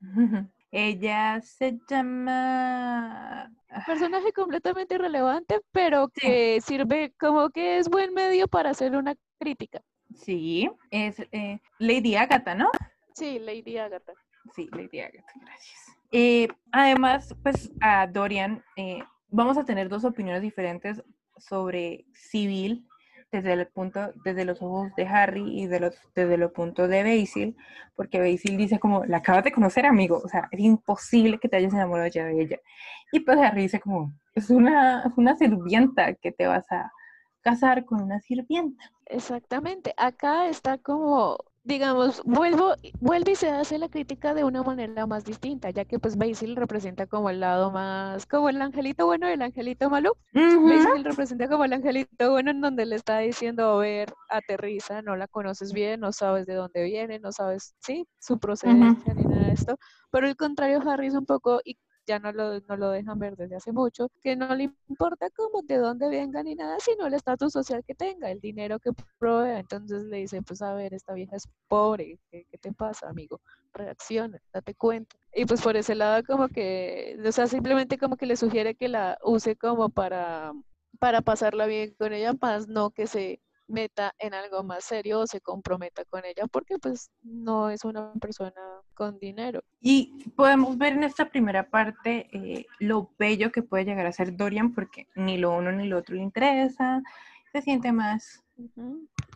Ella 0.72 1.40
se 1.42 1.78
llama... 1.86 3.52
Ah. 3.68 3.84
Personaje 3.86 4.32
completamente 4.32 4.94
irrelevante, 4.94 5.60
pero 5.70 6.08
que 6.08 6.60
sirve 6.62 7.12
como 7.20 7.50
que 7.50 7.78
es 7.78 7.88
buen 7.90 8.14
medio 8.14 8.48
para 8.48 8.70
hacer 8.70 8.96
una 8.96 9.14
crítica. 9.38 9.82
Sí, 10.16 10.70
es 10.90 11.16
eh, 11.32 11.60
Lady 11.78 12.16
Agatha, 12.16 12.54
¿no? 12.54 12.70
Sí, 13.14 13.38
Lady 13.38 13.78
Agatha. 13.78 14.12
Sí, 14.54 14.68
Lady 14.72 15.00
Agatha, 15.00 15.32
gracias. 15.40 15.80
Eh, 16.10 16.48
además, 16.72 17.34
pues 17.42 17.72
a 17.80 18.06
Dorian, 18.06 18.62
eh, 18.76 19.02
vamos 19.28 19.56
a 19.56 19.64
tener 19.64 19.88
dos 19.88 20.04
opiniones 20.04 20.42
diferentes 20.42 21.02
sobre 21.38 22.04
Civil 22.14 22.86
desde 23.32 23.54
el 23.54 23.66
punto, 23.66 24.12
desde 24.24 24.44
los 24.44 24.60
ojos 24.60 24.94
de 24.94 25.06
Harry 25.06 25.62
y 25.62 25.66
de 25.66 25.80
los, 25.80 25.94
desde 26.14 26.36
los 26.36 26.52
puntos 26.52 26.88
de 26.90 27.02
Basil, 27.02 27.56
porque 27.96 28.20
Basil 28.20 28.58
dice 28.58 28.78
como, 28.78 29.06
la 29.06 29.18
acabas 29.18 29.42
de 29.42 29.52
conocer, 29.52 29.86
amigo, 29.86 30.20
o 30.22 30.28
sea, 30.28 30.48
es 30.50 30.60
imposible 30.60 31.38
que 31.38 31.48
te 31.48 31.56
hayas 31.56 31.72
enamorado 31.72 32.08
ya 32.08 32.26
de 32.26 32.42
ella. 32.42 32.58
Y 33.10 33.20
pues 33.20 33.38
Harry 33.38 33.62
dice 33.62 33.80
como, 33.80 34.12
es 34.34 34.50
una, 34.50 35.04
es 35.06 35.12
una 35.16 35.34
sirvienta 35.34 36.14
que 36.14 36.30
te 36.30 36.46
vas 36.46 36.70
a 36.70 36.92
casar 37.40 37.86
con 37.86 38.02
una 38.02 38.20
sirvienta. 38.20 38.84
Exactamente, 39.12 39.92
acá 39.98 40.48
está 40.48 40.78
como 40.78 41.36
digamos, 41.64 42.22
vuelvo, 42.24 42.74
vuelve 43.00 43.32
y 43.32 43.36
se 43.36 43.50
hace 43.50 43.78
la 43.78 43.88
crítica 43.88 44.34
de 44.34 44.42
una 44.42 44.62
manera 44.62 45.06
más 45.06 45.24
distinta, 45.24 45.70
ya 45.70 45.84
que 45.84 45.98
pues 45.98 46.16
Basil 46.16 46.56
representa 46.56 47.06
como 47.06 47.30
el 47.30 47.40
lado 47.40 47.70
más, 47.70 48.26
como 48.26 48.48
el 48.48 48.60
angelito 48.60 49.06
bueno 49.06 49.28
y 49.28 49.34
el 49.34 49.42
angelito 49.42 49.88
malo. 49.88 50.16
Basil 50.32 51.04
representa 51.04 51.48
como 51.48 51.64
el 51.64 51.72
angelito 51.72 52.30
bueno 52.30 52.50
en 52.50 52.60
donde 52.60 52.84
le 52.86 52.96
está 52.96 53.18
diciendo, 53.18 53.70
a 53.70 53.78
ver, 53.78 54.12
aterriza, 54.28 55.02
no 55.02 55.14
la 55.14 55.28
conoces 55.28 55.72
bien, 55.72 56.00
no 56.00 56.12
sabes 56.12 56.46
de 56.46 56.54
dónde 56.54 56.82
viene, 56.82 57.20
no 57.20 57.30
sabes, 57.30 57.74
sí, 57.78 58.06
su 58.18 58.38
procedencia 58.38 59.14
ni 59.14 59.22
nada 59.22 59.46
de 59.46 59.52
esto. 59.52 59.76
Pero 60.10 60.26
el 60.26 60.36
contrario, 60.36 60.80
Harry 60.88 61.06
es 61.06 61.14
un 61.14 61.26
poco, 61.26 61.60
y 61.64 61.76
ya 62.06 62.18
no 62.18 62.32
lo, 62.32 62.60
no 62.60 62.76
lo 62.76 62.90
dejan 62.90 63.18
ver 63.18 63.36
desde 63.36 63.56
hace 63.56 63.72
mucho, 63.72 64.08
que 64.22 64.36
no 64.36 64.54
le 64.54 64.70
importa 64.88 65.28
cómo, 65.30 65.62
de 65.62 65.76
dónde 65.78 66.08
venga 66.08 66.42
ni 66.42 66.54
nada, 66.54 66.76
sino 66.80 67.06
el 67.06 67.14
estatus 67.14 67.52
social 67.52 67.82
que 67.86 67.94
tenga, 67.94 68.30
el 68.30 68.40
dinero 68.40 68.78
que 68.78 68.90
provea. 69.18 69.58
Entonces 69.60 70.02
le 70.04 70.18
dice, 70.18 70.42
pues 70.42 70.62
a 70.62 70.74
ver, 70.74 70.94
esta 70.94 71.14
vieja 71.14 71.36
es 71.36 71.48
pobre, 71.68 72.18
¿qué, 72.30 72.44
qué 72.50 72.58
te 72.58 72.72
pasa, 72.72 73.08
amigo? 73.08 73.40
Reacciona, 73.72 74.40
date 74.52 74.74
cuenta. 74.74 75.16
Y 75.34 75.46
pues 75.46 75.62
por 75.62 75.76
ese 75.76 75.94
lado 75.94 76.22
como 76.24 76.48
que, 76.48 77.16
o 77.24 77.32
sea, 77.32 77.46
simplemente 77.46 77.98
como 77.98 78.16
que 78.16 78.26
le 78.26 78.36
sugiere 78.36 78.74
que 78.74 78.88
la 78.88 79.18
use 79.24 79.56
como 79.56 79.88
para, 79.88 80.52
para 80.98 81.22
pasarla 81.22 81.66
bien 81.66 81.94
con 81.98 82.12
ella, 82.12 82.32
más 82.40 82.68
no 82.68 82.90
que 82.90 83.06
se 83.06 83.40
meta 83.68 84.14
en 84.18 84.34
algo 84.34 84.62
más 84.62 84.84
serio 84.84 85.20
o 85.20 85.26
se 85.26 85.40
comprometa 85.40 86.04
con 86.04 86.24
ella 86.24 86.46
porque 86.46 86.78
pues 86.78 87.10
no 87.22 87.70
es 87.70 87.84
una 87.84 88.12
persona 88.14 88.81
con 88.94 89.18
dinero. 89.18 89.62
Y 89.80 90.30
podemos 90.36 90.78
ver 90.78 90.94
en 90.94 91.04
esta 91.04 91.28
primera 91.28 91.68
parte 91.68 92.28
eh, 92.32 92.66
lo 92.78 93.10
bello 93.18 93.50
que 93.50 93.62
puede 93.62 93.84
llegar 93.84 94.06
a 94.06 94.12
ser 94.12 94.36
Dorian 94.36 94.72
porque 94.72 95.08
ni 95.14 95.38
lo 95.38 95.56
uno 95.56 95.72
ni 95.72 95.86
lo 95.88 95.98
otro 95.98 96.14
le 96.14 96.22
interesa, 96.22 97.02
se 97.52 97.62
siente 97.62 97.92
más 97.92 98.42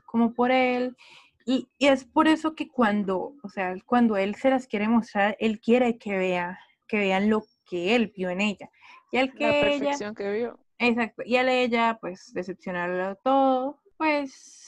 como 0.05 0.33
por 0.33 0.51
él. 0.51 0.97
Y, 1.45 1.69
y, 1.79 1.87
es 1.87 2.05
por 2.05 2.27
eso 2.27 2.55
que 2.55 2.69
cuando, 2.69 3.35
o 3.43 3.49
sea, 3.49 3.75
cuando 3.85 4.17
él 4.17 4.35
se 4.35 4.51
las 4.51 4.67
quiere 4.67 4.89
mostrar, 4.89 5.37
él 5.39 5.61
quiere 5.61 5.97
que 5.97 6.17
vea, 6.17 6.59
que 6.89 6.99
vean 6.99 7.31
lo 7.31 7.45
que 7.65 7.95
él 7.95 8.13
vio 8.17 8.31
en 8.31 8.41
ella. 8.41 8.71
Y 9.13 9.19
el 9.19 9.33
que 9.33 9.47
La 9.47 9.61
perfección 9.61 10.15
que 10.15 10.33
vio. 10.33 10.59
Exacto. 10.79 11.23
Y 11.25 11.37
al 11.37 11.49
ella, 11.49 11.99
pues, 12.01 12.33
decepcionarlo 12.35 13.15
todo, 13.17 13.81
pues 13.97 14.66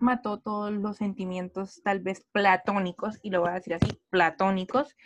mató 0.00 0.38
todos 0.38 0.72
los 0.72 0.96
sentimientos 0.96 1.80
tal 1.82 2.00
vez 2.00 2.24
platónicos, 2.32 3.18
y 3.22 3.30
lo 3.30 3.40
voy 3.40 3.50
a 3.50 3.54
decir 3.54 3.74
así, 3.74 3.98
platónicos, 4.10 4.96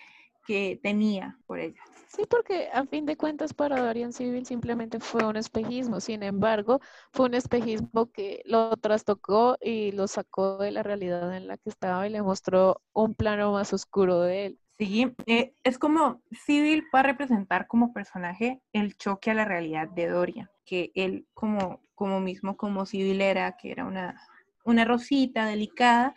que 0.47 0.79
tenía 0.83 1.39
por 1.47 1.59
ella. 1.59 1.81
Sí, 2.07 2.25
porque 2.29 2.69
a 2.73 2.85
fin 2.85 3.07
de 3.07 3.17
cuentas 3.17 3.55
para 3.55 3.81
Dorian 3.81 4.13
Civil 4.13 4.47
simplemente 4.47 5.01
fue 5.01 5.25
un 5.27 5.37
espejismo, 5.37 6.01
sin 6.01 6.23
embargo, 6.23 6.81
fue 7.13 7.27
un 7.27 7.35
espejismo 7.35 8.11
que 8.13 8.43
lo 8.45 8.77
trastocó 8.77 9.57
y 9.61 9.93
lo 9.93 10.07
sacó 10.07 10.59
de 10.59 10.71
la 10.71 10.83
realidad 10.83 11.35
en 11.37 11.49
la 11.49 11.57
que 11.57 11.71
estaba 11.71 12.07
y 12.07 12.11
le 12.11 12.23
mostró 12.23 12.81
un 12.93 13.15
plano 13.15 13.53
más 13.53 13.73
oscuro 13.73 14.21
de 14.21 14.47
él. 14.47 14.61
Sí, 14.79 15.13
eh, 15.27 15.55
es 15.63 15.79
como 15.79 16.23
Civil 16.33 16.85
va 16.95 17.01
a 17.01 17.05
representar 17.05 17.67
como 17.67 17.93
personaje 17.93 18.61
el 18.73 18.97
choque 18.97 19.31
a 19.31 19.35
la 19.35 19.45
realidad 19.45 19.89
de 19.89 20.09
Dorian, 20.09 20.51
que 20.65 20.93
él 20.95 21.27
como 21.33 21.81
como 21.95 22.21
mismo 22.21 22.57
como 22.57 22.87
civilera, 22.87 23.57
que 23.57 23.71
era 23.71 23.85
una, 23.85 24.21
una 24.65 24.85
rosita 24.85 25.47
delicada, 25.47 26.15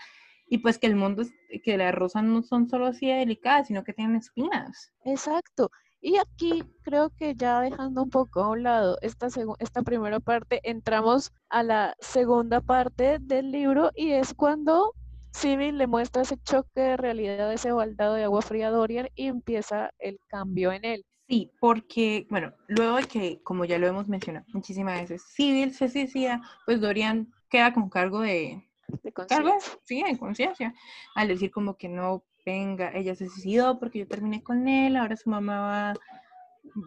y 0.49 0.59
pues 0.59 0.79
que 0.79 0.87
el 0.87 0.95
mundo, 0.95 1.23
que 1.63 1.77
las 1.77 1.93
rosas 1.93 2.23
no 2.23 2.41
son 2.41 2.69
solo 2.69 2.87
así 2.87 3.07
delicadas, 3.07 3.67
sino 3.67 3.83
que 3.83 3.93
tienen 3.93 4.15
espinas. 4.15 4.93
Exacto. 5.03 5.69
Y 5.99 6.17
aquí 6.17 6.63
creo 6.83 7.09
que 7.09 7.35
ya 7.35 7.59
dejando 7.59 8.03
un 8.03 8.09
poco 8.09 8.41
a 8.41 8.49
un 8.49 8.63
lado 8.63 8.97
esta, 9.01 9.27
esta 9.59 9.81
primera 9.81 10.19
parte, 10.19 10.61
entramos 10.63 11.33
a 11.49 11.63
la 11.63 11.95
segunda 11.99 12.61
parte 12.61 13.17
del 13.19 13.51
libro 13.51 13.91
y 13.95 14.11
es 14.11 14.33
cuando 14.33 14.93
Civil 15.31 15.77
le 15.77 15.87
muestra 15.87 16.21
ese 16.21 16.37
choque 16.43 16.81
de 16.81 16.97
realidad, 16.97 17.51
ese 17.51 17.71
baldado 17.71 18.13
de 18.13 18.23
agua 18.23 18.41
fría 18.41 18.67
a 18.67 18.71
Dorian 18.71 19.09
y 19.15 19.27
empieza 19.27 19.91
el 19.99 20.19
cambio 20.27 20.71
en 20.71 20.85
él. 20.85 21.05
Sí, 21.27 21.51
porque, 21.59 22.25
bueno, 22.29 22.53
luego 22.67 22.97
de 22.97 23.03
que, 23.03 23.41
como 23.43 23.65
ya 23.65 23.77
lo 23.77 23.87
hemos 23.87 24.07
mencionado 24.07 24.45
muchísimas 24.53 25.01
veces, 25.01 25.23
Civil 25.35 25.73
se 25.73 25.89
suicida, 25.89 26.41
pues 26.65 26.79
Dorian 26.79 27.33
queda 27.49 27.73
con 27.73 27.89
cargo 27.89 28.21
de... 28.21 28.63
De 29.03 29.11
conciencia. 29.11 29.79
Sí, 29.83 30.03
de 30.03 30.17
conciencia. 30.17 30.73
Al 31.15 31.27
decir 31.27 31.51
como 31.51 31.75
que 31.75 31.89
no, 31.89 32.23
venga, 32.45 32.91
ella 32.93 33.15
se 33.15 33.27
suicidó 33.27 33.79
porque 33.79 33.99
yo 33.99 34.07
terminé 34.07 34.41
con 34.41 34.67
él, 34.67 34.95
ahora 34.95 35.17
su 35.17 35.29
mamá 35.29 35.59
va 35.59 35.93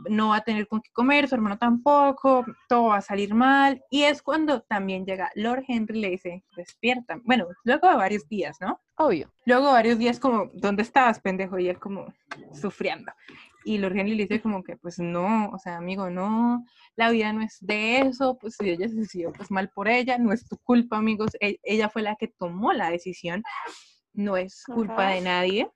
no 0.09 0.29
va 0.29 0.37
a 0.37 0.45
tener 0.45 0.67
con 0.67 0.81
qué 0.81 0.91
comer, 0.93 1.29
su 1.29 1.35
hermano 1.35 1.59
tampoco, 1.59 2.45
todo 2.69 2.89
va 2.89 2.97
a 2.97 3.03
salir 3.03 3.35
mal. 3.35 3.83
Y 3.91 4.03
es 4.03 4.23
cuando 4.23 4.63
también 4.63 5.05
llega 5.05 5.31
Lord 5.35 5.65
Henry 5.69 6.01
le 6.01 6.11
dice, 6.11 6.45
despierta. 6.57 7.21
Bueno, 7.25 7.47
luego 7.65 7.89
de 7.89 7.97
varios 7.97 8.29
días, 8.29 8.59
¿no? 8.61 8.81
Obvio. 8.97 9.33
Luego 9.47 9.67
de 9.67 9.73
varios 9.73 9.99
días 9.99 10.21
como, 10.21 10.51
¿dónde 10.55 10.83
estabas, 10.83 11.21
pendejo? 11.21 11.59
Y 11.59 11.69
él 11.69 11.79
como 11.79 12.13
sufriendo. 12.53 13.13
Y 13.65 13.79
Lord 13.79 13.97
Henry 13.97 14.15
le 14.15 14.27
dice 14.27 14.41
como 14.41 14.63
que, 14.63 14.77
pues 14.77 14.99
no, 14.99 15.51
o 15.51 15.59
sea, 15.59 15.77
amigo, 15.77 16.11
no, 16.11 16.65
la 16.97 17.11
vida 17.11 17.33
no 17.33 17.43
es 17.43 17.59
de 17.61 18.01
eso, 18.01 18.39
pues 18.41 18.57
si 18.59 18.71
ella 18.71 18.89
se 18.89 18.95
decidió, 18.95 19.33
pues 19.33 19.51
mal 19.51 19.71
por 19.71 19.89
ella, 19.89 20.19
no 20.19 20.33
es 20.33 20.47
tu 20.47 20.57
culpa, 20.59 20.97
amigos, 20.99 21.31
e-, 21.41 21.59
ella 21.63 21.89
fue 21.89 22.03
la 22.03 22.17
que 22.17 22.29
tomó 22.29 22.73
la 22.73 22.91
decisión, 22.91 23.43
no 24.13 24.37
es 24.37 24.65
culpa 24.65 25.11
de 25.11 25.21
nadie. 25.21 25.71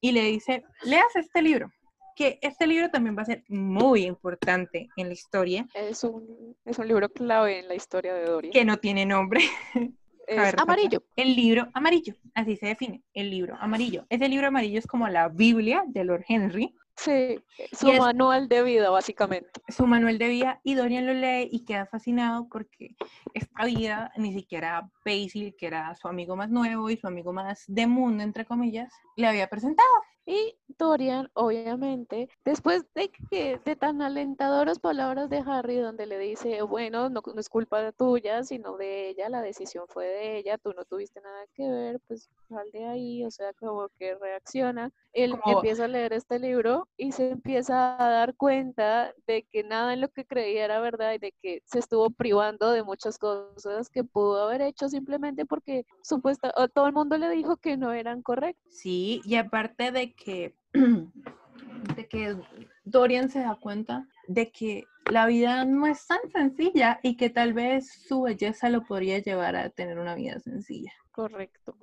Y 0.00 0.12
le 0.12 0.24
dice, 0.24 0.64
leas 0.82 1.14
este 1.14 1.42
libro, 1.42 1.70
que 2.16 2.38
este 2.42 2.66
libro 2.66 2.90
también 2.90 3.16
va 3.16 3.22
a 3.22 3.26
ser 3.26 3.44
muy 3.48 4.04
importante 4.04 4.88
en 4.96 5.06
la 5.06 5.12
historia. 5.12 5.66
Es 5.74 6.04
un, 6.04 6.56
es 6.64 6.78
un 6.78 6.88
libro 6.88 7.08
clave 7.08 7.60
en 7.60 7.68
la 7.68 7.74
historia 7.74 8.12
de 8.14 8.24
Dorian. 8.24 8.52
Que 8.52 8.64
no 8.64 8.78
tiene 8.78 9.06
nombre. 9.06 9.40
Es 10.26 10.54
amarillo. 10.56 11.02
El 11.16 11.34
libro 11.34 11.68
amarillo, 11.74 12.14
así 12.34 12.56
se 12.56 12.66
define, 12.66 13.02
el 13.12 13.30
libro 13.30 13.56
amarillo. 13.60 14.06
Ese 14.08 14.28
libro 14.28 14.46
amarillo 14.46 14.78
es 14.78 14.86
como 14.86 15.08
la 15.08 15.28
Biblia 15.28 15.82
de 15.86 16.04
Lord 16.04 16.24
Henry. 16.28 16.74
Sí, 16.96 17.42
su 17.72 17.92
manual 17.92 18.48
de 18.48 18.62
vida, 18.62 18.90
básicamente. 18.90 19.60
Su 19.68 19.86
manual 19.86 20.18
de 20.18 20.28
vida, 20.28 20.60
y 20.62 20.74
Dorian 20.74 21.06
lo 21.06 21.14
lee 21.14 21.48
y 21.50 21.64
queda 21.64 21.86
fascinado 21.86 22.48
porque 22.48 22.94
esta 23.34 23.64
vida 23.64 24.12
ni 24.16 24.32
siquiera 24.32 24.90
Basil, 25.04 25.54
que 25.58 25.66
era 25.66 25.94
su 25.94 26.08
amigo 26.08 26.36
más 26.36 26.50
nuevo 26.50 26.90
y 26.90 26.96
su 26.96 27.06
amigo 27.06 27.32
más 27.32 27.64
de 27.66 27.86
mundo, 27.86 28.22
entre 28.22 28.44
comillas, 28.44 28.92
le 29.16 29.26
había 29.26 29.48
presentado. 29.48 29.88
Y 30.24 30.56
Dorian, 30.78 31.30
obviamente, 31.34 32.28
después 32.44 32.84
de 32.94 33.10
que 33.10 33.60
de 33.64 33.76
tan 33.76 34.02
alentadoras 34.02 34.78
palabras 34.78 35.28
de 35.28 35.42
Harry, 35.44 35.78
donde 35.78 36.06
le 36.06 36.18
dice, 36.18 36.62
bueno, 36.62 37.10
no, 37.10 37.22
es 37.36 37.48
culpa 37.48 37.90
tuya, 37.92 38.44
sino 38.44 38.76
de 38.76 39.08
ella, 39.08 39.28
la 39.28 39.42
decisión 39.42 39.84
fue 39.88 40.06
de 40.06 40.38
ella, 40.38 40.58
tú 40.58 40.72
no 40.74 40.84
tuviste 40.84 41.20
nada 41.20 41.44
que 41.54 41.68
ver, 41.68 42.00
pues 42.06 42.30
sal 42.48 42.70
de 42.72 42.86
ahí, 42.86 43.24
o 43.24 43.30
sea, 43.30 43.52
como 43.54 43.88
que 43.98 44.14
reacciona. 44.14 44.92
Él 45.12 45.38
empieza 45.44 45.84
a 45.84 45.88
leer 45.88 46.12
este 46.14 46.38
libro 46.38 46.88
y 46.96 47.12
se 47.12 47.30
empieza 47.30 48.02
a 48.02 48.08
dar 48.08 48.34
cuenta 48.34 49.12
de 49.26 49.42
que 49.42 49.62
nada 49.62 49.92
en 49.92 50.00
lo 50.00 50.08
que 50.08 50.24
creía 50.24 50.64
era 50.64 50.80
verdad 50.80 51.12
y 51.12 51.18
de 51.18 51.32
que 51.42 51.62
se 51.66 51.80
estuvo 51.80 52.08
privando 52.10 52.70
de 52.70 52.82
muchas 52.82 53.18
cosas 53.18 53.90
que 53.90 54.04
pudo 54.04 54.44
haber 54.44 54.62
hecho 54.62 54.88
simplemente 54.88 55.44
porque 55.44 55.84
supuesta, 56.02 56.52
todo 56.72 56.86
el 56.86 56.94
mundo 56.94 57.18
le 57.18 57.28
dijo 57.28 57.56
que 57.58 57.76
no 57.76 57.92
eran 57.92 58.22
correctas. 58.22 58.72
Sí, 58.72 59.20
y 59.24 59.34
aparte 59.34 59.92
de 59.92 60.11
que, 60.14 60.54
de 60.72 62.08
que 62.08 62.36
Dorian 62.84 63.30
se 63.30 63.40
da 63.40 63.56
cuenta 63.60 64.06
de 64.28 64.50
que 64.50 64.84
la 65.10 65.26
vida 65.26 65.64
no 65.64 65.86
es 65.86 66.06
tan 66.06 66.20
sencilla 66.30 67.00
y 67.02 67.16
que 67.16 67.30
tal 67.30 67.52
vez 67.52 67.90
su 68.06 68.22
belleza 68.22 68.68
lo 68.68 68.82
podría 68.84 69.18
llevar 69.18 69.56
a 69.56 69.70
tener 69.70 69.98
una 69.98 70.14
vida 70.14 70.38
sencilla. 70.40 70.92
Correcto. 71.10 71.76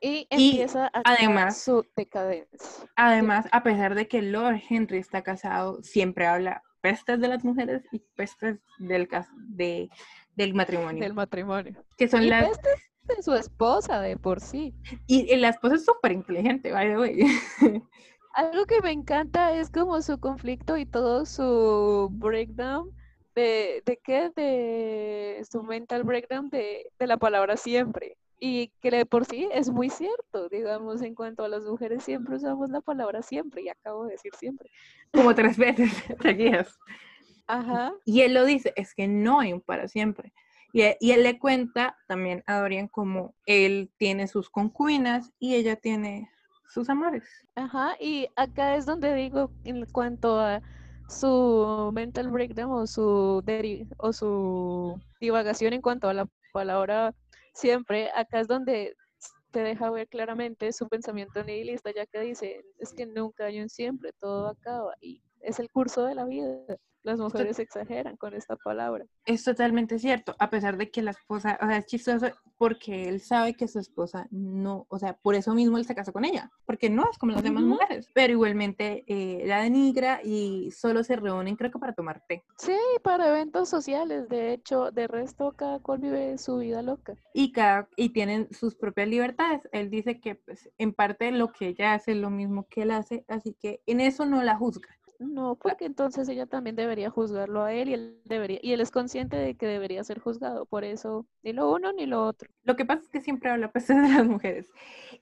Y 0.00 0.26
empieza 0.30 0.86
a 0.86 1.02
además, 1.04 1.62
su 1.62 1.86
decadencia. 1.96 2.58
Además, 2.96 3.46
a 3.52 3.62
pesar 3.62 3.94
de 3.94 4.08
que 4.08 4.20
Lord 4.20 4.60
Henry 4.68 4.98
está 4.98 5.22
casado, 5.22 5.82
siempre 5.82 6.26
habla 6.26 6.62
pestes 6.80 7.20
de 7.20 7.28
las 7.28 7.44
mujeres 7.44 7.84
y 7.92 8.00
pestes 8.16 8.58
del, 8.78 9.08
de, 9.50 9.88
del 10.34 10.54
matrimonio. 10.54 11.02
Del 11.02 11.14
matrimonio. 11.14 11.84
Que 11.96 12.08
son 12.08 12.28
las... 12.28 12.48
Pestes 12.48 12.91
de 13.04 13.22
su 13.22 13.34
esposa 13.34 14.00
de 14.00 14.16
por 14.16 14.40
sí. 14.40 14.74
Y, 15.06 15.34
la 15.36 15.50
esposa 15.50 15.76
es 15.76 15.84
súper 15.84 16.12
inteligente, 16.12 16.72
by 16.72 16.88
the 16.88 16.98
way. 16.98 17.22
Algo 18.34 18.64
que 18.66 18.80
me 18.80 18.92
encanta 18.92 19.54
es 19.54 19.70
como 19.70 20.00
su 20.00 20.18
conflicto 20.18 20.76
y 20.76 20.86
todo 20.86 21.26
su 21.26 22.08
breakdown 22.12 22.90
de, 23.34 23.82
de 23.84 23.98
qué, 24.02 24.30
de 24.34 25.44
su 25.50 25.62
mental 25.62 26.04
breakdown 26.04 26.48
de, 26.48 26.90
de 26.98 27.06
la 27.06 27.18
palabra 27.18 27.56
siempre. 27.56 28.16
Y 28.38 28.72
que 28.80 28.90
de 28.90 29.06
por 29.06 29.24
sí 29.24 29.48
es 29.52 29.70
muy 29.70 29.88
cierto, 29.88 30.48
digamos, 30.48 31.02
en 31.02 31.14
cuanto 31.14 31.44
a 31.44 31.48
las 31.48 31.62
mujeres 31.64 32.02
siempre 32.02 32.36
usamos 32.36 32.70
la 32.70 32.80
palabra 32.80 33.22
siempre, 33.22 33.62
y 33.62 33.68
acabo 33.68 34.04
de 34.04 34.12
decir 34.12 34.32
siempre. 34.36 34.68
Como 35.12 35.34
tres 35.34 35.56
veces 35.56 35.92
seguidas. 36.22 36.76
Ajá. 37.46 37.92
Y 38.04 38.22
él 38.22 38.34
lo 38.34 38.44
dice, 38.44 38.72
es 38.76 38.94
que 38.94 39.06
no 39.06 39.40
hay 39.40 39.52
un 39.52 39.60
para 39.60 39.86
siempre. 39.86 40.32
E, 40.72 40.96
y, 41.00 41.10
él 41.12 41.22
le 41.22 41.38
cuenta 41.38 41.96
también 42.08 42.42
a 42.46 42.58
Dorian 42.58 42.88
como 42.88 43.34
él 43.46 43.90
tiene 43.98 44.26
sus 44.26 44.48
concubinas 44.48 45.32
y 45.38 45.54
ella 45.54 45.76
tiene 45.76 46.30
sus 46.68 46.88
amores. 46.88 47.24
Ajá, 47.54 47.96
y 48.00 48.28
acá 48.36 48.76
es 48.76 48.86
donde 48.86 49.14
digo 49.14 49.50
en 49.64 49.84
cuanto 49.86 50.40
a 50.40 50.62
su 51.08 51.90
mental 51.92 52.30
breakdown 52.30 52.72
o 52.72 52.86
su, 52.86 53.44
o 53.98 54.12
su 54.12 55.00
divagación 55.20 55.74
en 55.74 55.82
cuanto 55.82 56.08
a 56.08 56.14
la 56.14 56.26
palabra 56.52 57.14
siempre, 57.52 58.10
acá 58.14 58.40
es 58.40 58.48
donde 58.48 58.96
te 59.50 59.62
deja 59.62 59.90
ver 59.90 60.08
claramente 60.08 60.72
su 60.72 60.88
pensamiento 60.88 61.44
nihilista, 61.44 61.92
ya 61.94 62.06
que 62.06 62.20
dice, 62.20 62.64
es 62.78 62.92
que 62.94 63.06
nunca 63.06 63.44
hay 63.44 63.60
un 63.60 63.68
siempre, 63.68 64.12
todo 64.18 64.48
acaba 64.48 64.94
y 65.00 65.22
es 65.40 65.58
el 65.58 65.70
curso 65.70 66.04
de 66.04 66.14
la 66.14 66.24
vida. 66.24 66.56
Las 67.02 67.18
mujeres 67.18 67.58
exageran 67.58 68.16
con 68.16 68.34
esta 68.34 68.56
palabra. 68.56 69.04
Es 69.24 69.42
totalmente 69.44 69.98
cierto, 69.98 70.34
a 70.38 70.50
pesar 70.50 70.76
de 70.76 70.90
que 70.90 71.02
la 71.02 71.10
esposa, 71.10 71.58
o 71.60 71.66
sea, 71.66 71.78
es 71.78 71.86
chistoso 71.86 72.28
porque 72.58 73.08
él 73.08 73.20
sabe 73.20 73.54
que 73.54 73.66
su 73.66 73.80
esposa 73.80 74.28
no, 74.30 74.86
o 74.88 74.98
sea, 74.98 75.14
por 75.14 75.34
eso 75.34 75.52
mismo 75.52 75.78
él 75.78 75.84
se 75.84 75.96
casó 75.96 76.12
con 76.12 76.24
ella, 76.24 76.48
porque 76.64 76.90
no 76.90 77.02
es 77.10 77.18
como 77.18 77.32
las 77.32 77.42
demás 77.42 77.64
mujeres, 77.64 78.06
pero 78.14 78.32
igualmente 78.32 79.04
eh, 79.08 79.42
la 79.46 79.62
denigra 79.62 80.20
y 80.22 80.70
solo 80.70 81.02
se 81.02 81.16
reúnen 81.16 81.56
creo 81.56 81.72
que 81.72 81.80
para 81.80 81.92
tomar 81.92 82.22
té. 82.28 82.44
Sí, 82.58 82.76
para 83.02 83.28
eventos 83.28 83.68
sociales, 83.68 84.28
de 84.28 84.52
hecho, 84.52 84.92
de 84.92 85.08
resto 85.08 85.52
cada 85.56 85.80
cual 85.80 85.98
vive 85.98 86.38
su 86.38 86.58
vida 86.58 86.82
loca. 86.82 87.16
Y, 87.34 87.50
cada, 87.50 87.88
y 87.96 88.10
tienen 88.10 88.48
sus 88.52 88.76
propias 88.76 89.08
libertades. 89.08 89.68
Él 89.72 89.90
dice 89.90 90.20
que 90.20 90.36
pues, 90.36 90.70
en 90.78 90.92
parte 90.92 91.32
lo 91.32 91.52
que 91.52 91.68
ella 91.68 91.94
hace 91.94 92.12
es 92.12 92.18
lo 92.18 92.30
mismo 92.30 92.68
que 92.68 92.82
él 92.82 92.92
hace, 92.92 93.24
así 93.26 93.54
que 93.54 93.82
en 93.86 94.00
eso 94.00 94.24
no 94.24 94.42
la 94.42 94.56
juzga. 94.56 94.88
No, 95.22 95.54
porque 95.54 95.84
entonces 95.84 96.28
ella 96.28 96.46
también 96.46 96.76
debería 96.76 97.10
juzgarlo 97.10 97.62
a 97.62 97.72
él 97.72 97.88
y 97.88 97.94
él 97.94 98.20
debería, 98.24 98.58
y 98.62 98.72
él 98.72 98.80
es 98.80 98.90
consciente 98.90 99.36
de 99.36 99.54
que 99.54 99.66
debería 99.66 100.02
ser 100.04 100.18
juzgado, 100.18 100.66
por 100.66 100.84
eso 100.84 101.26
ni 101.42 101.52
lo 101.52 101.70
uno 101.70 101.92
ni 101.92 102.06
lo 102.06 102.26
otro. 102.26 102.50
Lo 102.64 102.76
que 102.76 102.84
pasa 102.84 103.02
es 103.02 103.08
que 103.08 103.20
siempre 103.20 103.50
habla 103.50 103.70
pesar 103.70 103.96
de 104.02 104.08
las 104.08 104.26
mujeres. 104.26 104.66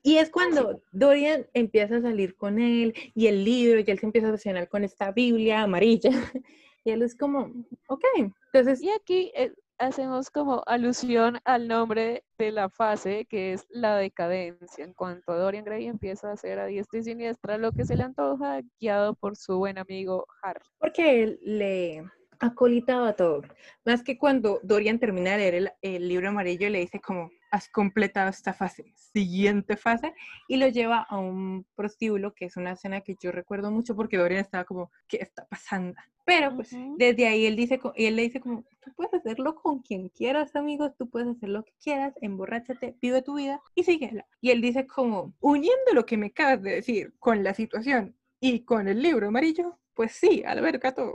Y 0.03 0.17
es 0.17 0.31
cuando 0.31 0.81
Dorian 0.93 1.47
empieza 1.55 1.97
a 1.97 2.03
salir 2.03 2.37
con 2.37 2.59
él 2.59 2.95
y 3.15 3.27
el 3.27 3.45
libro, 3.45 3.81
y 3.81 3.85
él 3.87 3.99
se 3.99 4.07
empieza 4.07 4.29
a 4.29 4.31
obsesionar 4.31 4.69
con 4.69 4.85
esta 4.85 5.13
Biblia 5.13 5.63
amarilla. 5.63 6.11
Y 6.83 6.93
él 6.93 7.03
es 7.03 7.15
como, 7.15 7.53
ok. 7.89 8.05
Entonces. 8.53 8.83
Y 8.83 8.91
aquí 8.91 9.31
eh, 9.35 9.53
hacemos 9.81 10.31
como 10.31 10.63
alusión 10.67 11.39
al 11.45 11.67
nombre 11.67 12.23
de 12.39 12.53
la 12.53 12.69
fase, 12.69 13.27
que 13.29 13.55
es 13.55 13.67
la 13.71 13.97
decadencia. 13.97 14.85
En 14.85 14.93
cuanto 14.93 15.33
a 15.33 15.37
Dorian 15.39 15.65
Gray 15.65 15.87
empieza 15.87 16.29
a 16.29 16.35
hacer 16.35 16.59
a 16.59 16.67
diestra 16.67 17.01
y 17.01 17.03
siniestra 17.03 17.59
lo 17.59 17.73
que 17.73 17.85
se 17.85 17.97
le 17.97 18.05
antoja, 18.05 18.61
guiado 18.79 19.15
por 19.15 19.37
su 19.37 19.59
buen 19.59 19.79
amigo 19.79 20.27
Harry. 20.43 20.65
Porque 20.79 21.23
él 21.23 21.41
le 21.43 22.05
acolitaba 22.39 23.15
todo. 23.15 23.43
Más 23.85 24.03
que 24.03 24.19
cuando 24.19 24.61
Dorian 24.63 24.99
termina 24.99 25.33
de 25.33 25.39
leer 25.39 25.55
el, 25.55 25.73
el 25.81 26.09
libro 26.09 26.29
amarillo, 26.29 26.69
le 26.69 26.81
dice 26.81 27.01
como, 27.01 27.31
has 27.51 27.69
completado 27.69 28.31
esta 28.31 28.53
fase, 28.53 28.93
siguiente 28.95 29.77
fase, 29.77 30.15
y 30.49 30.57
lo 30.57 30.69
lleva 30.69 31.07
a 31.09 31.19
un 31.19 31.67
prostíbulo, 31.75 32.35
que 32.35 32.47
es 32.47 32.57
una 32.57 32.73
escena 32.73 33.01
que 33.01 33.17
yo 33.21 33.33
recuerdo 33.33 33.71
mucho 33.71 33.97
porque 33.97 34.17
Dorian 34.17 34.41
estaba 34.41 34.65
como, 34.65 34.91
¿qué 35.09 35.19
está 35.19 35.47
pasando? 35.47 35.95
Pero 36.25 36.55
pues 36.55 36.71
desde 36.97 37.27
ahí 37.27 37.47
él 37.47 37.57
dice, 37.57 37.81
y 37.97 38.07
él 38.07 38.17
le 38.17 38.23
dice 38.23 38.41
como, 38.41 38.63
tú 38.81 38.93
puedes 38.95 39.13
hacerlo 39.15 39.57
con 39.57 39.81
quien 39.81 40.11
quieras, 40.11 40.55
amigos, 40.55 40.93
tú 40.97 41.11
puedes 41.11 41.29
hacer 41.29 41.49
lo 41.49 41.65
que 41.65 41.73
quieras, 41.83 42.15
emborráchate, 42.21 42.97
vive 43.01 43.23
tu 43.23 43.35
vida 43.35 43.61
y 43.75 43.83
síguela. 43.83 44.27
Y 44.41 44.51
él 44.51 44.61
dice 44.61 44.87
como, 44.87 45.35
uniendo 45.41 45.93
lo 45.93 46.07
que 46.07 46.17
me 46.17 46.27
acabas 46.27 46.63
de 46.63 46.77
decir 46.77 47.15
con 47.19 47.43
la 47.43 47.55
situación 47.55 48.17
y 48.39 48.65
con 48.65 48.87
el 48.87 49.03
libro 49.03 49.29
amarillo, 49.29 49.79
pues 49.95 50.13
sí, 50.13 50.43
al 50.47 50.61
verga 50.61 50.95
todo. 50.95 51.15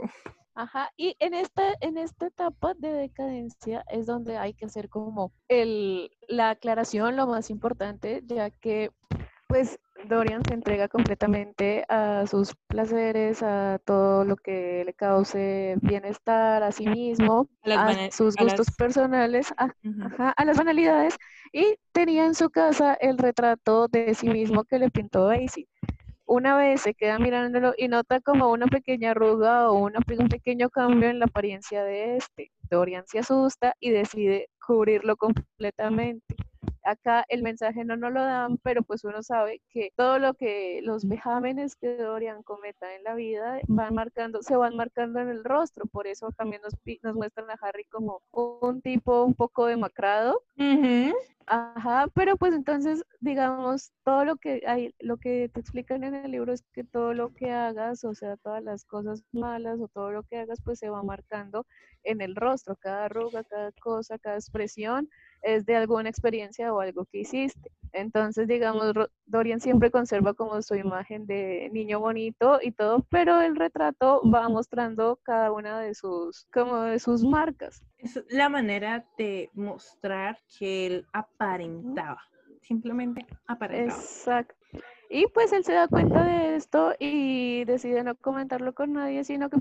Ajá, 0.56 0.90
y 0.96 1.14
en 1.18 1.34
esta, 1.34 1.74
en 1.82 1.98
esta 1.98 2.28
etapa 2.28 2.72
de 2.78 2.90
decadencia 2.90 3.84
es 3.90 4.06
donde 4.06 4.38
hay 4.38 4.54
que 4.54 4.64
hacer 4.64 4.88
como 4.88 5.30
el, 5.48 6.10
la 6.28 6.48
aclaración, 6.48 7.14
lo 7.14 7.26
más 7.26 7.50
importante, 7.50 8.22
ya 8.24 8.48
que 8.48 8.90
pues 9.48 9.78
Dorian 10.08 10.42
se 10.48 10.54
entrega 10.54 10.88
completamente 10.88 11.84
a 11.90 12.26
sus 12.26 12.54
placeres, 12.68 13.42
a 13.42 13.78
todo 13.84 14.24
lo 14.24 14.36
que 14.36 14.82
le 14.86 14.94
cause 14.94 15.76
bienestar, 15.82 16.62
a 16.62 16.72
sí 16.72 16.86
mismo, 16.86 17.50
a, 17.64 18.10
sus 18.10 18.34
gustos 18.36 18.68
personales, 18.78 19.52
a, 19.58 19.68
a, 20.36 20.44
las 20.46 20.56
banalidades, 20.56 21.18
y 21.52 21.76
tenía 21.92 22.24
en 22.24 22.34
su 22.34 22.48
casa 22.48 22.94
el 22.94 23.18
retrato 23.18 23.88
de 23.88 24.14
sí 24.14 24.30
mismo 24.30 24.64
que 24.64 24.78
le 24.78 24.90
pintó 24.90 25.26
Daisy 25.26 25.68
una 26.26 26.56
vez 26.56 26.82
se 26.82 26.94
queda 26.94 27.18
mirándolo 27.18 27.72
y 27.76 27.88
nota 27.88 28.20
como 28.20 28.50
una 28.50 28.66
pequeña 28.66 29.12
arruga 29.12 29.70
o 29.70 29.74
un 29.78 29.94
pequeño 30.28 30.70
cambio 30.70 31.08
en 31.08 31.20
la 31.20 31.26
apariencia 31.26 31.84
de 31.84 32.16
este. 32.16 32.50
Dorian 32.68 33.04
se 33.06 33.20
asusta 33.20 33.74
y 33.80 33.90
decide 33.90 34.48
cubrirlo 34.64 35.16
completamente. 35.16 36.34
Acá 36.86 37.24
el 37.28 37.42
mensaje 37.42 37.84
no 37.84 37.96
nos 37.96 38.12
lo 38.12 38.22
dan, 38.22 38.58
pero 38.58 38.82
pues 38.82 39.04
uno 39.04 39.22
sabe 39.22 39.60
que 39.70 39.92
todo 39.96 40.18
lo 40.18 40.34
que 40.34 40.80
los 40.82 41.06
vejámenes 41.06 41.76
que 41.76 41.96
Dorian 41.96 42.42
cometa 42.42 42.94
en 42.94 43.02
la 43.04 43.14
vida 43.14 43.60
van 43.66 43.94
marcando, 43.94 44.42
se 44.42 44.56
van 44.56 44.76
marcando 44.76 45.20
en 45.20 45.28
el 45.28 45.44
rostro, 45.44 45.86
por 45.86 46.06
eso 46.06 46.30
también 46.32 46.62
nos, 46.62 46.74
nos 47.02 47.14
muestran 47.14 47.50
a 47.50 47.58
Harry 47.60 47.84
como 47.84 48.22
un 48.32 48.80
tipo 48.82 49.24
un 49.24 49.34
poco 49.34 49.66
demacrado, 49.66 50.42
Ajá, 51.48 52.08
pero 52.12 52.36
pues 52.36 52.52
entonces, 52.54 53.04
digamos, 53.20 53.92
todo 54.04 54.24
lo 54.24 54.36
que 54.36 54.62
hay, 54.66 54.92
lo 54.98 55.16
que 55.16 55.48
te 55.48 55.60
explican 55.60 56.02
en 56.02 56.14
el 56.14 56.32
libro 56.32 56.52
es 56.52 56.64
que 56.72 56.82
todo 56.82 57.14
lo 57.14 57.32
que 57.34 57.52
hagas, 57.52 58.02
o 58.02 58.14
sea, 58.14 58.36
todas 58.38 58.64
las 58.64 58.84
cosas 58.84 59.22
malas 59.30 59.78
o 59.80 59.86
todo 59.86 60.10
lo 60.10 60.24
que 60.24 60.38
hagas, 60.38 60.60
pues 60.64 60.80
se 60.80 60.88
va 60.88 61.04
marcando 61.04 61.64
en 62.02 62.20
el 62.20 62.34
rostro, 62.34 62.74
cada 62.74 63.04
arruga, 63.04 63.44
cada 63.44 63.70
cosa, 63.80 64.18
cada 64.18 64.36
expresión 64.36 65.08
es 65.46 65.64
de 65.64 65.76
alguna 65.76 66.08
experiencia 66.08 66.74
o 66.74 66.80
algo 66.80 67.06
que 67.06 67.20
hiciste. 67.20 67.70
Entonces, 67.92 68.48
digamos, 68.48 68.92
Dorian 69.26 69.60
siempre 69.60 69.90
conserva 69.90 70.34
como 70.34 70.60
su 70.60 70.74
imagen 70.74 71.26
de 71.26 71.70
niño 71.72 72.00
bonito 72.00 72.58
y 72.60 72.72
todo, 72.72 73.06
pero 73.10 73.40
el 73.40 73.56
retrato 73.56 74.20
va 74.28 74.48
mostrando 74.48 75.18
cada 75.22 75.52
una 75.52 75.80
de 75.80 75.94
sus, 75.94 76.46
como 76.52 76.82
de 76.82 76.98
sus 76.98 77.22
marcas. 77.22 77.82
Es 77.98 78.22
la 78.28 78.48
manera 78.48 79.06
de 79.16 79.48
mostrar 79.54 80.38
que 80.58 80.86
él 80.86 81.06
aparentaba, 81.12 82.20
simplemente 82.60 83.24
aparentaba. 83.46 83.98
Exacto. 83.98 84.54
Y 85.08 85.28
pues 85.28 85.52
él 85.52 85.64
se 85.64 85.72
da 85.72 85.86
cuenta 85.86 86.24
de 86.24 86.56
esto 86.56 86.92
y 86.98 87.64
decide 87.64 88.02
no 88.02 88.16
comentarlo 88.16 88.74
con 88.74 88.92
nadie, 88.92 89.22
sino 89.22 89.48
que 89.48 89.58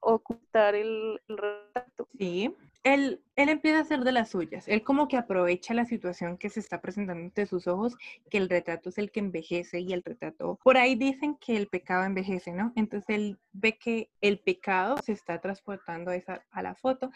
ocultar 0.00 0.74
el, 0.74 1.18
el 1.26 1.38
retrato. 1.38 2.06
Sí 2.18 2.54
él, 2.82 3.22
él 3.36 3.48
empieza 3.48 3.78
a 3.78 3.82
hacer 3.82 4.00
de 4.00 4.12
las 4.12 4.30
suyas. 4.30 4.66
Él 4.68 4.82
como 4.82 5.08
que 5.08 5.16
aprovecha 5.16 5.74
la 5.74 5.84
situación 5.84 6.38
que 6.38 6.50
se 6.50 6.60
está 6.60 6.80
presentando 6.80 7.22
ante 7.22 7.46
sus 7.46 7.66
ojos, 7.66 7.96
que 8.30 8.38
el 8.38 8.48
retrato 8.48 8.88
es 8.88 8.98
el 8.98 9.10
que 9.10 9.20
envejece 9.20 9.80
y 9.80 9.92
el 9.92 10.02
retrato... 10.02 10.58
Por 10.62 10.76
ahí 10.76 10.94
dicen 10.94 11.36
que 11.36 11.56
el 11.56 11.68
pecado 11.68 12.04
envejece, 12.04 12.52
¿no? 12.52 12.72
Entonces 12.76 13.08
él 13.08 13.38
ve 13.52 13.76
que 13.78 14.10
el 14.20 14.38
pecado 14.38 14.96
se 15.04 15.12
está 15.12 15.40
transportando 15.40 16.10
a, 16.10 16.16
esa, 16.16 16.44
a 16.50 16.62
la 16.62 16.74
foto 16.74 17.10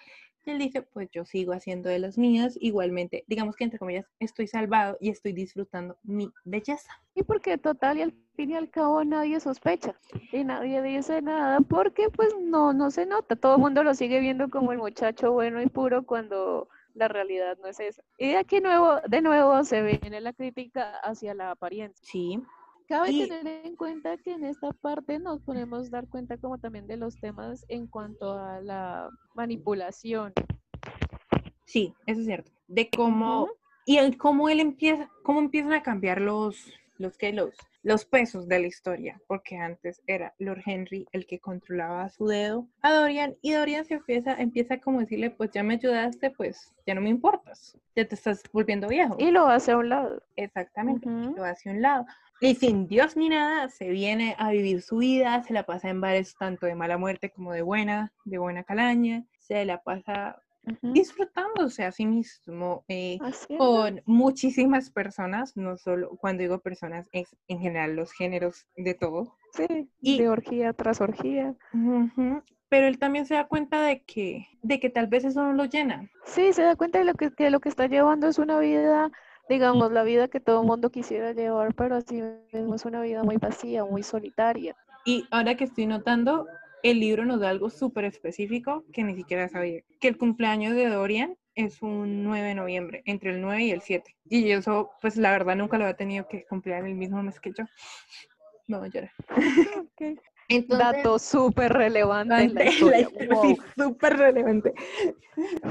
él 0.53 0.59
dice, 0.59 0.83
pues 0.83 1.11
yo 1.11 1.25
sigo 1.25 1.53
haciendo 1.53 1.89
de 1.89 1.99
los 1.99 2.19
míos, 2.19 2.57
igualmente, 2.61 3.25
digamos 3.27 3.57
que 3.57 3.65
entre 3.65 3.79
comillas, 3.79 4.07
estoy 4.21 4.47
salvado 4.47 4.97
y 5.01 5.11
estoy 5.11 5.33
disfrutando 5.33 5.97
mi 6.03 6.33
belleza. 6.45 7.01
Y 7.15 7.23
porque 7.23 7.59
total 7.59 7.99
y 7.99 8.03
al 8.03 8.15
fin 8.37 8.51
y 8.51 8.57
al 8.57 8.71
cabo 8.71 9.05
nadie 9.05 9.41
sospecha 9.41 9.95
y 10.33 10.45
nadie 10.45 10.83
dice 10.83 11.23
nada 11.23 11.61
porque 11.61 12.09
pues 12.11 12.35
no, 12.41 12.73
no 12.73 12.91
se 12.91 13.07
nota, 13.07 13.37
todo 13.37 13.55
el 13.55 13.61
mundo 13.61 13.85
lo 13.85 13.95
sigue 13.95 14.21
viendo 14.21 14.51
como 14.51 14.73
el 14.73 14.79
muchacho 14.79 15.33
bueno 15.33 15.63
y 15.63 15.67
puro 15.67 16.05
cuando 16.05 16.69
la 16.95 17.09
realidad 17.09 17.59
no 17.61 17.69
es 17.69 17.81
esa. 17.81 18.03
Y 18.19 18.29
de 18.29 18.39
aquí 18.39 18.61
nuevo, 18.61 19.01
de 19.09 19.21
nuevo 19.21 19.65
se 19.65 19.83
viene 19.83 20.21
la 20.21 20.33
crítica 20.33 20.99
hacia 20.99 21.35
la 21.35 21.51
apariencia. 21.51 22.07
Sí. 22.07 22.41
Cabe 22.95 23.27
tener 23.27 23.67
en 23.67 23.75
cuenta 23.75 24.17
que 24.19 24.35
en 24.35 24.45
esta 24.45 24.71
parte 24.71 25.19
nos 25.19 25.43
podemos 25.43 25.91
dar 25.91 26.07
cuenta 26.07 26.37
como 26.37 26.59
también 26.59 26.87
de 26.87 26.97
los 26.97 27.17
temas 27.17 27.65
en 27.69 27.89
cuanto 27.89 28.39
a 28.39 28.61
la 28.61 29.11
manipulación. 29.35 30.33
Sí, 31.65 31.93
eso 32.07 32.21
es 32.21 32.27
cierto. 32.27 32.53
De 32.69 32.89
cómo, 32.91 33.49
y 33.85 33.97
el, 33.97 34.17
cómo 34.17 34.49
él 34.49 34.61
empieza, 34.61 35.11
cómo 35.25 35.41
empiezan 35.41 35.73
a 35.73 35.83
cambiar 35.83 36.21
los, 36.21 36.73
los 36.99 37.19
que 37.19 37.33
los, 37.33 37.57
los 37.83 38.05
pesos 38.05 38.47
de 38.47 38.61
la 38.61 38.69
historia, 38.69 39.21
porque 39.27 39.57
antes 39.57 40.01
era 40.07 40.33
Lord 40.39 40.63
Henry 40.65 41.09
el 41.11 41.27
que 41.27 41.41
controlaba 41.41 42.09
su 42.11 42.27
dedo 42.27 42.69
a 42.81 42.93
Dorian 42.93 43.37
y 43.43 43.53
Dorian 43.55 43.85
se 43.85 43.95
empieza, 43.95 44.35
empieza 44.41 44.79
como 44.79 45.01
decirle, 45.01 45.31
pues 45.31 45.51
ya 45.51 45.65
me 45.65 45.75
ayudaste, 45.75 46.31
pues 46.31 46.73
ya 46.87 46.95
no 46.95 47.01
me 47.01 47.11
importas, 47.11 47.77
ya 47.97 48.07
te 48.07 48.15
estás 48.15 48.43
volviendo 48.53 48.87
viejo. 48.87 49.17
Y 49.19 49.33
lo 49.33 49.49
hace 49.49 49.73
a 49.73 49.79
un 49.79 49.89
lado. 49.89 50.23
Exactamente, 50.37 51.09
lo 51.09 51.45
hace 51.45 51.71
a 51.71 51.73
un 51.73 51.83
lado. 51.83 52.07
Y 52.45 52.57
sin 52.57 52.87
Dios 52.87 53.17
ni 53.17 53.31
nada, 53.31 53.71
se 53.71 53.89
viene 53.89 54.37
a 54.39 54.51
vivir 54.51 54.83
su 54.83 54.99
vida, 54.99 55.43
se 55.45 55.55
la 55.55 55.63
pasa 55.63 55.89
en 55.89 56.03
bares 56.03 56.37
tanto 56.39 56.67
de 56.67 56.75
mala 56.75 56.99
muerte 56.99 57.31
como 57.31 57.53
de 57.55 57.63
buena, 57.63 58.13
de 58.27 58.37
buena 58.37 58.65
calaña, 58.65 59.25
se 59.39 59.65
la 59.65 59.83
pasa 59.83 60.37
disfrutándose 60.83 61.85
a 61.85 61.93
sí 61.93 62.05
mismo 62.05 62.85
eh, 62.89 63.19
con 63.57 64.03
muchísimas 64.05 64.91
personas, 64.91 65.57
no 65.57 65.79
solo, 65.79 66.11
cuando 66.19 66.43
digo 66.43 66.59
personas, 66.59 67.09
es 67.13 67.35
en 67.49 67.61
general 67.61 67.97
los 67.97 68.13
géneros 68.13 68.67
de 68.77 68.93
todo. 68.93 69.39
Sí, 69.55 69.89
y, 70.03 70.19
de 70.19 70.29
orgía 70.29 70.75
tras 70.75 71.01
orgía. 71.01 71.55
pero 72.69 72.87
él 72.89 72.99
también 72.99 73.25
se 73.25 73.37
da 73.37 73.49
cuenta 73.49 73.81
de 73.81 74.03
que, 74.03 74.49
de 74.61 74.81
que 74.81 74.91
tal 74.91 75.07
vez 75.07 75.25
eso 75.25 75.43
no 75.43 75.55
lo 75.55 75.65
llena. 75.65 76.11
Sí, 76.27 76.53
se 76.53 76.63
da 76.63 76.77
cuenta 76.77 76.99
de 76.99 77.07
lo 77.07 77.15
que, 77.15 77.31
que 77.33 77.49
lo 77.49 77.61
que 77.61 77.71
está 77.71 77.87
llevando 77.87 78.29
es 78.29 78.39
una 78.39 78.59
vida 78.59 79.11
digamos, 79.49 79.93
la 79.93 80.03
vida 80.03 80.29
que 80.29 80.41
todo 80.41 80.61
el 80.61 80.67
mundo 80.67 80.91
quisiera 80.91 81.33
llevar, 81.33 81.75
pero 81.75 81.97
así 81.97 82.23
mismo 82.53 82.75
es 82.75 82.85
una 82.85 83.03
vida 83.03 83.23
muy 83.23 83.37
vacía, 83.37 83.85
muy 83.85 84.03
solitaria. 84.03 84.77
Y 85.05 85.27
ahora 85.31 85.55
que 85.57 85.65
estoy 85.65 85.87
notando, 85.87 86.47
el 86.83 87.01
libro 87.01 87.25
nos 87.25 87.41
da 87.41 87.51
algo 87.51 87.71
súper 87.71 88.05
específico 88.05 88.85
que 88.93 89.05
ni 89.05 89.15
siquiera 89.15 89.49
sabía, 89.49 89.83
que 90.01 90.09
el 90.09 90.17
cumpleaños 90.17 90.75
de 90.75 90.89
Dorian 90.89 91.37
es 91.55 91.83
un 91.83 92.25
9 92.25 92.49
de 92.49 92.55
noviembre, 92.55 93.03
entre 93.07 93.31
el 93.31 93.41
9 93.41 93.65
y 93.65 93.71
el 93.71 93.81
7. 93.81 94.17
Y 94.29 94.51
eso, 94.51 94.91
pues 95.01 95.17
la 95.17 95.31
verdad, 95.31 95.57
nunca 95.57 95.79
lo 95.79 95.85
había 95.85 95.97
tenido 95.97 96.27
que 96.27 96.45
cumplir 96.47 96.77
en 96.77 96.87
el 96.87 96.95
mismo 96.95 97.23
mes 97.23 97.39
que 97.41 97.53
yo. 97.57 97.65
No, 98.69 98.85
llora. 98.87 99.13
Okay. 99.95 100.19
Dato 100.69 101.19
súper 101.19 101.73
relevante 101.73 102.35
en 102.35 102.55
la 102.55 102.67
historia. 102.67 103.09
Sí, 103.41 103.57
súper 103.77 104.19
relevante. 104.19 104.75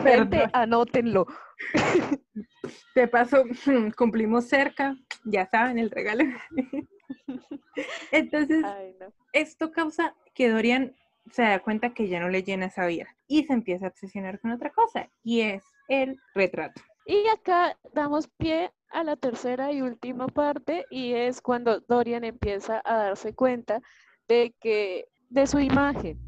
Gente, 0.03 0.47
anótenlo. 0.51 1.28
De 2.95 3.07
paso, 3.07 3.43
cumplimos 3.97 4.47
cerca, 4.47 4.95
ya 5.26 5.45
saben, 5.45 5.80
el 5.80 5.91
regalo. 5.91 6.24
Entonces, 8.11 8.63
esto 9.34 9.71
causa 9.71 10.15
que 10.34 10.49
Dorian 10.49 10.95
se 11.32 11.43
da 11.43 11.59
cuenta 11.59 11.93
que 11.93 12.07
ya 12.07 12.19
no 12.19 12.30
le 12.30 12.43
llena 12.43 12.67
esa 12.67 12.86
vida 12.86 13.07
y 13.28 13.43
se 13.45 13.53
empieza 13.53 13.86
a 13.86 13.89
obsesionar 13.89 14.39
con 14.39 14.51
otra 14.51 14.71
cosa 14.71 15.09
y 15.24 15.41
es 15.41 15.63
el 15.88 16.19
retrato. 16.36 16.82
Y 17.05 17.28
acá 17.28 17.78
damos 17.93 18.28
pie 18.28 18.71
a 18.89 19.03
la 19.03 19.15
tercera 19.15 19.71
y 19.71 19.82
última 19.82 20.28
parte 20.28 20.86
y 20.89 21.13
es 21.13 21.41
cuando 21.41 21.80
Dorian 21.82 22.24
empieza 22.24 22.82
a 22.86 22.97
darse 22.97 23.34
cuenta 23.34 23.82
de 24.28 24.53
que 24.59 25.05
de 25.30 25.47
su 25.47 25.59
imagen, 25.59 26.19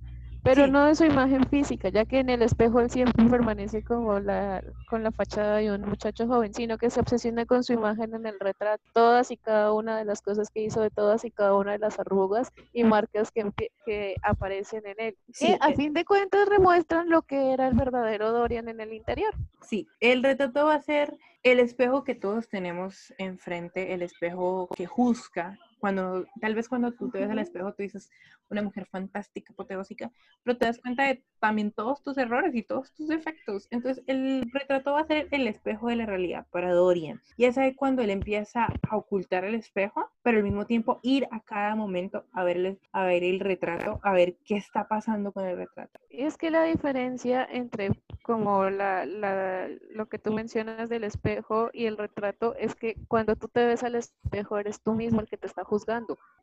pero 0.45 0.67
no 0.67 0.85
de 0.85 0.93
su 0.93 1.05
imagen 1.05 1.43
física, 1.49 1.89
ya 1.89 2.05
que 2.05 2.19
en 2.19 2.29
el 2.29 2.43
espejo 2.43 2.79
él 2.79 2.91
siempre 2.91 3.25
permanece 3.25 3.83
como 3.83 4.19
la, 4.19 4.63
con 4.87 5.01
la 5.01 5.11
fachada 5.11 5.57
de 5.57 5.71
un 5.71 5.81
muchacho 5.81 6.27
joven, 6.27 6.53
sino 6.53 6.77
que 6.77 6.91
se 6.91 6.99
obsesiona 6.99 7.47
con 7.47 7.63
su 7.63 7.73
imagen 7.73 8.13
en 8.13 8.27
el 8.27 8.39
retrato, 8.39 8.83
todas 8.93 9.31
y 9.31 9.37
cada 9.37 9.73
una 9.73 9.97
de 9.97 10.05
las 10.05 10.21
cosas 10.21 10.51
que 10.51 10.61
hizo, 10.61 10.81
de 10.81 10.91
todas 10.91 11.25
y 11.25 11.31
cada 11.31 11.55
una 11.55 11.71
de 11.71 11.79
las 11.79 11.99
arrugas 11.99 12.53
y 12.73 12.83
marcas 12.83 13.31
que, 13.31 13.51
que 13.87 14.15
aparecen 14.21 14.85
en 14.85 14.95
él. 14.99 15.17
Sí, 15.33 15.57
a 15.59 15.73
fin 15.73 15.93
de 15.93 16.05
cuentas 16.05 16.47
demuestran 16.47 17.09
lo 17.09 17.23
que 17.23 17.51
era 17.51 17.67
el 17.67 17.73
verdadero 17.73 18.31
Dorian 18.31 18.69
en 18.69 18.79
el 18.81 18.93
interior. 18.93 19.33
Sí, 19.61 19.87
el 19.99 20.21
retrato 20.21 20.67
va 20.67 20.75
a 20.75 20.81
ser 20.81 21.17
el 21.41 21.59
espejo 21.59 22.03
que 22.03 22.13
todos 22.13 22.49
tenemos 22.49 23.13
enfrente, 23.17 23.93
el 23.93 24.03
espejo 24.03 24.69
que 24.75 24.85
juzga, 24.85 25.57
cuando 25.85 26.25
tal 26.41 26.55
vez 26.55 26.67
cuando 26.67 26.91
tú 26.93 27.11
te 27.11 27.19
ves 27.19 27.29
al 27.29 27.37
espejo 27.37 27.71
tú 27.75 27.83
dices 27.83 28.09
una 28.49 28.63
mujer 28.63 28.87
fantástica, 28.87 29.53
apoteósica, 29.53 30.11
pero 30.43 30.57
te 30.57 30.65
das 30.65 30.79
cuenta 30.79 31.03
de 31.03 31.23
también 31.39 31.71
todos 31.71 32.01
tus 32.01 32.17
errores 32.17 32.55
y 32.55 32.63
todos 32.63 32.91
tus 32.93 33.07
defectos. 33.07 33.67
Entonces 33.69 34.03
el 34.07 34.49
retrato 34.51 34.93
va 34.93 35.01
a 35.01 35.05
ser 35.05 35.27
el 35.29 35.47
espejo 35.47 35.89
de 35.89 35.97
la 35.97 36.07
realidad 36.07 36.47
para 36.49 36.73
Dorian. 36.73 37.21
Y 37.37 37.45
es 37.45 37.59
ahí 37.59 37.75
cuando 37.75 38.01
él 38.01 38.09
empieza 38.09 38.67
a 38.89 38.97
ocultar 38.97 39.45
el 39.45 39.53
espejo, 39.53 40.09
pero 40.23 40.37
al 40.37 40.43
mismo 40.43 40.65
tiempo 40.65 40.99
ir 41.03 41.27
a 41.29 41.39
cada 41.41 41.75
momento 41.75 42.25
a 42.33 42.43
verle, 42.43 42.79
a 42.91 43.03
ver 43.03 43.23
el 43.23 43.39
retrato, 43.39 43.99
a 44.01 44.11
ver 44.13 44.37
qué 44.43 44.57
está 44.57 44.87
pasando 44.87 45.31
con 45.31 45.45
el 45.45 45.55
retrato. 45.55 45.99
Es 46.09 46.35
que 46.35 46.49
la 46.49 46.63
diferencia 46.63 47.45
entre 47.45 47.91
como 48.23 48.71
la, 48.71 49.05
la, 49.05 49.67
lo 49.91 50.07
que 50.07 50.17
tú 50.17 50.33
mencionas 50.33 50.89
del 50.89 51.03
espejo 51.03 51.69
y 51.73 51.85
el 51.85 51.95
retrato 51.95 52.55
es 52.55 52.73
que 52.73 52.95
cuando 53.07 53.35
tú 53.35 53.47
te 53.49 53.65
ves 53.65 53.83
al 53.83 53.93
espejo 53.93 54.57
eres 54.57 54.81
tú 54.81 54.93
mismo 54.93 55.21
el 55.21 55.27
que 55.27 55.37
te 55.37 55.45
está 55.45 55.63
juzgando. 55.63 55.74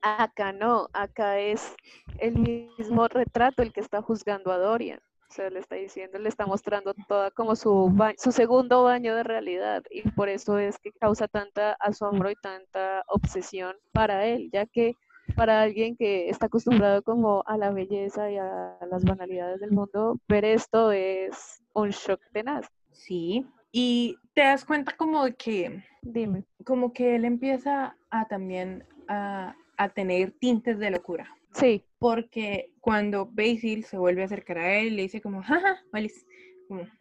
Acá 0.02 0.52
no, 0.52 0.88
acá 0.92 1.38
es 1.38 1.74
el 2.18 2.36
mismo 2.36 3.06
retrato 3.08 3.62
el 3.62 3.72
que 3.72 3.80
está 3.80 4.02
juzgando 4.02 4.50
a 4.50 4.58
Dorian. 4.58 5.00
O 5.30 5.34
sea, 5.34 5.48
le 5.48 5.60
está 5.60 5.76
diciendo, 5.76 6.18
le 6.18 6.28
está 6.28 6.44
mostrando 6.44 6.92
toda 7.08 7.30
como 7.30 7.56
su, 7.56 7.90
su 8.18 8.32
segundo 8.32 8.82
baño 8.82 9.16
de 9.16 9.22
realidad 9.22 9.82
y 9.90 10.02
por 10.10 10.28
eso 10.28 10.58
es 10.58 10.76
que 10.78 10.92
causa 10.92 11.26
tanta 11.26 11.72
asombro 11.80 12.30
y 12.30 12.34
tanta 12.42 13.02
obsesión 13.06 13.74
para 13.92 14.26
él, 14.26 14.50
ya 14.52 14.66
que 14.66 14.94
para 15.34 15.62
alguien 15.62 15.96
que 15.96 16.28
está 16.28 16.46
acostumbrado 16.46 17.02
como 17.02 17.42
a 17.46 17.56
la 17.56 17.70
belleza 17.70 18.30
y 18.30 18.36
a 18.36 18.76
las 18.90 19.04
banalidades 19.04 19.60
del 19.60 19.70
mundo, 19.70 20.18
ver 20.28 20.44
esto 20.44 20.92
es 20.92 21.62
un 21.72 21.90
shock 21.90 22.20
tenaz. 22.32 22.66
Sí, 22.90 23.46
y 23.70 24.18
te 24.34 24.42
das 24.42 24.66
cuenta 24.66 24.94
como 24.96 25.24
de 25.24 25.34
que, 25.34 25.82
dime, 26.02 26.44
como 26.64 26.92
que 26.92 27.16
él 27.16 27.24
empieza 27.24 27.96
a 28.10 28.28
también 28.28 28.84
a, 29.08 29.54
a 29.76 29.88
tener 29.90 30.32
tintes 30.32 30.78
de 30.78 30.90
locura. 30.90 31.28
Sí. 31.54 31.84
Porque 31.98 32.72
cuando 32.80 33.26
Basil 33.26 33.84
se 33.84 33.98
vuelve 33.98 34.22
a 34.22 34.26
acercar 34.26 34.58
a 34.58 34.74
él, 34.78 34.96
le 34.96 35.02
dice 35.02 35.20
como, 35.20 35.42
jaja, 35.42 35.82
Alice, 35.92 36.24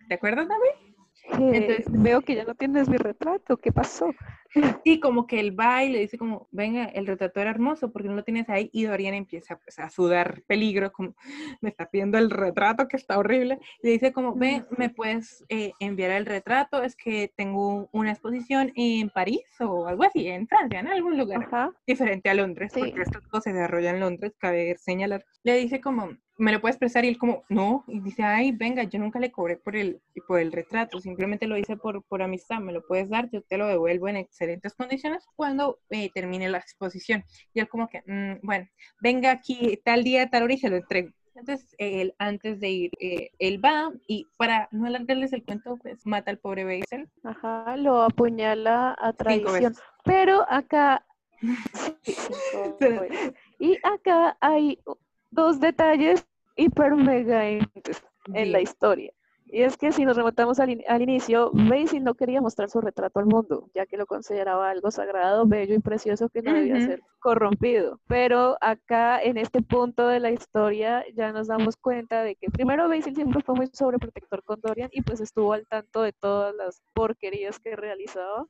¿te 0.08 0.14
acuerdas 0.14 0.48
de 0.48 0.56
mí? 0.56 0.96
Entonces, 1.54 1.86
veo 1.90 2.22
que 2.22 2.36
ya 2.36 2.44
no 2.44 2.56
tienes 2.56 2.90
mi 2.90 2.98
retrato, 2.98 3.58
¿qué 3.58 3.72
pasó? 3.72 4.14
Sí, 4.84 5.00
como 5.00 5.28
que 5.28 5.40
él 5.40 5.58
va 5.58 5.84
y 5.84 5.90
le 5.92 6.00
dice 6.00 6.18
como, 6.18 6.48
venga, 6.52 6.86
el 6.86 7.08
retrato 7.08 7.40
era 7.40 7.52
hermoso, 7.52 7.92
porque 7.92 8.10
no 8.10 8.16
lo 8.16 8.24
tienes 8.24 8.50
ahí? 8.50 8.70
Y 8.74 8.84
Dorian 8.84 9.14
empieza 9.14 9.58
pues, 9.58 9.80
a 9.80 9.90
sudar 9.90 10.44
peligro, 10.48 10.92
como, 10.92 11.16
me 11.62 11.70
está 11.70 11.90
pidiendo 11.90 12.18
el 12.18 12.30
retrato 12.30 12.88
que 12.88 12.98
está 12.98 13.18
horrible. 13.18 13.60
Le 13.82 13.92
dice 13.92 14.12
como, 14.12 14.36
ven, 14.36 14.66
¿me 14.78 14.90
puedes 14.90 15.46
eh, 15.50 15.72
enviar 15.80 16.12
el 16.12 16.26
retrato? 16.26 16.84
Es 16.84 16.96
que 16.96 17.32
tengo 17.36 17.90
una 17.92 18.12
exposición 18.12 18.72
en 18.76 19.10
París 19.10 19.44
o 19.60 19.88
algo 19.88 20.04
así, 20.04 20.28
en 20.28 20.48
Francia, 20.48 20.80
en 20.80 20.88
algún 20.88 21.18
lugar 21.18 21.48
diferente 21.88 22.30
a 22.30 22.34
Londres, 22.34 22.72
porque 22.74 23.02
esto 23.02 23.20
todo 23.30 23.42
se 23.42 23.54
desarrolla 23.54 23.92
en 23.92 24.00
Londres, 24.00 24.34
cabe 24.38 24.76
señalar. 24.78 25.26
Le 25.44 25.56
dice 25.56 25.80
como, 25.82 26.10
me 26.42 26.52
lo 26.52 26.60
puedes 26.60 26.76
expresar 26.76 27.06
y 27.06 27.10
él 27.10 27.20
como, 27.20 27.44
no, 27.50 27.84
y 27.88 28.00
dice, 28.00 28.24
ay, 28.24 28.52
venga, 28.52 28.84
yo 28.84 28.98
nunca 28.98 29.20
le 29.20 29.32
cobré 29.32 29.58
por 29.58 29.76
el, 29.76 30.02
por 30.28 30.40
el 30.40 30.52
retrato, 30.52 31.00
simplemente 31.00 31.46
lo 31.46 31.56
hice 31.56 31.78
por, 31.78 32.04
por 32.04 32.24
amistad, 32.24 32.60
me 32.60 32.74
lo 32.74 32.86
puedes 32.86 33.10
dar, 33.10 33.30
yo 33.30 33.44
te 33.44 33.58
lo 33.58 33.68
devuelvo 33.68 34.08
en 34.08 34.16
excelentes 34.42 34.74
condiciones 34.74 35.24
cuando 35.36 35.80
eh, 35.90 36.10
termine 36.14 36.50
la 36.50 36.58
exposición. 36.58 37.24
Y 37.54 37.60
él 37.60 37.70
como 37.70 37.88
que, 37.88 38.02
mm, 38.06 38.40
bueno, 38.46 38.68
venga 39.00 39.32
aquí 39.32 39.80
tal 39.86 40.04
día, 40.04 40.30
tal 40.30 40.44
hora 40.44 40.54
y 40.54 40.58
se 40.58 40.70
lo 40.70 40.78
entrego. 40.78 41.12
Entonces, 41.36 41.76
él 41.78 42.14
antes 42.18 42.60
de 42.60 42.70
ir, 42.70 42.92
eh, 43.00 43.30
él 43.40 43.64
va 43.64 43.92
y 44.08 44.28
para 44.38 44.68
no 44.72 44.88
alargarles 44.88 45.32
el 45.32 45.44
cuento, 45.44 45.78
pues 45.78 46.06
mata 46.06 46.32
al 46.32 46.40
pobre 46.40 46.66
Basil. 46.66 47.08
Ajá, 47.24 47.78
lo 47.78 48.02
apuñala 48.02 48.96
a 49.00 49.14
traición. 49.14 49.76
Pero 50.04 50.46
acá... 50.50 51.06
y 53.60 53.78
acá 53.84 54.38
hay 54.42 54.80
dos 55.32 55.60
detalles 55.60 56.28
hiper 56.56 56.96
mega 56.96 57.48
en 57.48 58.52
la 58.52 58.62
historia. 58.62 59.12
Y 59.54 59.64
es 59.64 59.76
que 59.76 59.92
si 59.92 60.06
nos 60.06 60.16
remontamos 60.16 60.62
al, 60.62 60.82
al, 60.88 61.02
inicio, 61.02 61.52
Basil 61.54 62.06
no 62.06 62.14
quería 62.14 62.40
mostrar 62.40 62.70
su 62.70 62.80
retrato 62.80 63.20
al 63.20 63.26
mundo, 63.26 63.70
ya 63.76 63.86
que 63.86 63.98
lo 63.98 64.06
consideraba 64.06 64.70
algo 64.70 64.92
sagrado, 64.92 65.46
bello 65.46 65.76
y 65.76 65.80
precioso 65.80 66.30
que 66.30 66.42
no 66.42 66.54
debía 66.54 66.80
ser 66.80 67.02
corrompido. 67.20 68.00
Pero 68.08 68.58
acá, 68.62 69.22
en 69.22 69.38
este 69.38 69.62
punto 69.62 70.08
de 70.08 70.22
la 70.22 70.32
historia, 70.32 71.04
ya 71.16 71.34
nos 71.34 71.48
damos 71.48 71.76
cuenta 71.76 72.24
de 72.24 72.38
que 72.38 72.50
primero 72.50 72.88
Basil 72.88 73.14
siempre 73.14 73.42
fue 73.42 73.56
muy 73.56 73.68
sobreprotector 73.74 74.42
con 74.44 74.62
Dorian 74.62 74.90
y 74.94 75.02
pues 75.02 75.20
estuvo 75.20 75.52
al 75.52 75.68
tanto 75.68 76.02
de 76.02 76.14
todas 76.14 76.56
las 76.56 76.82
porquerías 76.94 77.60
que 77.60 77.76
realizaba. 77.76 78.46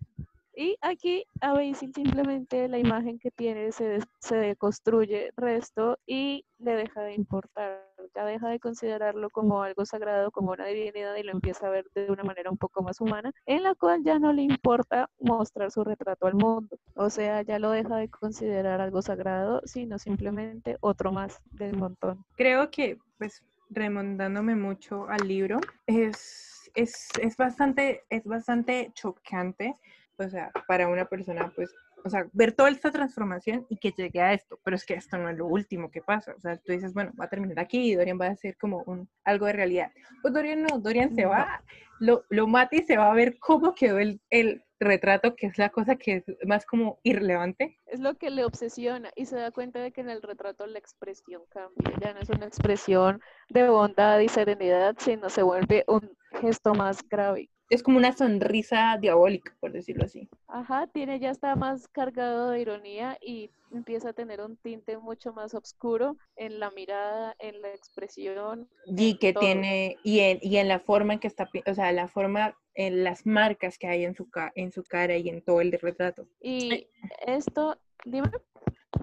Y 0.62 0.78
aquí 0.82 1.26
a 1.39 1.53
Basil 1.53 1.91
simplemente 1.91 2.68
la 2.68 2.78
imagen 2.78 3.18
que 3.18 3.32
tiene 3.32 3.72
se, 3.72 3.97
se 4.20 4.36
deconstruye 4.36 5.32
resto 5.36 5.97
y 6.05 6.45
le 6.59 6.76
deja 6.76 7.01
de 7.01 7.16
importar, 7.16 7.84
ya 8.14 8.26
deja 8.26 8.47
de 8.47 8.59
considerarlo 8.59 9.32
como 9.32 9.64
algo 9.64 9.88
sagrado, 9.88 10.30
como 10.30 10.51
una 10.51 10.68
divinidad 10.68 11.16
y 11.16 11.24
lo 11.24 11.32
empieza 11.32 11.66
a 11.66 11.72
ver 11.72 11.86
de 11.95 12.12
una 12.12 12.24
manera 12.24 12.51
un 12.51 12.59
poco 12.59 12.84
más 12.84 13.01
humana, 13.01 13.32
en 13.47 13.64
la 13.64 13.74
cual 13.74 14.03
ya 14.03 14.20
no 14.20 14.34
le 14.34 14.43
importa 14.43 15.09
mostrar 15.20 15.72
su 15.72 15.84
retrato 15.84 16.28
al 16.28 16.36
mundo. 16.36 16.78
O 16.93 17.09
sea, 17.09 17.41
ya 17.41 17.57
lo 17.57 17.72
deja 17.72 17.95
de 17.95 18.09
considerar 18.09 18.82
algo 18.82 19.01
sagrado, 19.01 19.64
sino 19.66 19.97
simplemente 19.97 20.78
otro 20.82 21.12
más 21.12 21.41
del 21.53 21.76
montón. 21.76 22.24
Creo 22.36 22.70
que, 22.70 22.99
pues, 23.18 23.43
remontándome 23.72 24.55
mucho 24.55 25.07
al 25.09 25.28
libro, 25.28 25.59
es, 25.88 26.70
es, 26.76 27.07
es, 27.20 27.36
bastante, 27.36 28.03
es 28.12 28.24
bastante 28.26 28.91
chocante 28.93 29.76
o 30.18 30.30
sea, 30.30 30.51
para 30.68 30.88
una 30.88 31.05
persona, 31.05 31.51
pues, 31.55 31.74
o 32.03 32.09
sea, 32.09 32.26
ver 32.34 32.53
toda 32.53 32.70
esta 32.70 32.91
transformación 32.91 33.66
y 33.70 33.78
que 33.78 33.91
llegue 33.91 34.22
a 34.22 34.34
esto, 34.34 34.59
pero 34.64 34.76
es 34.76 34.86
que 34.86 34.93
esto 34.95 35.18
no 35.18 35.30
es 35.30 35.38
lo 35.38 35.47
último 35.47 35.91
que 35.91 36.01
pasa, 36.01 36.34
o 36.36 36.39
sea, 36.39 36.57
tú 36.57 36.72
dices, 36.72 36.93
bueno, 36.93 37.12
va 37.20 37.26
a 37.26 37.30
terminar 37.30 37.59
aquí 37.59 37.91
y 37.91 37.95
Dorian 37.95 38.20
va 38.20 38.28
a 38.28 38.36
ser 38.36 38.57
como 38.57 38.84
un, 38.86 39.09
algo 39.24 39.45
de 39.45 39.53
realidad. 39.53 39.91
Pues 40.22 40.34
Dorian 40.34 40.64
no, 40.64 40.80
Dorian 40.80 41.14
se 41.16 41.26
va, 41.26 41.64
lo, 41.99 42.24
lo 42.30 42.47
mata 42.47 42.76
y 42.76 42.84
se 42.84 42.97
va 42.97 43.12
a 43.12 43.16
ver 43.16 43.38
cómo 43.39 43.76
quedó 43.76 43.99
el, 43.99 44.20
el 44.30 44.64
retrato, 44.80 45.36
que 45.36 45.47
es 45.47 45.57
la 45.57 45.70
cosa 45.70 45.95
que 45.95 46.24
es 46.26 46.47
más 46.47 46.66
como 46.66 46.99
irrelevante. 47.03 47.78
Es 47.86 47.99
lo 47.99 48.16
que 48.16 48.32
le 48.32 48.43
obsesiona 48.43 49.12
y 49.16 49.26
se 49.26 49.38
da 49.38 49.51
cuenta 49.51 49.80
de 49.80 49.91
que 49.91 50.01
en 50.01 50.09
el 50.09 50.22
retrato 50.22 50.66
la 50.66 50.80
expresión 50.80 51.43
cambia, 51.49 51.93
ya 52.01 52.14
no 52.14 52.20
es 52.20 52.30
una 52.30 52.47
expresión 52.47 53.22
de 53.49 53.70
bondad 53.70 54.20
y 54.20 54.28
serenidad, 54.28 54.95
sino 54.97 55.30
se 55.30 55.43
vuelve 55.43 55.84
un 55.88 56.18
gesto 56.32 56.74
más 56.74 57.07
grave 57.07 57.49
es 57.72 57.84
como 57.84 57.98
una 57.98 58.12
sonrisa 58.12 58.98
diabólica, 59.00 59.56
por 59.62 59.72
decirlo 59.72 60.04
así. 60.04 60.28
Ajá, 60.48 60.88
tiene 60.88 61.22
ya 61.22 61.32
está 61.32 61.56
más 61.56 61.88
cargado 61.88 62.50
de 62.50 62.60
ironía 62.60 63.18
y 63.22 63.50
empieza 63.72 64.10
a 64.10 64.14
tener 64.14 64.42
un 64.42 64.58
tinte 64.58 64.98
mucho 64.98 65.32
más 65.32 65.54
oscuro 65.54 66.18
en 66.36 66.60
la 66.60 66.70
mirada, 66.72 67.34
en 67.40 67.62
la 67.62 67.70
expresión. 67.70 68.68
Y 68.86 69.18
que 69.20 69.32
tiene, 69.32 69.96
y 70.04 70.20
en, 70.20 70.40
y 70.42 70.58
en 70.58 70.68
la 70.68 70.82
forma 70.82 71.14
en 71.14 71.20
que 71.20 71.28
está, 71.28 71.50
o 71.66 71.74
sea, 71.74 71.94
la 71.94 72.10
forma, 72.10 72.58
en 72.74 73.06
las 73.06 73.26
marcas 73.26 73.78
que 73.78 73.88
hay 73.88 74.04
en 74.04 74.16
su, 74.16 74.28
en 74.56 74.74
su 74.74 74.84
cara 74.84 75.16
y 75.16 75.30
en 75.30 75.42
todo 75.42 75.62
el 75.62 75.72
retrato. 75.72 76.28
Y 76.42 76.90
esto, 77.26 77.78
dime. 78.04 78.30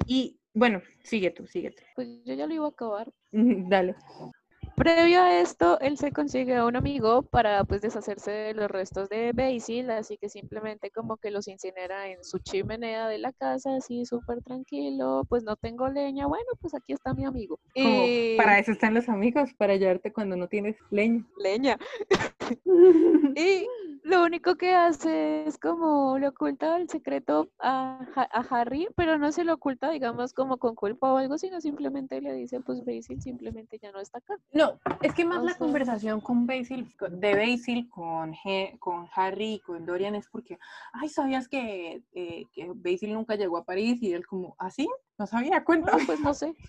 Y 0.07 0.39
bueno, 0.53 0.83
sigue 1.05 1.31
tú, 1.31 1.47
sigue 1.47 1.71
tú. 1.71 1.83
Pues 1.95 2.07
yo 2.27 2.35
ya 2.35 2.47
lo 2.47 2.53
iba 2.53 2.67
a 2.67 2.71
acabar. 2.71 3.11
Dale. 3.33 3.95
Previo 4.79 5.21
a 5.21 5.41
esto, 5.41 5.81
él 5.81 5.99
se 5.99 6.13
consigue 6.13 6.55
a 6.55 6.65
un 6.65 6.77
amigo 6.77 7.23
para 7.23 7.65
pues 7.65 7.83
deshacerse 7.83 8.31
de 8.31 8.55
los 8.55 8.71
restos 8.71 9.09
de 9.09 9.33
Basil, 9.33 9.91
así 9.91 10.17
que 10.19 10.29
simplemente 10.29 10.93
como 10.93 11.17
que 11.17 11.33
los 11.33 11.49
incinera 11.49 12.09
en 12.09 12.23
su 12.23 12.39
chimenea 12.39 13.09
de 13.09 13.19
la 13.19 13.33
casa, 13.33 13.75
así 13.75 14.07
súper 14.07 14.41
tranquilo, 14.43 15.27
pues 15.29 15.43
no 15.43 15.57
tengo 15.57 15.89
leña, 15.89 16.27
bueno, 16.27 16.47
pues 16.61 16.75
aquí 16.75 16.93
está 16.93 17.13
mi 17.13 17.25
amigo. 17.25 17.59
y... 17.75 18.37
Para 18.37 18.61
eso 18.61 18.71
están 18.71 18.95
los 18.95 19.09
amigos, 19.09 19.53
para 19.55 19.73
ayudarte 19.73 20.13
cuando 20.13 20.37
no 20.37 20.47
tienes 20.47 20.77
leña. 20.91 21.27
Leña. 21.39 21.77
y 23.37 23.67
lo 24.09 24.25
único 24.25 24.57
que 24.57 24.75
hace 24.75 25.47
es 25.47 25.59
como 25.59 26.19
le 26.19 26.29
oculta 26.29 26.77
el 26.77 26.89
secreto 26.89 27.51
a, 27.59 28.01
a, 28.15 28.41
Harry, 28.51 28.89
pero 28.97 29.19
no 29.19 29.33
se 29.33 29.45
lo 29.45 29.55
oculta, 29.55 29.91
digamos, 29.91 30.33
como 30.33 30.57
con 30.57 30.75
culpa 30.75 31.13
o 31.13 31.19
algo, 31.19 31.37
sino 31.37 31.61
simplemente 31.61 32.21
le 32.21 32.33
dice, 32.33 32.61
pues 32.61 32.85
Basil 32.85 33.21
simplemente 33.21 33.79
ya 33.79 33.93
no 33.93 34.01
está 34.01 34.19
acá. 34.19 34.39
No, 34.53 34.68
es 35.03 35.15
que 35.15 35.25
más 35.25 35.43
la 35.43 35.55
conversación 35.55 36.21
con 36.21 36.47
Basil, 36.47 36.87
de 37.11 37.35
Basil 37.35 37.89
con, 37.89 38.35
con 38.79 39.09
Harry 39.15 39.55
y 39.55 39.61
con 39.61 39.87
Dorian 39.87 40.15
es 40.15 40.29
porque, 40.29 40.59
ay, 40.93 41.09
¿sabías 41.09 41.49
que, 41.49 42.03
eh, 42.13 42.47
que 42.53 42.71
Basil 42.75 43.13
nunca 43.13 43.37
llegó 43.37 43.59
a 43.59 43.65
París? 43.65 44.03
Y 44.03 44.13
él 44.13 44.27
como, 44.27 44.55
¿ah, 44.59 44.71
sí? 44.71 44.89
No 45.19 45.27
sabía, 45.27 45.65
cuéntame. 45.65 46.01
No, 46.01 46.07
pues 46.07 46.21
no 46.21 46.35
sé. 46.35 46.55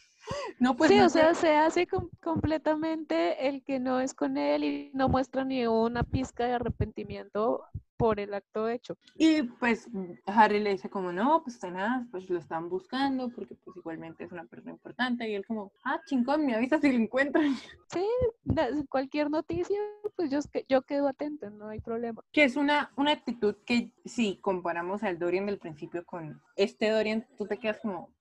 No, 0.59 0.75
pues 0.75 0.91
sí, 0.91 0.99
o 0.99 1.09
sea, 1.09 1.33
se 1.33 1.55
hace 1.55 1.87
completamente 2.21 3.47
el 3.47 3.63
que 3.63 3.79
no 3.79 3.99
es 3.99 4.13
con 4.13 4.37
él 4.37 4.63
y 4.63 4.91
no 4.93 5.09
muestra 5.09 5.43
ni 5.43 5.65
una 5.65 6.03
pizca 6.03 6.45
de 6.45 6.53
arrepentimiento 6.53 7.63
por 7.99 8.17
el 8.21 8.33
acto 8.33 8.69
hecho. 8.69 8.97
Y 9.15 9.43
pues 9.43 9.89
Harry 10.25 10.61
le 10.61 10.71
dice 10.71 10.89
como, 10.89 11.11
no, 11.11 11.43
pues 11.43 11.61
nada, 11.63 12.07
pues 12.11 12.29
lo 12.29 12.39
están 12.39 12.69
buscando 12.69 13.27
porque 13.27 13.55
pues 13.55 13.75
igualmente 13.75 14.23
es 14.23 14.31
una 14.31 14.45
persona 14.45 14.71
importante 14.71 15.29
y 15.29 15.35
él 15.35 15.45
como, 15.45 15.73
ah, 15.83 15.99
chingón, 16.05 16.45
me 16.45 16.55
avisa 16.55 16.79
si 16.79 16.93
lo 16.93 16.97
encuentran. 16.97 17.53
Sí, 17.91 18.05
cualquier 18.87 19.31
noticia, 19.31 19.79
pues 20.15 20.29
yo, 20.29 20.39
yo 20.69 20.83
quedo 20.83 21.07
atento, 21.07 21.49
no 21.49 21.69
hay 21.69 21.79
problema. 21.79 22.21
Que 22.31 22.43
es 22.43 22.55
una, 22.55 22.91
una 22.95 23.11
actitud 23.11 23.55
que 23.65 23.91
si 24.05 24.37
comparamos 24.37 25.03
al 25.03 25.17
Dorian 25.17 25.47
del 25.47 25.57
principio 25.57 26.05
con 26.05 26.39
este 26.55 26.91
Dorian, 26.91 27.27
tú 27.35 27.47
te 27.47 27.57
quedas 27.57 27.79
como, 27.81 28.13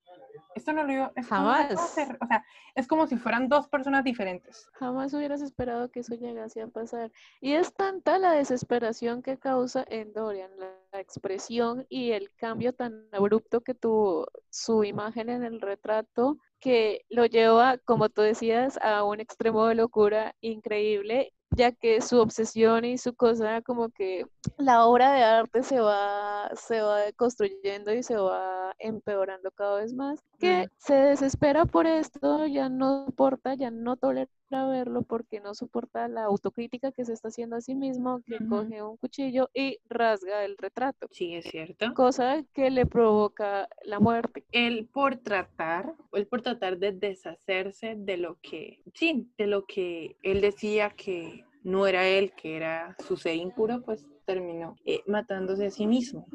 esto 0.54 0.72
no 0.72 0.84
lo 0.84 0.92
iba 0.92 1.12
Jamás. 1.28 1.72
o 2.20 2.26
sea, 2.26 2.44
es 2.74 2.86
como 2.86 3.06
si 3.06 3.16
fueran 3.16 3.48
dos 3.48 3.68
personas 3.68 4.04
diferentes. 4.04 4.68
Jamás 4.72 5.14
hubieras 5.14 5.40
esperado 5.40 5.90
que 5.90 6.00
eso 6.00 6.14
llegase 6.14 6.62
a 6.62 6.68
pasar. 6.68 7.10
Y 7.40 7.52
es 7.52 7.72
tanta 7.74 8.18
la 8.18 8.32
desesperación 8.32 9.22
que 9.22 9.38
causa 9.38 9.84
en 9.88 10.12
Dorian, 10.12 10.50
la, 10.58 10.74
expresión 10.92 11.86
y 11.90 12.12
el 12.12 12.34
cambio 12.34 12.72
tan 12.72 13.06
abrupto 13.12 13.60
que 13.60 13.74
tuvo 13.74 14.26
su 14.48 14.84
imagen 14.84 15.28
en 15.28 15.44
el 15.44 15.60
retrato, 15.60 16.38
que 16.60 17.04
lo 17.10 17.26
lleva, 17.26 17.76
como 17.78 18.08
tú 18.08 18.22
decías, 18.22 18.78
a 18.82 19.04
un 19.04 19.20
extremo 19.20 19.66
de 19.66 19.74
locura 19.74 20.34
increíble 20.40 21.34
ya 21.50 21.72
que 21.72 22.00
su 22.00 22.20
obsesión 22.20 22.84
y 22.84 22.98
su 22.98 23.14
cosa 23.14 23.62
como 23.62 23.88
que 23.90 24.26
la 24.56 24.86
obra 24.86 25.12
de 25.12 25.22
arte 25.24 25.62
se 25.62 25.80
va, 25.80 26.50
se 26.54 26.80
va 26.80 27.00
construyendo 27.16 27.92
y 27.92 28.02
se 28.02 28.16
va 28.16 28.74
empeorando 28.78 29.50
cada 29.50 29.80
vez 29.80 29.92
más, 29.92 30.20
que 30.38 30.68
se 30.78 30.94
desespera 30.94 31.64
por 31.64 31.86
esto, 31.86 32.46
ya 32.46 32.68
no 32.68 33.06
soporta, 33.06 33.54
ya 33.54 33.70
no 33.70 33.96
tolera 33.96 34.30
verlo 34.50 35.02
porque 35.02 35.40
no 35.40 35.54
soporta 35.54 36.08
la 36.08 36.24
autocrítica 36.24 36.92
que 36.92 37.04
se 37.04 37.12
está 37.12 37.28
haciendo 37.28 37.56
a 37.56 37.60
sí 37.60 37.74
mismo, 37.74 38.20
que 38.26 38.38
coge 38.48 38.82
un 38.82 38.96
cuchillo 38.96 39.50
y 39.54 39.78
rasga 39.88 40.44
el 40.44 40.56
retrato. 40.56 41.06
Sí, 41.10 41.34
es 41.34 41.44
cierto. 41.44 41.92
Cosa 41.94 42.44
que 42.52 42.70
le 42.70 42.86
provoca 42.86 43.68
la 43.84 44.00
muerte. 44.00 44.44
Él 44.52 44.88
por 44.92 45.16
tratar, 45.16 45.94
él 46.12 46.26
por 46.26 46.42
tratar 46.42 46.78
de 46.78 46.92
deshacerse 46.92 47.94
de 47.96 48.16
lo 48.16 48.38
que, 48.40 48.82
sí, 48.94 49.30
de 49.36 49.46
lo 49.46 49.66
que 49.66 50.16
él 50.22 50.40
decía 50.40 50.90
que 50.90 51.44
no 51.62 51.86
era 51.86 52.06
él, 52.06 52.32
que 52.32 52.56
era 52.56 52.96
su 53.06 53.16
ser 53.16 53.36
impuro, 53.36 53.82
pues 53.82 54.06
terminó 54.24 54.76
eh, 54.84 55.02
matándose 55.06 55.66
a 55.66 55.70
sí 55.70 55.86
mismo. 55.86 56.26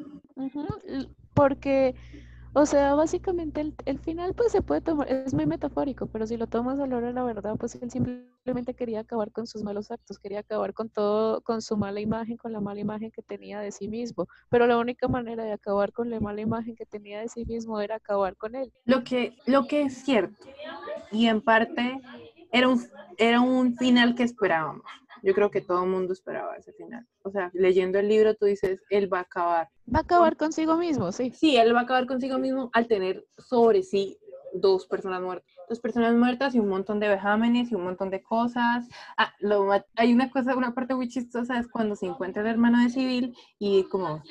Porque 1.34 1.94
O 2.56 2.66
sea, 2.66 2.94
básicamente 2.94 3.60
el, 3.60 3.74
el, 3.84 3.98
final 3.98 4.32
pues 4.32 4.52
se 4.52 4.62
puede 4.62 4.80
tomar, 4.80 5.10
es 5.10 5.34
muy 5.34 5.44
metafórico, 5.44 6.06
pero 6.06 6.24
si 6.24 6.36
lo 6.36 6.46
tomas 6.46 6.78
a 6.78 6.86
la 6.86 6.96
hora 6.96 7.08
de 7.08 7.12
la 7.12 7.24
verdad, 7.24 7.56
pues 7.58 7.74
él 7.74 7.90
simplemente 7.90 8.74
quería 8.74 9.00
acabar 9.00 9.32
con 9.32 9.48
sus 9.48 9.64
malos 9.64 9.90
actos, 9.90 10.20
quería 10.20 10.38
acabar 10.38 10.72
con 10.72 10.88
todo, 10.88 11.40
con 11.40 11.62
su 11.62 11.76
mala 11.76 12.00
imagen, 12.00 12.36
con 12.36 12.52
la 12.52 12.60
mala 12.60 12.78
imagen 12.78 13.10
que 13.10 13.22
tenía 13.22 13.58
de 13.58 13.72
sí 13.72 13.88
mismo. 13.88 14.28
Pero 14.50 14.68
la 14.68 14.78
única 14.78 15.08
manera 15.08 15.42
de 15.42 15.52
acabar 15.52 15.92
con 15.92 16.10
la 16.10 16.20
mala 16.20 16.42
imagen 16.42 16.76
que 16.76 16.86
tenía 16.86 17.18
de 17.20 17.28
sí 17.28 17.44
mismo 17.44 17.80
era 17.80 17.96
acabar 17.96 18.36
con 18.36 18.54
él. 18.54 18.72
Lo 18.84 19.02
que, 19.02 19.36
lo 19.46 19.66
que 19.66 19.82
es 19.82 20.04
cierto, 20.04 20.46
y 21.10 21.26
en 21.26 21.40
parte 21.40 22.00
era 22.52 22.68
un, 22.68 22.80
era 23.18 23.40
un 23.40 23.76
final 23.76 24.14
que 24.14 24.22
esperábamos. 24.22 24.84
Yo 25.24 25.34
creo 25.34 25.50
que 25.50 25.62
todo 25.62 25.84
el 25.84 25.90
mundo 25.90 26.12
esperaba 26.12 26.54
ese 26.56 26.72
final. 26.74 27.06
O 27.22 27.30
sea, 27.30 27.50
leyendo 27.54 27.98
el 27.98 28.08
libro 28.08 28.34
tú 28.34 28.44
dices, 28.44 28.82
él 28.90 29.12
va 29.12 29.18
a 29.18 29.22
acabar. 29.22 29.68
Va 29.92 30.00
a 30.00 30.02
acabar 30.02 30.36
consigo 30.36 30.76
mismo, 30.76 31.12
sí. 31.12 31.30
Sí, 31.30 31.56
él 31.56 31.74
va 31.74 31.80
a 31.80 31.82
acabar 31.84 32.06
consigo 32.06 32.38
mismo 32.38 32.68
al 32.74 32.86
tener 32.86 33.26
sobre 33.38 33.82
sí 33.82 34.18
dos 34.54 34.86
personas 34.86 35.20
muertas. 35.20 35.52
Dos 35.68 35.80
personas 35.80 36.14
muertas 36.14 36.54
y 36.54 36.60
un 36.60 36.68
montón 36.68 37.00
de 37.00 37.08
vejámenes 37.08 37.70
y 37.70 37.74
un 37.74 37.84
montón 37.84 38.10
de 38.10 38.22
cosas. 38.22 38.88
Ah, 39.16 39.32
lo, 39.40 39.68
hay 39.96 40.12
una 40.12 40.30
cosa, 40.30 40.56
una 40.56 40.74
parte 40.74 40.94
muy 40.94 41.08
chistosa 41.08 41.58
es 41.58 41.68
cuando 41.68 41.96
se 41.96 42.06
encuentra 42.06 42.42
el 42.42 42.48
hermano 42.48 42.82
de 42.82 42.90
Civil 42.90 43.36
y 43.58 43.84
como, 43.84 44.22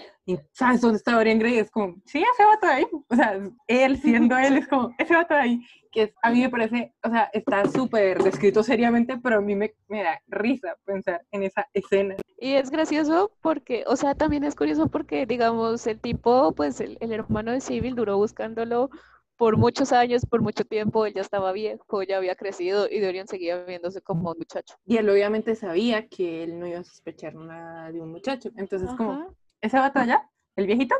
¿sabes 0.52 0.82
dónde 0.82 0.98
está 0.98 1.14
Dorian 1.14 1.40
Gray? 1.40 1.58
Es 1.58 1.72
como, 1.72 1.96
sí, 2.06 2.24
ese 2.24 2.46
vato 2.46 2.68
ahí. 2.68 2.86
O 3.10 3.16
sea, 3.16 3.40
él 3.68 3.98
siendo 3.98 4.38
él 4.38 4.58
es 4.58 4.68
como, 4.68 4.94
ese 4.98 5.14
vato 5.14 5.36
ahí. 5.36 5.62
Que 5.92 6.12
a 6.24 6.32
mí 6.32 6.42
me 6.42 6.50
parece, 6.50 6.94
o 7.04 7.10
sea, 7.10 7.30
está 7.34 7.70
súper 7.70 8.24
descrito 8.24 8.64
seriamente, 8.64 9.20
pero 9.20 9.38
a 9.38 9.42
mí 9.42 9.56
me, 9.56 9.76
me 9.88 10.02
da 10.04 10.20
risa 10.28 10.76
pensar 10.86 11.24
en 11.32 11.44
esa 11.44 11.68
escena. 11.74 12.16
Y 12.40 12.54
es 12.54 12.72
gracioso 12.72 13.32
porque, 13.42 13.84
o 13.86 13.96
sea, 13.96 14.16
también 14.16 14.44
es 14.44 14.56
curioso 14.56 14.88
porque, 14.88 15.28
digamos, 15.28 15.86
el 15.86 16.00
tipo, 16.00 16.54
pues 16.54 16.82
el, 16.82 16.98
el 17.00 17.12
hermano 17.12 17.52
de 17.52 17.62
Civil 17.62 17.96
duró 17.96 18.18
buscándolo 18.18 18.90
por 19.44 19.58
muchos 19.58 19.92
años, 19.92 20.26
por 20.26 20.42
mucho 20.42 20.64
tiempo, 20.64 21.06
él 21.06 21.14
ya 21.14 21.20
estaba 21.20 21.52
viejo, 21.52 22.02
ya 22.04 22.16
había 22.16 22.34
crecido 22.34 22.88
y 22.90 23.02
Dorian 23.02 23.28
seguía 23.28 23.62
viéndose 23.66 24.00
como 24.00 24.32
un 24.32 24.38
muchacho. 24.38 24.76
Y 24.86 24.96
él 24.96 25.10
obviamente 25.10 25.54
sabía 25.56 26.08
que 26.08 26.44
él 26.44 26.58
no 26.58 26.66
iba 26.66 26.80
a 26.80 26.84
sospechar 26.86 27.36
nada 27.36 27.92
de 27.92 28.00
un 28.00 28.10
muchacho. 28.10 28.52
Entonces, 28.56 28.88
Ajá. 28.88 28.96
como, 28.96 29.36
¿ese 29.60 29.78
vato 29.78 30.00
allá? 30.00 30.30
¿El 30.56 30.66
viejito? 30.66 30.96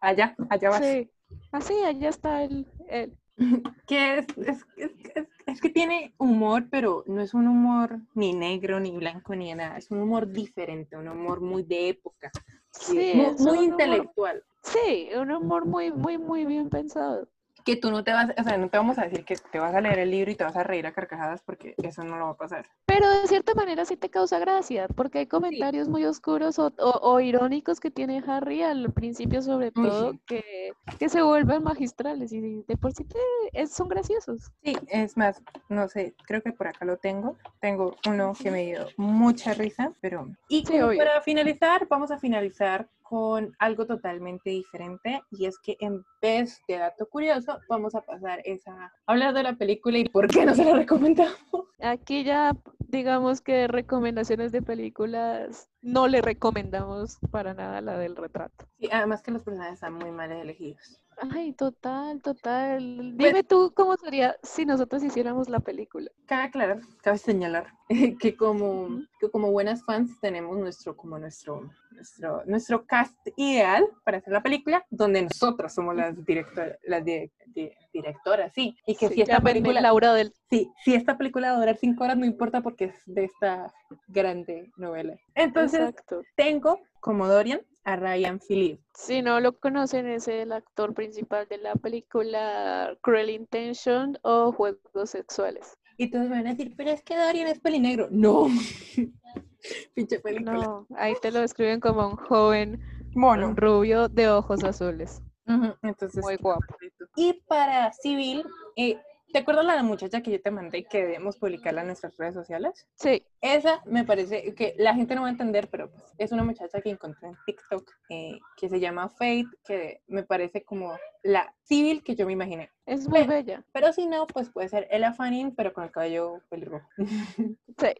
Allá, 0.00 0.34
allá 0.48 0.70
va. 0.70 0.80
Sí, 0.80 1.08
así, 1.52 1.74
allá 1.84 2.08
está 2.08 2.42
él. 2.42 2.66
él. 2.88 3.16
que 3.86 4.18
es, 4.18 4.26
es, 4.36 4.66
es, 4.76 5.28
es, 5.46 5.60
que 5.60 5.68
tiene 5.68 6.12
humor, 6.18 6.66
pero 6.72 7.04
no 7.06 7.20
es 7.20 7.34
un 7.34 7.46
humor 7.46 8.00
ni 8.14 8.32
negro, 8.32 8.80
ni 8.80 8.90
blanco, 8.96 9.36
ni 9.36 9.54
nada. 9.54 9.78
Es 9.78 9.92
un 9.92 10.00
humor 10.00 10.26
diferente, 10.32 10.96
un 10.96 11.06
humor 11.06 11.40
muy 11.40 11.62
de 11.62 11.90
época. 11.90 12.32
Sí, 12.72 13.12
muy, 13.14 13.34
muy 13.38 13.64
intelectual. 13.66 14.42
Humor, 14.42 14.54
sí, 14.64 15.08
un 15.16 15.30
humor 15.30 15.66
muy, 15.66 15.92
muy, 15.92 16.18
muy 16.18 16.44
bien 16.46 16.68
pensado 16.68 17.28
que 17.64 17.76
tú 17.76 17.90
no 17.90 18.04
te 18.04 18.12
vas, 18.12 18.30
o 18.36 18.42
sea, 18.42 18.56
no 18.58 18.68
te 18.68 18.76
vamos 18.76 18.98
a 18.98 19.02
decir 19.02 19.24
que 19.24 19.36
te 19.36 19.58
vas 19.58 19.74
a 19.74 19.80
leer 19.80 19.98
el 20.00 20.10
libro 20.10 20.30
y 20.30 20.34
te 20.34 20.44
vas 20.44 20.56
a 20.56 20.62
reír 20.62 20.86
a 20.86 20.92
carcajadas 20.92 21.42
porque 21.42 21.74
eso 21.82 22.02
no 22.02 22.16
lo 22.16 22.26
va 22.26 22.30
a 22.32 22.36
pasar. 22.36 22.66
Pero 22.86 23.08
de 23.08 23.26
cierta 23.26 23.54
manera 23.54 23.84
sí 23.84 23.96
te 23.96 24.10
causa 24.10 24.38
gracia, 24.38 24.88
porque 24.88 25.20
hay 25.20 25.26
comentarios 25.26 25.86
sí. 25.86 25.90
muy 25.90 26.04
oscuros 26.04 26.58
o, 26.58 26.72
o, 26.78 26.90
o, 27.02 27.20
irónicos 27.20 27.80
que 27.80 27.90
tiene 27.90 28.22
Harry 28.26 28.62
al 28.62 28.92
principio 28.92 29.42
sobre 29.42 29.70
todo, 29.70 30.12
sí. 30.12 30.20
que, 30.26 30.72
que, 30.98 31.08
se 31.08 31.22
vuelven 31.22 31.62
magistrales 31.62 32.32
y 32.32 32.62
de 32.66 32.76
por 32.76 32.92
sí 32.92 33.04
te, 33.04 33.18
es, 33.52 33.72
son 33.72 33.88
graciosos. 33.88 34.50
Sí, 34.62 34.76
es 34.88 35.16
más, 35.16 35.42
no 35.68 35.88
sé, 35.88 36.14
creo 36.26 36.42
que 36.42 36.52
por 36.52 36.68
acá 36.68 36.84
lo 36.84 36.96
tengo. 36.96 37.36
Tengo 37.60 37.96
uno 38.06 38.32
que 38.40 38.50
me 38.50 38.64
dio 38.64 38.86
mucha 38.96 39.54
risa, 39.54 39.92
pero... 40.00 40.28
Y 40.48 40.64
sí, 40.64 40.78
para 40.96 41.20
finalizar, 41.22 41.86
vamos 41.88 42.10
a 42.10 42.18
finalizar 42.18 42.88
con 43.10 43.56
algo 43.58 43.86
totalmente 43.86 44.50
diferente 44.50 45.20
y 45.32 45.46
es 45.46 45.58
que 45.58 45.76
en 45.80 46.04
vez 46.22 46.62
de 46.68 46.78
dato 46.78 47.08
curioso 47.08 47.58
vamos 47.68 47.96
a 47.96 48.02
pasar 48.02 48.40
esa 48.44 48.92
hablar 49.04 49.34
de 49.34 49.42
la 49.42 49.54
película 49.54 49.98
y 49.98 50.04
por 50.04 50.28
qué 50.28 50.46
no 50.46 50.54
se 50.54 50.64
la 50.64 50.74
recomendamos. 50.76 51.34
Aquí 51.80 52.22
ya 52.22 52.52
digamos 52.86 53.40
que 53.40 53.66
recomendaciones 53.66 54.52
de 54.52 54.62
películas 54.62 55.68
no 55.82 56.06
le 56.06 56.22
recomendamos 56.22 57.18
para 57.32 57.52
nada 57.52 57.80
la 57.80 57.98
del 57.98 58.14
retrato. 58.14 58.68
Sí, 58.78 58.88
además 58.92 59.22
que 59.22 59.32
los 59.32 59.42
personajes 59.42 59.74
están 59.74 59.94
muy 59.94 60.12
mal 60.12 60.30
elegidos. 60.30 61.02
Ay, 61.32 61.52
total, 61.52 62.22
total. 62.22 63.16
Dime 63.16 63.32
pues, 63.32 63.48
tú 63.48 63.72
cómo 63.74 63.96
sería 63.96 64.36
si 64.44 64.64
nosotros 64.64 65.02
hiciéramos 65.02 65.48
la 65.48 65.58
película. 65.58 66.12
Cabe 66.26 66.44
aclarar, 66.44 66.80
cabe 67.02 67.18
señalar 67.18 67.74
que 68.20 68.36
como, 68.36 69.00
que 69.18 69.28
como 69.30 69.50
buenas 69.50 69.84
fans 69.84 70.18
tenemos 70.20 70.56
nuestro, 70.56 70.96
como 70.96 71.18
nuestro, 71.18 71.70
nuestro, 71.90 72.42
nuestro 72.46 72.86
cast 72.86 73.16
ideal 73.36 73.86
para 74.04 74.18
hacer 74.18 74.32
la 74.32 74.42
película, 74.42 74.84
donde 74.90 75.22
nosotras 75.22 75.74
somos 75.74 75.94
las 75.94 76.24
directoras, 76.24 76.78
las 76.84 77.04
di 77.04 77.30
di 77.54 77.70
directoras, 77.92 78.52
sí. 78.54 78.76
Y 78.86 78.94
que 78.94 79.08
sí, 79.08 79.14
si 79.14 79.22
esta 79.22 79.40
película... 79.40 79.80
Laura 79.80 80.14
del... 80.14 80.32
Sí, 80.48 80.70
si 80.84 80.94
esta 80.94 81.18
película 81.18 81.50
va 81.50 81.56
a 81.56 81.60
durar 81.60 81.76
cinco 81.76 82.04
horas, 82.04 82.16
no 82.16 82.24
importa 82.24 82.60
porque 82.60 82.86
es 82.86 82.94
de 83.06 83.24
esta 83.24 83.72
grande 84.08 84.70
novela. 84.76 85.16
Entonces, 85.34 85.80
Exacto. 85.80 86.22
tengo 86.36 86.80
como 87.00 87.26
Dorian 87.26 87.60
a 87.84 87.96
Ryan 87.96 88.40
Phillippe. 88.40 88.82
Si 88.94 89.22
no 89.22 89.40
lo 89.40 89.58
conocen, 89.58 90.06
es 90.06 90.28
el 90.28 90.52
actor 90.52 90.94
principal 90.94 91.48
de 91.48 91.58
la 91.58 91.74
película 91.74 92.96
Cruel 93.00 93.30
Intention 93.30 94.18
o 94.22 94.52
Juegos 94.52 95.10
Sexuales. 95.10 95.76
Y 95.96 96.10
todos 96.10 96.28
van 96.30 96.46
a 96.46 96.50
decir, 96.50 96.74
pero 96.76 96.90
es 96.90 97.02
que 97.02 97.16
Dorian 97.16 97.48
es 97.48 97.60
pelinegro. 97.60 98.08
No. 98.10 98.48
Pinche 99.94 100.18
película. 100.18 100.52
No, 100.52 100.86
ahí 100.96 101.14
te 101.20 101.30
lo 101.30 101.40
describen 101.40 101.80
como 101.80 102.08
un 102.08 102.16
joven 102.16 102.80
mono, 103.14 103.54
rubio 103.54 104.08
de 104.08 104.28
ojos 104.28 104.62
azules. 104.64 105.22
Uh 105.46 105.52
-huh. 105.52 105.78
Entonces, 105.82 106.22
muy 106.22 106.36
guapo. 106.36 106.76
Y 107.16 107.34
para 107.48 107.92
civil, 107.92 108.44
eh, 108.76 109.00
¿Te 109.32 109.38
acuerdas 109.38 109.64
la 109.64 109.82
muchacha 109.82 110.22
que 110.22 110.32
yo 110.32 110.40
te 110.40 110.50
mandé 110.50 110.84
que 110.84 111.02
debemos 111.02 111.36
publicarla 111.36 111.82
en 111.82 111.88
nuestras 111.88 112.16
redes 112.16 112.34
sociales? 112.34 112.88
Sí. 112.96 113.24
Esa 113.40 113.80
me 113.86 114.04
parece 114.04 114.54
que 114.54 114.74
la 114.76 114.94
gente 114.94 115.14
no 115.14 115.22
va 115.22 115.28
a 115.28 115.30
entender, 115.30 115.68
pero 115.70 115.90
pues 115.90 116.04
es 116.18 116.32
una 116.32 116.42
muchacha 116.42 116.80
que 116.80 116.90
encontré 116.90 117.28
en 117.28 117.36
TikTok 117.46 117.90
eh, 118.08 118.38
que 118.56 118.68
se 118.68 118.80
llama 118.80 119.08
Faith, 119.08 119.48
que 119.64 120.02
me 120.08 120.24
parece 120.24 120.64
como 120.64 120.96
la 121.22 121.54
civil 121.62 122.02
que 122.02 122.16
yo 122.16 122.26
me 122.26 122.32
imaginé. 122.32 122.70
Es 122.86 123.08
muy 123.08 123.20
pero, 123.20 123.32
bella. 123.32 123.64
Pero 123.72 123.92
si 123.92 124.06
no, 124.06 124.26
pues 124.26 124.50
puede 124.50 124.68
ser 124.68 124.88
Ella 124.90 125.12
Fanning, 125.12 125.54
pero 125.54 125.72
con 125.72 125.84
el 125.84 125.90
cabello 125.90 126.40
pelirrojo. 126.48 126.88
Sí. 127.78 127.94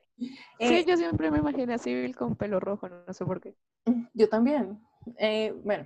Eh, 0.58 0.68
sí, 0.68 0.84
yo 0.86 0.94
siempre 0.98 1.30
me 1.30 1.38
imaginé 1.38 1.72
a 1.72 1.78
civil 1.78 2.14
con 2.14 2.36
pelo 2.36 2.60
rojo, 2.60 2.86
no 2.90 3.14
sé 3.14 3.24
por 3.24 3.40
qué. 3.40 3.54
Yo 4.12 4.28
también. 4.28 4.78
Eh, 5.16 5.54
bueno, 5.64 5.84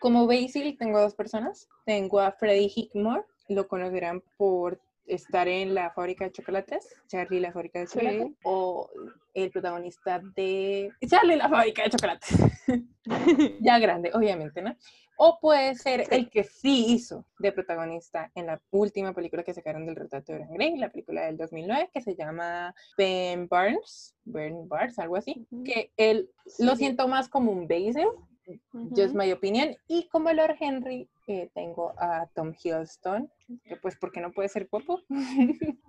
como 0.00 0.26
Basil 0.26 0.76
tengo 0.76 1.00
dos 1.00 1.14
personas. 1.14 1.68
Tengo 1.84 2.18
a 2.18 2.32
Freddie 2.32 2.72
Hickmore, 2.74 3.22
lo 3.48 3.68
conocerán 3.68 4.22
por 4.36 4.80
estar 5.06 5.48
en 5.48 5.74
la 5.74 5.90
fábrica 5.90 6.24
de 6.24 6.32
chocolates, 6.32 6.94
Charlie 7.06 7.40
la 7.40 7.52
fábrica 7.52 7.80
de 7.80 7.86
chocolates, 7.86 8.28
sí. 8.28 8.36
o 8.44 8.88
el 9.34 9.50
protagonista 9.50 10.20
de 10.34 10.90
Charlie 11.08 11.36
la 11.36 11.48
fábrica 11.48 11.84
de 11.84 11.90
chocolates, 11.90 12.36
ya 13.60 13.78
grande, 13.78 14.10
obviamente, 14.14 14.62
¿no? 14.62 14.76
O 15.18 15.38
puede 15.40 15.74
ser 15.76 16.04
el 16.10 16.28
que 16.28 16.44
sí 16.44 16.86
hizo 16.88 17.24
de 17.38 17.50
protagonista 17.50 18.30
en 18.34 18.46
la 18.46 18.60
última 18.70 19.14
película 19.14 19.42
que 19.42 19.54
sacaron 19.54 19.86
del 19.86 19.96
retrato 19.96 20.32
de 20.32 20.38
Dorian 20.40 20.54
Gray, 20.54 20.76
la 20.76 20.90
película 20.90 21.24
del 21.24 21.38
2009, 21.38 21.90
que 21.92 22.02
se 22.02 22.14
llama 22.14 22.74
Ben 22.98 23.48
Barnes, 23.48 24.14
Ben 24.24 24.68
Barnes, 24.68 24.98
algo 24.98 25.16
así, 25.16 25.46
uh 25.50 25.56
-huh. 25.56 25.64
que 25.64 25.90
él 25.96 26.28
sí. 26.44 26.64
lo 26.64 26.76
siento 26.76 27.08
más 27.08 27.28
como 27.28 27.50
un 27.50 27.66
Basil, 27.66 28.08
Uh 28.46 28.54
-huh. 28.72 28.88
Just 28.96 29.14
my 29.14 29.32
opinion. 29.32 29.76
Y 29.88 30.08
como 30.08 30.32
Lord 30.32 30.56
Henry, 30.60 31.08
eh, 31.26 31.50
tengo 31.54 31.92
a 31.98 32.26
Tom 32.34 32.52
Hiddleston, 32.52 33.30
que 33.64 33.76
pues, 33.76 33.96
¿por 33.96 34.12
qué 34.12 34.20
no 34.20 34.32
puede 34.32 34.48
ser 34.48 34.68
guapo? 34.70 35.00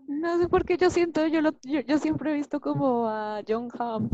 no 0.07 0.39
sé 0.39 0.47
por 0.49 0.65
qué 0.65 0.77
yo 0.77 0.89
siento, 0.89 1.27
yo, 1.27 1.41
lo, 1.41 1.51
yo, 1.63 1.81
yo, 1.81 1.97
siempre 1.99 2.31
he 2.31 2.35
visto 2.35 2.59
como 2.59 3.07
a 3.07 3.41
John 3.47 3.69
Hamm 3.77 4.09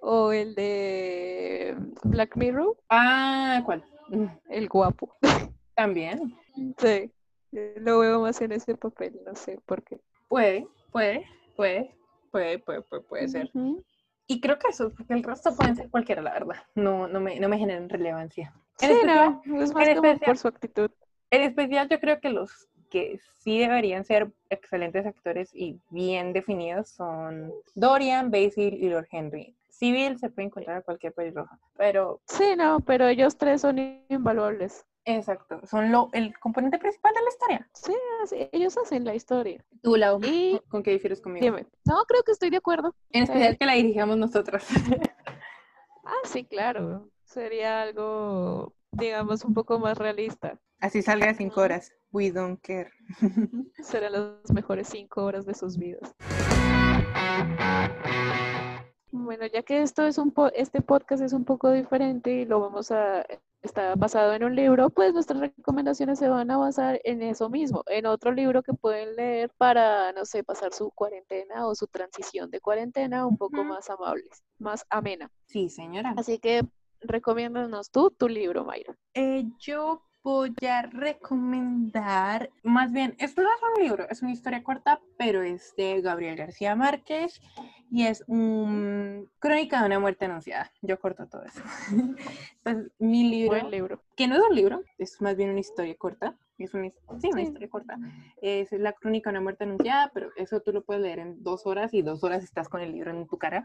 o 0.00 0.32
el 0.32 0.54
de 0.54 1.76
Black 2.04 2.36
Mirror. 2.36 2.76
Ah, 2.88 3.62
¿cuál? 3.64 3.84
El 4.48 4.68
guapo. 4.68 5.16
También. 5.74 6.36
Sí, 6.78 7.10
lo 7.52 7.98
veo 8.00 8.20
más 8.20 8.40
en 8.40 8.52
ese 8.52 8.76
papel, 8.76 9.18
no 9.26 9.34
sé 9.34 9.58
por 9.66 9.82
qué. 9.82 10.00
Puede, 10.28 10.68
puede, 10.92 11.26
puede, 11.56 11.94
puede, 12.30 12.58
puede, 12.58 12.82
puede, 12.82 13.02
puede 13.02 13.28
ser. 13.28 13.50
Uh 13.54 13.76
-huh. 13.76 13.84
Y 14.26 14.40
creo 14.40 14.58
que 14.60 14.68
eso, 14.68 14.90
porque 14.90 15.14
el 15.14 15.24
resto 15.24 15.54
pueden 15.56 15.74
ser 15.74 15.90
cualquiera, 15.90 16.22
la 16.22 16.32
verdad. 16.32 16.62
No, 16.76 17.08
no, 17.08 17.18
me, 17.18 17.40
no 17.40 17.48
me 17.48 17.58
generan 17.58 17.88
relevancia. 17.88 18.54
En 18.82 18.88
sí, 18.88 18.94
especial, 18.96 19.40
no, 19.44 19.62
es 19.62 19.74
más 19.74 19.88
como 19.88 20.06
especial, 20.06 20.18
por 20.26 20.38
su 20.38 20.48
actitud. 20.48 20.90
En 21.30 21.42
especial, 21.42 21.88
yo 21.88 22.00
creo 22.00 22.20
que 22.20 22.30
los 22.30 22.68
que 22.90 23.20
sí 23.38 23.58
deberían 23.58 24.04
ser 24.04 24.32
excelentes 24.50 25.06
actores 25.06 25.50
y 25.54 25.80
bien 25.90 26.32
definidos 26.32 26.90
son 26.90 27.52
Dorian, 27.74 28.30
Basil 28.30 28.74
y 28.74 28.88
Lord 28.88 29.08
Henry. 29.10 29.56
Civil 29.68 30.18
se 30.18 30.28
puede 30.28 30.48
encontrar 30.48 30.78
a 30.78 30.82
cualquier 30.82 31.14
pelirroja, 31.14 31.58
pero... 31.76 32.20
Sí, 32.26 32.54
no, 32.56 32.80
pero 32.80 33.06
ellos 33.06 33.38
tres 33.38 33.62
son 33.62 33.78
invaluables. 34.08 34.84
Exacto, 35.06 35.60
son 35.66 35.90
lo, 35.90 36.10
el 36.12 36.38
componente 36.38 36.78
principal 36.78 37.14
de 37.14 37.22
la 37.22 37.28
historia. 37.28 37.70
Sí, 37.72 37.94
sí, 38.26 38.48
ellos 38.52 38.76
hacen 38.76 39.04
la 39.04 39.14
historia. 39.14 39.64
Tú, 39.82 39.96
Lau, 39.96 40.20
y... 40.22 40.60
¿con 40.68 40.82
qué 40.82 40.90
difieres 40.90 41.22
conmigo? 41.22 41.44
Dime. 41.44 41.66
No, 41.86 42.04
creo 42.06 42.22
que 42.22 42.32
estoy 42.32 42.50
de 42.50 42.58
acuerdo. 42.58 42.94
En 43.10 43.22
especial 43.22 43.56
que 43.56 43.64
la 43.64 43.74
dirigíamos 43.74 44.18
nosotros. 44.18 44.66
ah, 46.04 46.20
sí, 46.24 46.44
claro. 46.44 47.08
Sería 47.30 47.82
algo, 47.82 48.74
digamos, 48.90 49.44
un 49.44 49.54
poco 49.54 49.78
más 49.78 49.96
realista. 49.96 50.58
Así 50.80 51.00
salga 51.00 51.32
cinco 51.32 51.60
horas. 51.60 51.92
We 52.10 52.32
don't 52.32 52.60
care. 52.60 52.90
Serán 53.84 54.14
las 54.14 54.52
mejores 54.52 54.88
cinco 54.88 55.24
horas 55.24 55.46
de 55.46 55.54
sus 55.54 55.78
vidas. 55.78 56.12
Bueno, 59.12 59.46
ya 59.46 59.62
que 59.62 59.80
esto 59.82 60.04
es 60.04 60.18
un 60.18 60.34
este 60.56 60.82
podcast 60.82 61.22
es 61.22 61.32
un 61.32 61.44
poco 61.44 61.70
diferente 61.70 62.32
y 62.32 62.46
lo 62.46 62.58
vamos 62.58 62.90
a 62.90 63.24
está 63.62 63.94
basado 63.94 64.32
en 64.32 64.42
un 64.42 64.56
libro, 64.56 64.90
pues 64.90 65.12
nuestras 65.12 65.38
recomendaciones 65.38 66.18
se 66.18 66.28
van 66.28 66.50
a 66.50 66.56
basar 66.56 67.00
en 67.04 67.22
eso 67.22 67.48
mismo, 67.48 67.84
en 67.86 68.06
otro 68.06 68.32
libro 68.32 68.62
que 68.62 68.72
pueden 68.72 69.14
leer 69.14 69.52
para, 69.56 70.12
no 70.12 70.24
sé, 70.24 70.42
pasar 70.42 70.72
su 70.72 70.90
cuarentena 70.90 71.66
o 71.68 71.74
su 71.74 71.86
transición 71.86 72.50
de 72.50 72.60
cuarentena 72.60 73.26
un 73.26 73.36
poco 73.36 73.62
más 73.62 73.88
amables, 73.90 74.42
más 74.58 74.84
amena. 74.88 75.30
Sí, 75.46 75.68
señora. 75.68 76.14
Así 76.16 76.38
que 76.38 76.62
recomiéndanos 77.02 77.90
tú 77.90 78.10
tu 78.10 78.28
libro, 78.28 78.64
Mayra. 78.64 78.96
Eh, 79.14 79.44
yo 79.58 80.02
voy 80.22 80.54
a 80.68 80.82
recomendar, 80.82 82.50
más 82.62 82.92
bien, 82.92 83.14
esto 83.18 83.42
no 83.42 83.48
es 83.48 83.60
un 83.76 83.82
libro, 83.84 84.06
es 84.10 84.22
una 84.22 84.32
historia 84.32 84.62
corta, 84.62 85.00
pero 85.16 85.42
es 85.42 85.74
de 85.76 86.00
Gabriel 86.02 86.36
García 86.36 86.76
Márquez 86.76 87.40
y 87.90 88.06
es 88.06 88.22
un 88.26 89.28
crónica 89.38 89.80
de 89.80 89.86
una 89.86 89.98
muerte 89.98 90.26
anunciada. 90.26 90.70
Yo 90.82 90.98
corto 91.00 91.26
todo 91.26 91.42
eso. 91.44 91.62
Entonces, 92.64 92.92
mi 92.98 93.28
libro, 93.28 93.68
libro, 93.68 94.02
que 94.16 94.28
no 94.28 94.36
es 94.36 94.42
un 94.42 94.54
libro, 94.54 94.82
es 94.98 95.20
más 95.20 95.36
bien 95.36 95.50
una 95.50 95.60
historia 95.60 95.94
corta. 95.96 96.36
Es 96.58 96.74
una, 96.74 96.90
sí, 97.18 97.30
una 97.32 97.40
historia 97.40 97.70
corta. 97.70 97.98
Es 98.42 98.70
la 98.72 98.92
crónica 98.92 99.30
de 99.30 99.36
una 99.36 99.40
muerte 99.40 99.64
anunciada, 99.64 100.10
pero 100.12 100.30
eso 100.36 100.60
tú 100.60 100.74
lo 100.74 100.84
puedes 100.84 101.02
leer 101.02 101.18
en 101.18 101.42
dos 101.42 101.64
horas 101.64 101.94
y 101.94 102.02
dos 102.02 102.22
horas 102.22 102.44
estás 102.44 102.68
con 102.68 102.82
el 102.82 102.92
libro 102.92 103.10
en 103.10 103.26
tu 103.26 103.38
cara, 103.38 103.64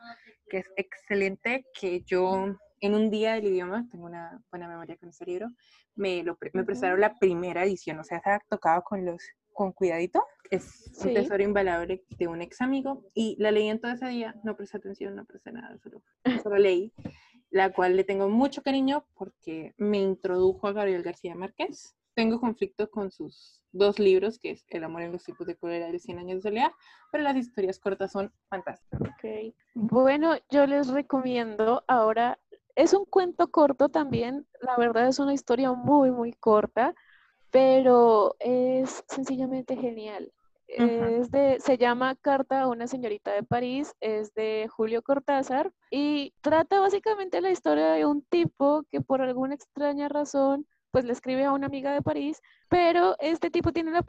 que 0.49 0.59
es 0.59 0.71
excelente, 0.77 1.65
que 1.77 2.03
yo 2.05 2.55
en 2.85 2.95
un 2.95 3.09
día 3.09 3.33
del 3.33 3.47
idioma, 3.47 3.87
tengo 3.91 4.05
una 4.05 4.41
buena 4.51 4.67
memoria 4.67 4.97
con 4.97 5.09
ese 5.09 5.25
libro, 5.25 5.49
me, 5.95 6.23
lo, 6.23 6.37
me 6.53 6.63
prestaron 6.63 6.99
la 6.99 7.15
primera 7.15 7.63
edición, 7.63 7.99
o 7.99 8.03
sea, 8.03 8.21
se 8.21 8.29
ha 8.29 8.39
tocado 8.49 8.83
con 8.83 9.05
los 9.05 9.21
con 9.55 9.71
cuidadito. 9.71 10.23
Es 10.51 10.91
un 11.03 11.13
tesoro 11.13 11.41
invaluable 11.41 12.03
de 12.09 12.27
un 12.27 12.41
ex 12.41 12.61
amigo 12.61 13.05
y 13.15 13.35
la 13.39 13.51
leí 13.51 13.69
en 13.69 13.79
todo 13.79 13.93
ese 13.93 14.07
día, 14.07 14.35
no 14.43 14.55
presté 14.55 14.77
atención, 14.77 15.15
no 15.15 15.25
presté 15.25 15.51
nada, 15.51 15.75
solo, 15.79 16.03
solo 16.43 16.57
leí, 16.57 16.93
la 17.49 17.71
cual 17.71 17.95
le 17.95 18.03
tengo 18.03 18.29
mucho 18.29 18.61
cariño 18.61 19.07
porque 19.15 19.73
me 19.77 19.97
introdujo 19.97 20.67
a 20.67 20.73
Gabriel 20.73 21.01
García 21.01 21.33
Márquez. 21.33 21.95
Tengo 22.13 22.39
conflicto 22.39 22.89
con 22.89 23.11
sus 23.11 23.61
dos 23.71 23.99
libros, 23.99 24.39
que 24.39 24.51
es 24.51 24.65
El 24.69 24.83
amor 24.83 25.01
en 25.01 25.11
los 25.11 25.23
tipos 25.23 25.47
de 25.47 25.55
cólera 25.55 25.89
y 25.89 25.93
los 25.93 26.01
100 26.01 26.19
años 26.19 26.35
de 26.37 26.49
soledad, 26.49 26.71
pero 27.11 27.23
las 27.23 27.35
historias 27.35 27.79
cortas 27.79 28.11
son 28.11 28.31
fantásticas. 28.49 29.01
Okay. 29.17 29.53
Bueno, 29.73 30.35
yo 30.49 30.65
les 30.65 30.87
recomiendo 30.87 31.83
ahora 31.87 32.39
es 32.75 32.93
un 32.93 33.05
cuento 33.05 33.49
corto 33.49 33.89
también, 33.89 34.45
la 34.61 34.75
verdad 34.77 35.07
es 35.07 35.19
una 35.19 35.33
historia 35.33 35.71
muy, 35.71 36.11
muy 36.11 36.33
corta, 36.33 36.93
pero 37.51 38.35
es 38.39 39.03
sencillamente 39.07 39.77
genial. 39.77 40.31
Es 40.67 41.29
de, 41.31 41.59
se 41.59 41.77
llama 41.77 42.15
Carta 42.15 42.61
a 42.61 42.67
una 42.67 42.87
señorita 42.87 43.31
de 43.31 43.43
París, 43.43 43.95
es 44.01 44.33
de 44.33 44.67
Julio 44.69 45.03
Cortázar 45.03 45.71
y 45.91 46.33
trata 46.41 46.79
básicamente 46.79 47.39
la 47.39 47.51
historia 47.51 47.91
de 47.91 48.05
un 48.05 48.23
tipo 48.23 48.83
que 48.89 48.99
por 48.99 49.21
alguna 49.21 49.53
extraña 49.53 50.09
razón 50.09 50.65
pues 50.89 51.05
le 51.05 51.13
escribe 51.13 51.45
a 51.45 51.51
una 51.51 51.67
amiga 51.67 51.93
de 51.93 52.01
París 52.01 52.41
pero 52.69 53.15
este 53.19 53.49
tipo 53.49 53.71
tiene 53.71 53.91
la, 53.91 54.03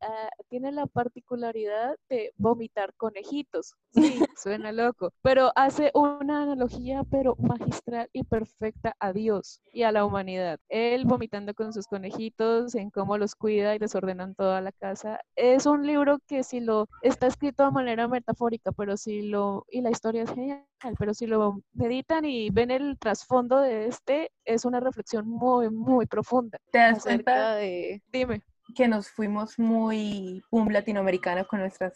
ah, 0.00 0.28
tiene 0.48 0.72
la 0.72 0.86
particularidad 0.86 1.96
de 2.08 2.32
vomitar 2.36 2.94
conejitos. 2.96 3.74
Sí, 3.92 4.00
suena 4.38 4.72
loco, 4.72 5.12
pero 5.22 5.52
hace 5.56 5.90
una 5.94 6.42
analogía 6.42 7.02
pero 7.10 7.36
magistral 7.38 8.08
y 8.12 8.24
perfecta 8.24 8.94
a 8.98 9.12
Dios 9.12 9.60
y 9.72 9.82
a 9.82 9.92
la 9.92 10.04
humanidad. 10.04 10.58
Él 10.68 11.04
vomitando 11.04 11.54
con 11.54 11.72
sus 11.72 11.86
conejitos, 11.86 12.74
en 12.74 12.90
cómo 12.90 13.18
los 13.18 13.34
cuida 13.34 13.74
y 13.74 13.78
desordenan 13.78 14.34
toda 14.34 14.60
la 14.60 14.72
casa. 14.72 15.20
Es 15.36 15.66
un 15.66 15.86
libro 15.86 16.18
que 16.26 16.42
si 16.42 16.60
lo 16.60 16.88
está 17.02 17.26
escrito 17.26 17.64
de 17.64 17.70
manera 17.70 18.08
metafórica, 18.08 18.72
pero 18.72 18.96
si 18.96 19.22
lo 19.22 19.64
y 19.70 19.80
la 19.80 19.90
historia 19.90 20.22
es 20.22 20.30
genial, 20.30 20.64
pero 20.98 21.14
si 21.14 21.26
lo 21.26 21.60
meditan 21.72 22.24
y 22.24 22.50
ven 22.50 22.70
el 22.70 22.98
trasfondo 22.98 23.60
de 23.60 23.86
este, 23.86 24.30
es 24.44 24.64
una 24.64 24.80
reflexión 24.80 25.28
muy 25.28 25.70
muy 25.70 26.06
profunda. 26.06 26.58
¿Te 26.70 26.78
das 26.78 27.04
cuenta 27.04 27.54
de 27.56 27.93
Dime. 28.12 28.42
Que 28.74 28.88
nos 28.88 29.08
fuimos 29.08 29.58
muy 29.58 30.42
boom 30.50 30.70
latinoamericano 30.70 31.46
con 31.46 31.60
nuestras, 31.60 31.94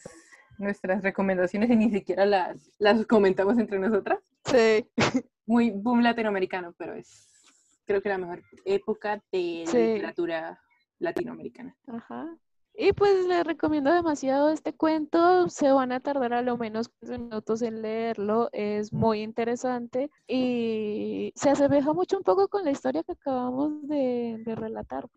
nuestras 0.57 1.01
recomendaciones 1.03 1.69
y 1.69 1.75
ni 1.75 1.91
siquiera 1.91 2.25
las, 2.25 2.71
las 2.77 3.05
comentamos 3.05 3.57
entre 3.57 3.79
nosotras. 3.79 4.19
Sí. 4.45 4.87
Muy 5.45 5.71
boom 5.71 6.03
latinoamericano, 6.03 6.75
pero 6.77 6.93
es 6.93 7.27
creo 7.89 8.03
que 8.03 8.09
la 8.09 8.19
mejor 8.19 8.43
época 8.65 9.19
de 9.31 9.63
literatura 9.65 10.61
latinoamericana. 10.99 11.75
Ajá. 11.87 12.37
Y 12.81 12.93
pues 12.93 13.25
les 13.25 13.45
recomiendo 13.45 13.91
demasiado 13.91 14.49
este 14.51 14.71
cuento. 14.71 15.49
Se 15.49 15.69
van 15.69 15.91
a 15.91 15.99
tardar 15.99 16.31
a 16.31 16.41
lo 16.41 16.55
menos 16.55 16.87
15 17.01 17.17
minutos 17.17 17.61
en 17.61 17.81
leerlo. 17.81 18.47
Es 18.53 18.93
muy 18.93 19.21
interesante 19.21 20.09
y 20.29 21.33
se 21.35 21.49
asemeja 21.49 21.91
mucho 21.91 22.15
un 22.15 22.23
poco 22.23 22.47
con 22.47 22.63
la 22.63 22.71
historia 22.71 23.03
que 23.03 23.11
acabamos 23.11 23.85
de, 23.85 24.41
de 24.45 24.55
relatar. 24.55 25.09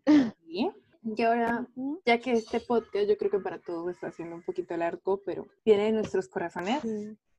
Bien. 0.45 0.73
Y 1.05 1.21
ahora, 1.21 1.65
ya 2.05 2.19
que 2.19 2.33
este 2.33 2.59
podcast 2.59 3.07
yo 3.07 3.17
creo 3.17 3.31
que 3.31 3.39
para 3.39 3.59
todos 3.59 3.89
está 3.89 4.11
siendo 4.11 4.35
un 4.35 4.41
poquito 4.41 4.75
largo, 4.75 5.21
pero 5.25 5.47
viene 5.63 5.85
de 5.85 5.91
nuestros 5.93 6.27
corazones, 6.27 6.83